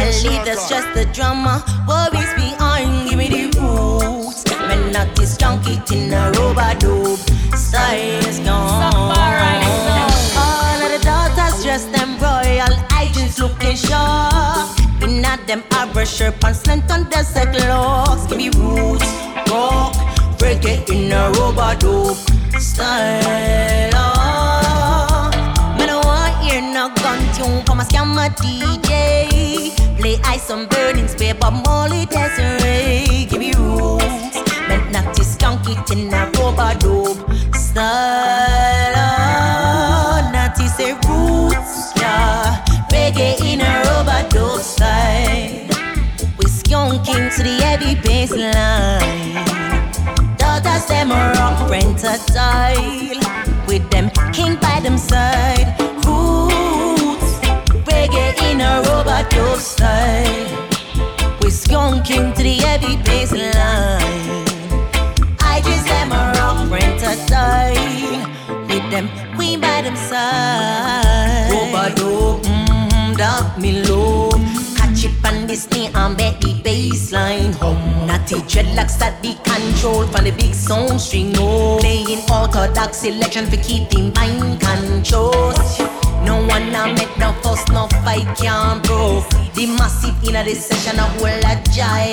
The 0.00 0.28
leader's 0.28 0.68
just 0.68 0.88
the 0.94 1.04
drama. 1.12 1.62
Worries 1.86 2.32
behind, 2.34 3.08
give 3.08 3.18
me 3.18 3.28
the 3.28 3.58
roots. 3.60 4.44
Men 4.68 4.92
not 4.92 5.14
this 5.16 5.36
junkie 5.36 5.80
in 5.94 6.12
a 6.12 6.30
rub-a-dub. 6.32 7.18
Style 7.56 8.26
is 8.26 8.38
gone. 8.40 8.94
All 10.36 10.82
of 10.84 10.90
the 10.90 11.00
daughters 11.04 11.62
dress 11.62 11.84
them 11.86 12.18
royal. 12.18 12.74
Agents 13.00 13.38
looking 13.38 13.76
sharp. 13.76 14.78
In 15.02 15.24
at 15.24 15.46
them 15.46 15.62
average 15.72 16.08
shirt 16.08 16.44
and 16.44 16.56
slant 16.56 16.90
on 16.90 17.04
the 17.10 17.22
set 17.22 17.54
locks. 17.68 18.26
Give 18.26 18.38
me 18.38 18.48
roots, 18.50 19.10
rock, 19.50 19.94
reggae 20.38 20.88
in 20.90 21.12
a 21.12 21.30
rub-a-dub. 21.30 22.16
Style. 22.60 23.79
Tune 27.50 27.64
from 27.64 27.80
a 27.80 27.84
scammer 27.84 28.30
DJ. 28.36 29.74
Play 29.98 30.20
ice 30.24 30.50
on 30.50 30.66
Burning 30.68 31.08
Spear, 31.08 31.34
but 31.34 31.50
Molly 31.50 32.06
Desiree. 32.06 33.26
Give 33.26 33.40
me 33.40 33.52
rules. 33.54 34.02
Meant 34.68 34.92
not 34.92 35.14
to 35.14 35.24
skunk 35.24 35.62
it 35.66 35.90
in 35.90 36.12
a 36.14 36.30
rub-a-dub 36.36 37.16
style. 37.54 38.94
Oh, 38.96 40.30
not 40.32 40.54
to 40.56 40.68
say 40.68 40.92
roots, 41.08 41.92
yeah. 41.96 42.64
Reggae 42.92 43.40
in 43.52 43.60
a 43.60 43.82
rub-a-dub 43.86 44.60
style. 44.60 45.66
We 46.38 46.44
skunking 46.46 47.34
to 47.36 47.42
the 47.42 47.56
heavy 47.64 47.94
bass 48.00 48.30
line. 48.30 49.44
Daughters 50.36 50.86
them 50.86 51.10
rock 51.10 51.68
rent 51.68 52.04
a 52.04 52.16
style. 52.16 53.18
With 53.66 53.90
them 53.90 54.10
king 54.32 54.54
by 54.56 54.78
them 54.80 54.98
side. 54.98 55.59
Rubber 59.60 59.66
dope 59.66 59.66
style. 59.66 61.38
We 61.42 61.50
skunking 61.50 62.34
to 62.34 62.42
the 62.42 62.54
heavy 62.64 62.96
bassline. 62.96 63.54
I 65.40 65.60
just 65.60 65.86
them 65.86 66.12
a 66.12 66.32
rock 66.38 66.70
rent 66.70 67.02
a 67.02 67.14
style. 67.26 68.66
With 68.68 68.90
them 68.90 69.08
queen 69.36 69.60
by 69.60 69.82
them 69.82 69.96
side. 69.96 71.50
Oh, 71.52 71.72
rubber 71.72 71.94
dope, 71.94 72.40
oh, 72.44 72.88
mmm, 72.90 73.16
dark 73.16 73.58
me 73.58 73.82
low. 73.84 74.30
Catch 74.76 75.04
it 75.04 75.24
on 75.24 75.46
this 75.46 75.70
knee 75.70 75.90
and 75.94 76.16
bet 76.16 76.40
the 76.40 76.54
baseline 76.62 77.54
hum. 77.54 77.76
Natty 78.06 78.36
dreadlocks 78.36 79.00
at 79.02 79.22
the 79.22 79.34
control 79.44 80.06
from 80.06 80.24
the 80.24 80.30
big 80.32 80.54
sound 80.54 81.00
string. 81.00 81.34
Oh, 81.36 81.78
playing 81.80 82.20
orthodox 82.30 82.98
selection 82.98 83.46
for 83.46 83.56
keep 83.56 83.88
the 83.90 84.10
mind 84.14 84.60
control. 84.60 85.52
No 86.24 86.36
one 86.46 86.74
I 86.74 86.92
met 86.92 87.16
no 87.18 87.32
fuss, 87.42 87.66
no 87.68 87.88
fight 88.04 88.26
can 88.36 88.82
bro. 88.82 89.22
The 89.54 89.66
massive 89.66 90.16
inner 90.24 90.44
the 90.44 90.54
session 90.54 90.98
a 90.98 91.02
whole 91.02 91.26
a 91.26 91.54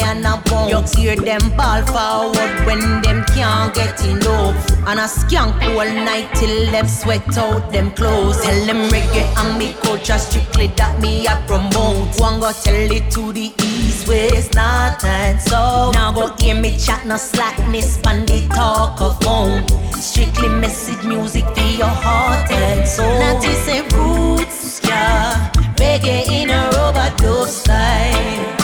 and 0.09 0.25
a 0.25 0.41
bone. 0.49 0.69
You 0.69 0.81
hear 0.95 1.15
them 1.15 1.55
ball 1.55 1.81
forward 1.85 2.65
when 2.65 3.01
them 3.01 3.23
can't 3.33 3.73
get 3.73 3.99
enough. 4.05 4.57
And 4.87 4.99
a 4.99 5.07
skank 5.07 5.61
all 5.75 5.85
night 6.05 6.33
till 6.35 6.71
them 6.71 6.87
sweat 6.87 7.37
out 7.37 7.71
them 7.71 7.91
clothes. 7.91 8.41
Tell 8.41 8.65
them 8.65 8.89
reggae 8.89 9.25
and 9.37 9.59
me 9.59 9.73
culture 9.81 10.17
strictly 10.17 10.67
that 10.77 10.99
me 11.01 11.27
a 11.27 11.35
promote. 11.45 12.19
One 12.19 12.39
go 12.39 12.51
tell 12.51 12.91
it 12.91 13.11
to 13.11 13.31
the 13.33 13.53
east, 13.97 14.07
west, 14.07 14.55
north 14.55 15.03
and 15.03 15.41
south. 15.41 15.93
Now 15.93 16.11
go 16.11 16.33
hear 16.37 16.55
me 16.55 16.77
chat 16.77 17.05
no 17.05 17.17
slackness 17.17 17.99
on 18.05 18.25
the 18.25 18.47
talk 18.53 19.01
of 19.01 19.19
phone. 19.21 19.63
Strictly 19.93 20.49
message 20.49 21.03
music 21.05 21.45
for 21.55 21.61
your 21.61 21.87
heart 21.87 22.49
and 22.51 22.87
soul. 22.87 23.19
Not 23.19 23.41
to 23.43 23.53
say 23.53 23.81
roots, 23.95 24.81
yeah. 24.83 25.51
Reggae 25.75 26.29
in 26.29 26.49
a 26.49 26.69
rub-a-dub 26.73 27.47
style. 27.47 28.55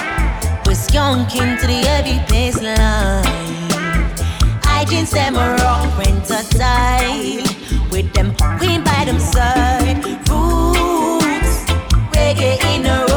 We're 0.66 0.74
skunking 0.74 1.60
to 1.60 1.68
the 1.68 1.80
heavy 1.88 2.20
bass 2.30 2.62
line. 2.62 3.26
I 4.66 4.86
jeans 4.90 5.12
them 5.12 5.36
a 5.36 5.56
rock 5.56 6.08
a 6.08 6.44
style. 6.44 7.44
With 7.92 8.12
them 8.14 8.34
queen 8.58 8.84
by 8.84 9.06
them 9.06 9.20
side. 9.20 10.04
Roots, 10.30 11.66
reggae 12.14 12.58
in 12.76 12.86
a 12.86 13.13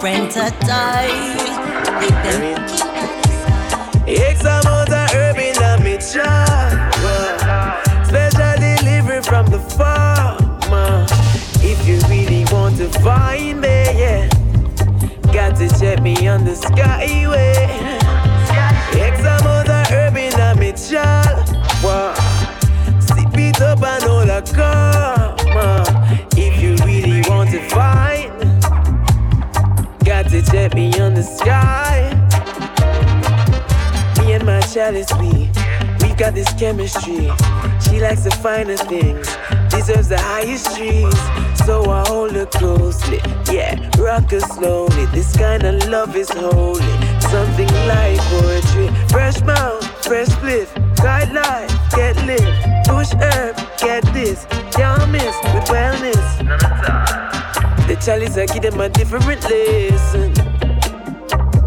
a 0.00 0.48
style. 0.62 1.36
With 2.00 2.16
X 4.08 4.40
amount 4.40 4.90
of 4.90 5.10
herb 5.12 5.36
in 5.36 5.56
a 5.56 5.98
jar. 6.00 6.92
Special 8.04 8.54
delivery 8.58 9.22
from 9.22 9.46
the 9.46 9.58
farmer. 9.76 11.06
If 11.60 11.86
you 11.86 12.00
really 12.08 12.44
want 12.52 12.76
to 12.78 12.88
find 13.00 13.60
me, 13.60 13.68
yeah, 13.68 14.28
got 15.32 15.56
to 15.56 15.68
check 15.78 16.02
me 16.02 16.26
on 16.26 16.44
the 16.44 16.52
skyway. 16.52 17.54
X 18.94 19.20
amount 19.20 19.68
of 19.68 19.86
herb 19.88 20.16
in 20.16 20.32
a 20.34 20.72
jar. 20.76 21.24
Wow. 21.82 22.14
Sip 23.00 23.38
it 23.38 23.60
up 23.60 23.82
and 23.82 24.04
all 24.04 24.26
the 24.26 24.42
karma. 24.54 25.84
If 26.36 26.60
you 26.60 26.76
really 26.84 27.22
want 27.28 27.50
to 27.50 27.60
find, 27.68 28.11
got 30.04 30.28
to 30.28 30.42
check 30.42 30.74
me 30.74 30.92
on 31.00 31.14
the 31.14 31.22
sky. 31.22 32.10
Me 34.18 34.32
and 34.32 34.44
my 34.44 34.60
chalice, 34.60 35.12
we, 35.20 35.50
we've 36.00 36.16
got 36.16 36.34
this 36.34 36.52
chemistry. 36.54 37.30
She 37.80 38.00
likes 38.00 38.24
the 38.24 38.36
finer 38.42 38.76
things, 38.76 39.28
deserves 39.70 40.08
the 40.08 40.18
highest 40.18 40.76
trees. 40.76 41.18
So 41.66 41.90
I 41.90 42.04
hold 42.08 42.32
her 42.32 42.46
closely, 42.46 43.20
yeah, 43.52 43.76
rock 43.98 44.30
her 44.30 44.40
slowly. 44.40 45.06
This 45.06 45.36
kind 45.36 45.62
of 45.62 45.88
love 45.88 46.16
is 46.16 46.30
holy, 46.30 46.92
something 47.20 47.72
like 47.86 48.18
poetry. 48.30 48.88
Fresh 49.08 49.42
mouth, 49.42 49.84
fresh 50.04 50.28
guide 50.96 51.32
life, 51.32 51.70
get 51.94 52.16
lit. 52.26 52.40
Push 52.86 53.12
herb, 53.14 53.56
get 53.78 54.02
this, 54.12 54.46
can't 54.72 55.10
miss 55.10 55.36
with 55.52 55.64
wellness. 55.66 57.11
The 57.92 58.00
chalice, 58.00 58.38
I 58.38 58.46
give 58.46 58.62
them 58.62 58.80
a 58.80 58.88
different 58.88 59.26
lesson. 59.26 60.32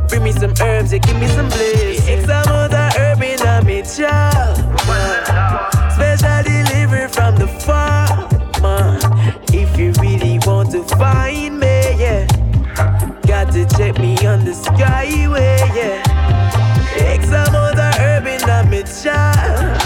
Bring 0.07 0.23
me 0.23 0.32
some 0.32 0.55
herbs, 0.59 0.91
yeah, 0.91 0.97
give 0.97 1.19
me 1.19 1.28
some 1.28 1.47
bliss. 1.49 2.07
X 2.07 2.23
amount 2.23 2.73
of 2.73 2.95
herb 2.97 3.21
in 3.21 3.39
a 3.45 3.61
jar. 3.95 4.55
Special 5.93 6.41
delivery 6.41 7.07
from 7.09 7.36
the 7.36 7.47
farmer. 7.61 8.97
If 9.53 9.78
you 9.78 9.91
really 10.01 10.39
want 10.47 10.71
to 10.71 10.84
find 10.97 11.59
me, 11.59 11.93
yeah, 11.99 12.26
got 13.28 13.53
to 13.53 13.63
check 13.78 13.99
me 13.99 14.17
on 14.26 14.45
the 14.45 14.53
skyway, 14.53 15.59
yeah. 15.78 16.01
X 17.05 17.28
amount 17.28 17.78
of 17.78 17.95
herb 18.01 18.26
in 18.26 18.41
a. 18.49 19.78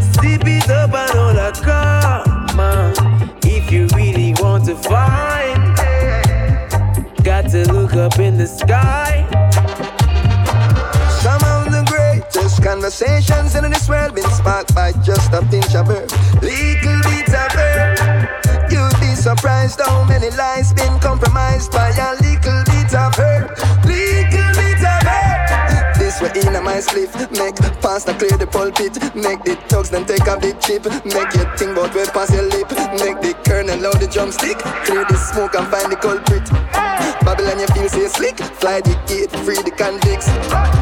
Sip 0.00 0.46
it 0.46 0.70
up 0.70 0.94
and 0.94 1.18
all. 1.18 1.38
If 3.70 3.74
you 3.74 3.86
really 3.94 4.17
want 4.58 4.82
to 4.82 4.88
find, 4.88 5.76
got 7.22 7.48
to 7.50 7.72
look 7.72 7.94
up 7.94 8.18
in 8.18 8.36
the 8.36 8.46
sky. 8.46 9.24
Some 11.22 11.42
of 11.44 11.70
the 11.70 11.84
greatest 11.86 12.62
conversations 12.62 13.54
in 13.54 13.70
this 13.70 13.88
world 13.88 14.14
been 14.14 14.28
sparked 14.30 14.74
by 14.74 14.92
just 15.04 15.32
a 15.32 15.42
pinch 15.50 15.74
of 15.74 15.88
herb. 15.88 16.10
Little 16.42 17.00
bits 17.06 17.34
of 17.34 17.52
herb. 17.54 18.70
You'd 18.70 19.00
be 19.00 19.14
surprised 19.14 19.80
how 19.80 20.04
many 20.04 20.30
lives 20.30 20.72
been 20.72 20.98
compromised 20.98 21.70
by 21.70 21.90
a 21.90 22.14
little 22.20 22.64
bit 22.66 22.94
of 22.94 23.14
herb. 23.14 23.67
Way 26.20 26.32
in 26.34 26.64
my 26.64 26.80
sleep. 26.80 27.10
Make 27.30 27.56
pastor 27.80 28.12
clear 28.14 28.36
the 28.36 28.46
pulpit. 28.46 28.98
Make 29.14 29.44
the 29.44 29.54
thugs 29.68 29.90
then 29.90 30.04
take 30.04 30.26
a 30.26 30.36
big 30.38 30.58
chip. 30.60 30.84
Make 31.04 31.32
you 31.34 31.46
think 31.56 31.72
about 31.78 31.94
where 31.94 32.06
pass 32.06 32.32
your 32.34 32.42
lip. 32.42 32.68
Make 32.98 33.20
the 33.22 33.34
kernel 33.46 33.78
load 33.78 34.00
the 34.00 34.08
drumstick. 34.08 34.58
Clear 34.58 35.04
the 35.04 35.16
smoke 35.16 35.54
and 35.54 35.68
find 35.68 35.92
the 35.92 35.96
culprit. 35.96 37.07
Babylon, 37.28 37.60
you 37.60 37.66
feel 37.66 37.88
so 37.90 38.08
slick. 38.08 38.38
Fly 38.38 38.80
the 38.80 38.96
gate, 39.06 39.30
free 39.44 39.60
the 39.60 39.70
convicts. 39.70 40.32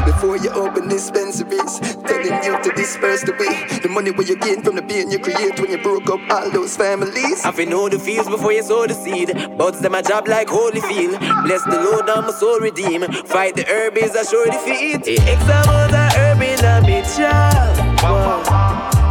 Before 0.05 0.37
you 0.37 0.49
open 0.51 0.87
dispensaries, 0.87 1.77
telling 2.07 2.41
you 2.41 2.55
to 2.63 2.71
disperse 2.71 3.21
the 3.23 3.33
way. 3.33 3.67
The 3.83 3.89
money 3.89 4.11
where 4.11 4.25
you 4.25 4.37
gain 4.37 4.63
from 4.63 4.77
the 4.77 4.81
pain 4.81 5.11
you 5.11 5.19
create 5.19 5.59
when 5.59 5.71
you 5.71 5.77
broke 5.77 6.09
up 6.09 6.21
all 6.31 6.49
those 6.49 6.77
families. 6.77 7.43
I 7.43 7.51
feel 7.51 7.67
know 7.67 7.89
the 7.89 7.99
fields 7.99 8.29
before 8.29 8.53
you 8.53 8.63
sow 8.63 8.87
the 8.87 8.93
seed. 8.93 9.35
Buds 9.57 9.81
them 9.81 9.93
a 9.93 10.01
job 10.01 10.29
like 10.29 10.47
holy 10.47 10.79
field. 10.79 11.19
Bless 11.43 11.65
the 11.65 11.81
Lord, 11.83 12.09
I'm 12.09 12.29
a 12.29 12.31
soul 12.31 12.61
redeem. 12.61 13.01
Fight 13.27 13.57
the 13.57 13.65
herb 13.67 13.97
is 13.97 14.15
a 14.15 14.23
sure 14.23 14.45
defeat. 14.45 15.03
X 15.19 15.43
amount 15.43 15.91
of 15.91 16.13
herb 16.15 16.41
in 16.41 16.63
a 16.63 17.03
child. 17.11 17.75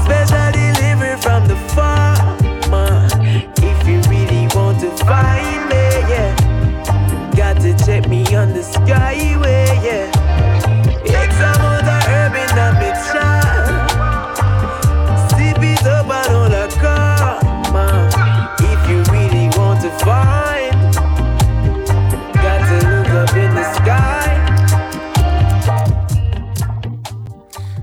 Special 0.09 0.53
delivery 0.57 1.21
from 1.21 1.47
the 1.49 1.57
farmer. 1.77 3.07
If 3.61 3.87
you 3.87 4.01
really 4.09 4.49
want 4.57 4.81
to 4.81 5.05
got 5.05 5.46
to 7.67 7.85
check 7.85 8.09
me 8.09 8.23
on 8.37 8.53
the 8.53 8.61
skyway, 8.61 9.67
yeah. 9.83 10.07
Herb 12.07 12.35
in 12.35 12.47
up 15.85 16.07
and 16.09 16.35
all 16.37 16.49
the 16.49 16.69
karma. 16.79 18.09
If 18.61 18.89
you 18.89 19.03
really 19.13 19.49
want 19.59 19.81
to 19.83 19.91
find, 20.05 20.95
got 22.35 22.61
to 22.69 22.77
look 22.89 23.09
up 23.09 23.37
in 23.37 23.53
the 23.53 23.65
sky. 23.75 24.33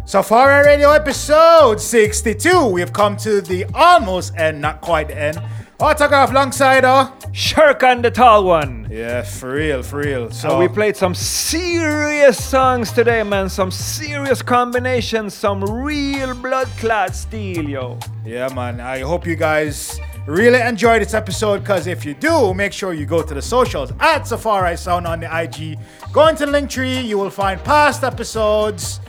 Safari 0.06 0.66
Radio 0.66 0.92
episode 0.92 1.82
62. 1.82 2.68
We 2.68 2.80
have 2.80 2.94
come 2.94 3.18
to 3.18 3.42
the 3.42 3.66
almost 3.74 4.34
end, 4.38 4.62
not 4.62 4.80
quite 4.80 5.10
the 5.10 5.18
end. 5.18 5.42
Autograph 5.84 6.32
alongside 6.32 6.86
uh 6.86 7.12
Shirk 7.34 7.84
and 7.84 8.06
the 8.06 8.10
tall 8.10 8.46
one. 8.46 8.88
Yeah, 8.90 9.22
for 9.24 9.52
real, 9.54 9.84
for 9.84 9.98
real. 9.98 10.32
So 10.32 10.48
So 10.48 10.60
we 10.60 10.70
played 10.70 10.96
some 10.96 11.14
serious 11.14 12.42
songs 12.42 12.92
today, 12.94 13.22
man. 13.24 13.50
Some 13.50 13.70
serious 13.70 14.42
combinations, 14.42 15.34
some 15.34 15.62
real 15.62 16.36
blood 16.36 16.70
clot 16.78 17.16
steel, 17.16 17.68
yo. 17.68 18.00
Yeah, 18.26 18.48
man. 18.54 18.80
I 18.80 19.00
hope 19.00 19.28
you 19.28 19.36
guys 19.36 20.00
really 20.26 20.62
enjoyed 20.62 21.02
this 21.02 21.14
episode 21.14 21.60
because 21.60 21.86
if 21.86 22.06
you 22.06 22.14
do, 22.14 22.54
make 22.54 22.72
sure 22.72 22.94
you 22.94 23.06
go 23.06 23.22
to 23.22 23.34
the 23.34 23.42
socials 23.42 23.92
at 24.00 24.26
Safari 24.26 24.78
Sound 24.78 25.06
on 25.06 25.20
the 25.20 25.28
IG. 25.44 25.78
Go 26.14 26.28
into 26.28 26.46
the 26.46 26.52
link 26.54 26.70
tree, 26.70 27.00
you 27.02 27.18
will 27.18 27.30
find 27.32 27.62
past 27.64 28.06
episodes, 28.06 29.02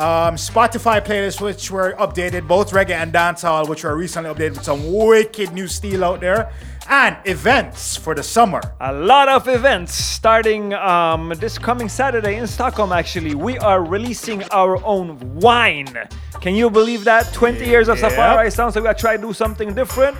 um, 0.00 0.36
Spotify 0.36 1.04
playlists, 1.04 1.40
which 1.42 1.70
were 1.70 1.94
updated, 1.98 2.48
both 2.48 2.70
reggae 2.70 2.92
and 2.92 3.12
dancehall, 3.12 3.68
which 3.68 3.84
were 3.84 3.94
recently 3.96 4.30
updated 4.30 4.54
with 4.56 4.64
some 4.64 4.90
wicked 4.90 5.52
new 5.52 5.68
steel 5.68 6.02
out 6.04 6.20
there, 6.20 6.50
and 6.88 7.18
events 7.26 7.96
for 7.98 8.14
the 8.14 8.22
summer. 8.22 8.62
A 8.80 8.92
lot 8.94 9.28
of 9.28 9.46
events 9.46 9.92
starting 9.94 10.72
um, 10.72 11.34
this 11.36 11.58
coming 11.58 11.88
Saturday 11.90 12.36
in 12.36 12.46
Stockholm, 12.46 12.92
actually. 12.92 13.34
We 13.34 13.58
are 13.58 13.84
releasing 13.84 14.42
our 14.44 14.82
own 14.84 15.18
wine. 15.38 15.94
Can 16.40 16.54
you 16.54 16.70
believe 16.70 17.04
that? 17.04 17.30
20 17.34 17.66
years 17.66 17.88
of 17.88 17.98
Yeah. 17.98 18.08
Safari 18.08 18.50
sounds 18.50 18.74
so 18.74 18.80
we 18.80 18.88
are 18.88 18.94
trying 18.94 19.20
to 19.20 19.26
do 19.26 19.32
something 19.34 19.74
different. 19.74 20.16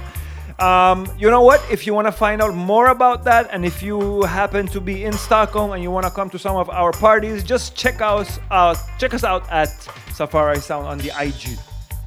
Um, 0.60 1.10
you 1.18 1.30
know 1.30 1.40
what? 1.40 1.64
If 1.70 1.86
you 1.86 1.94
want 1.94 2.06
to 2.06 2.12
find 2.12 2.42
out 2.42 2.54
more 2.54 2.88
about 2.88 3.24
that, 3.24 3.48
and 3.50 3.64
if 3.64 3.82
you 3.82 4.22
happen 4.22 4.66
to 4.68 4.80
be 4.80 5.04
in 5.04 5.12
Stockholm 5.14 5.72
and 5.72 5.82
you 5.82 5.90
want 5.90 6.04
to 6.04 6.12
come 6.12 6.28
to 6.30 6.38
some 6.38 6.56
of 6.56 6.68
our 6.68 6.92
parties, 6.92 7.42
just 7.42 7.74
check 7.74 8.00
us 8.02 8.38
out. 8.50 8.76
Check 8.98 9.14
us 9.14 9.24
out 9.24 9.50
at 9.50 9.70
Safari 10.12 10.58
Sound 10.58 10.86
on 10.86 10.98
the 10.98 11.12
IG. 11.18 11.58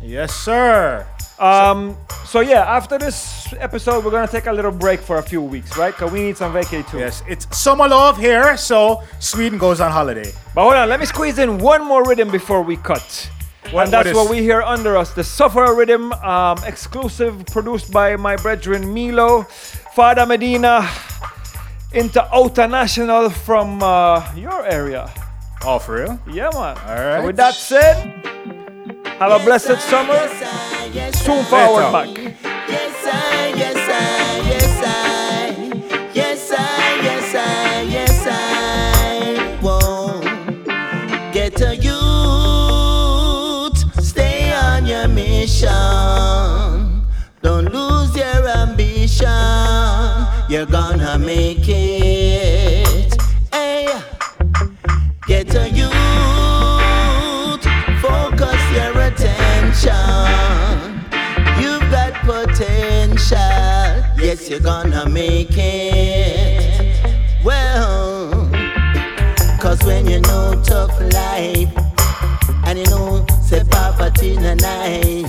Yes, 0.02 0.34
sir. 0.36 1.08
Um, 1.40 1.98
so 2.26 2.42
yeah, 2.42 2.62
after 2.62 2.98
this 3.00 3.54
episode, 3.60 4.06
we're 4.06 4.12
gonna 4.12 4.28
take 4.28 4.46
a 4.46 4.54
little 4.54 4.72
break 4.72 5.00
for 5.00 5.18
a 5.18 5.24
few 5.24 5.42
weeks, 5.42 5.76
right? 5.78 5.94
Cause 5.94 6.12
we 6.12 6.22
need 6.22 6.38
some 6.38 6.54
vacay 6.54 6.88
too. 6.90 7.00
Yes, 7.00 7.24
it's 7.28 7.48
summer 7.58 7.88
love 7.88 8.18
here, 8.18 8.56
so 8.56 9.02
Sweden 9.20 9.58
goes 9.58 9.82
on 9.82 9.92
holiday. 9.92 10.32
But 10.54 10.62
hold 10.62 10.76
on, 10.76 10.90
let 10.90 11.00
me 11.00 11.06
squeeze 11.06 11.40
in 11.40 11.58
one 11.58 11.84
more 11.84 12.04
rhythm 12.06 12.30
before 12.30 12.62
we 12.62 12.78
cut. 12.78 13.30
What- 13.72 13.86
and 13.86 13.94
that's 13.94 14.08
what 14.08 14.16
what, 14.16 14.24
is- 14.26 14.30
we 14.32 14.38
hear 14.44 14.62
under 14.62 14.96
us. 14.98 15.14
The 15.14 15.24
Sufferer 15.24 15.74
Rhythm, 15.76 16.12
um, 16.14 16.58
exclusive, 16.66 17.46
produced 17.48 17.92
by 17.92 18.16
my 18.16 18.36
brethren 18.36 18.94
Milo, 18.94 19.44
Fada 19.96 20.26
Medina, 20.26 20.88
into 21.94 22.22
Outer 22.34 22.68
National 22.68 23.30
from 23.30 23.82
uh, 23.82 24.24
your 24.36 24.66
area. 24.66 25.10
Oh, 25.66 25.80
for 25.80 25.96
real? 26.04 26.20
Yeah, 26.28 26.50
man. 26.54 26.78
All 26.78 26.96
right. 26.96 27.20
So 27.22 27.26
with 27.28 27.36
that 27.38 27.54
said, 27.54 27.96
have 29.20 29.32
a 29.42 29.44
blessed 29.46 29.80
summer. 29.82 30.20
Soon 31.14 31.44
forward 31.46 31.92
back. 31.92 32.08
Yes, 32.18 32.36
I, 32.44 32.66
yes, 32.70 33.06
I, 33.08 33.33
potential. 62.54 63.38
Yes, 64.18 64.50
you're 64.50 64.60
gonna 64.60 65.10
make 65.10 65.52
it. 65.52 67.44
Well, 67.44 68.50
cause 69.60 69.84
when 69.84 70.08
you 70.08 70.22
know 70.22 70.62
tough 70.64 71.00
life, 71.14 71.70
and 72.66 72.80
you 72.80 72.86
know, 72.86 73.26
say 73.42 73.64
poverty 73.70 74.36
na 74.38 74.54
nice, 74.54 75.26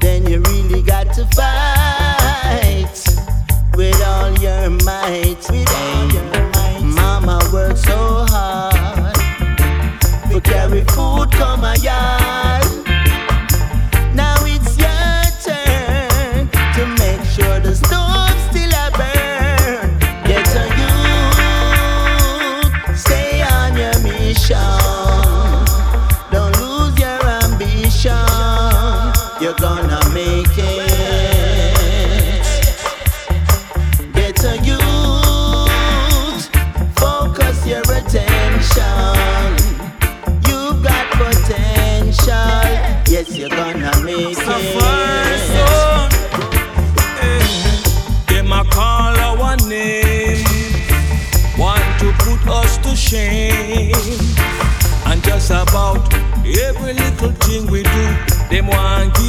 then 0.00 0.26
you 0.26 0.40
really 0.40 0.82
got 0.82 1.12
to 1.14 1.24
fight 1.36 2.98
with 3.76 4.02
all 4.04 4.32
your 4.38 4.70
might. 4.84 5.38
With 5.50 5.70
all 5.80 6.12
your 6.12 6.24
might. 6.52 6.80
Mama 6.82 7.38
worked 7.52 7.78
so 7.78 8.26
hard 8.28 9.14
to 10.30 10.40
carry 10.40 10.82
food 10.84 11.30
come 11.32 11.64
a 11.64 11.76
yard. 11.78 12.17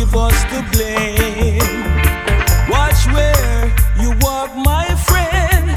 Give 0.09 0.17
us 0.17 0.43
the 0.45 0.61
blame. 0.71 1.59
Watch 2.69 3.05
where 3.13 3.73
you 4.01 4.11
walk, 4.21 4.55
my 4.55 4.87
friend. 5.07 5.69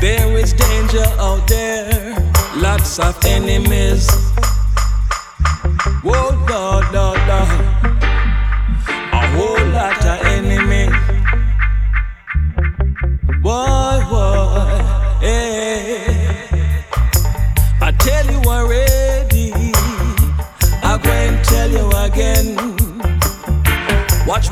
There 0.00 0.36
is 0.38 0.52
danger 0.52 1.04
out 1.18 1.46
there, 1.48 2.16
lots 2.56 2.98
of 2.98 3.24
enemies. 3.24 4.08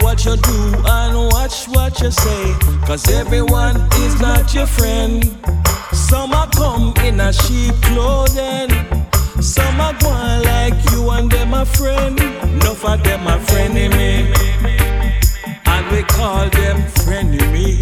Watch 0.01 0.03
what 0.03 0.25
you 0.27 0.37
do 0.37 0.75
and 0.87 1.17
watch 1.33 1.67
what 1.69 2.01
you 2.01 2.11
say, 2.11 2.55
cause 2.87 3.09
everyone 3.11 3.77
is 4.03 4.21
not 4.21 4.53
your 4.55 4.67
friend. 4.67 5.25
Some 5.93 6.35
are 6.35 6.51
come 6.51 6.93
in 7.05 7.19
a 7.21 7.33
sheep 7.33 7.75
clothing, 7.83 8.71
some 9.41 9.81
are 9.81 9.95
going 9.95 10.43
like 10.45 10.75
you 10.91 11.09
and 11.11 11.31
them 11.31 11.55
a 11.55 11.65
friend. 11.65 12.19
Enough 12.21 12.85
of 12.85 13.03
them 13.05 13.27
a 13.27 13.39
frenemy, 13.39 14.35
and 15.67 15.91
we 15.91 16.03
call 16.03 16.49
them 16.51 16.83
frenemy. 17.03 17.81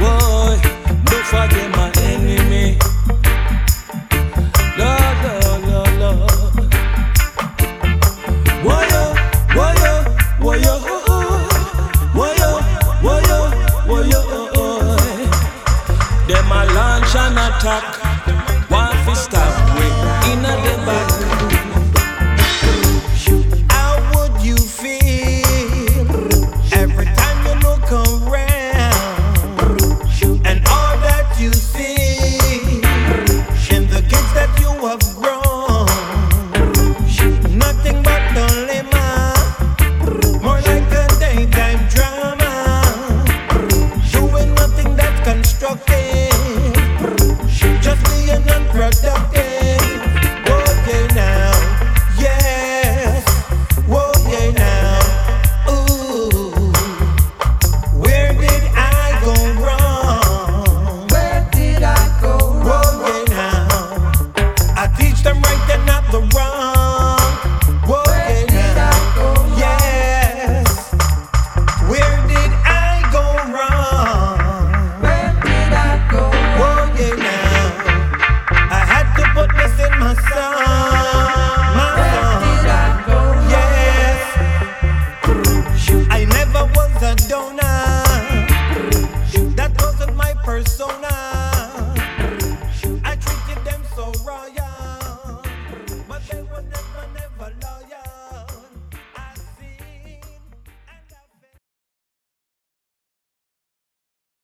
Boy, 0.00 0.58
enough 0.84 1.34
of 1.34 1.50
them 1.50 1.74
a 1.74 2.05
talk. 17.66 18.05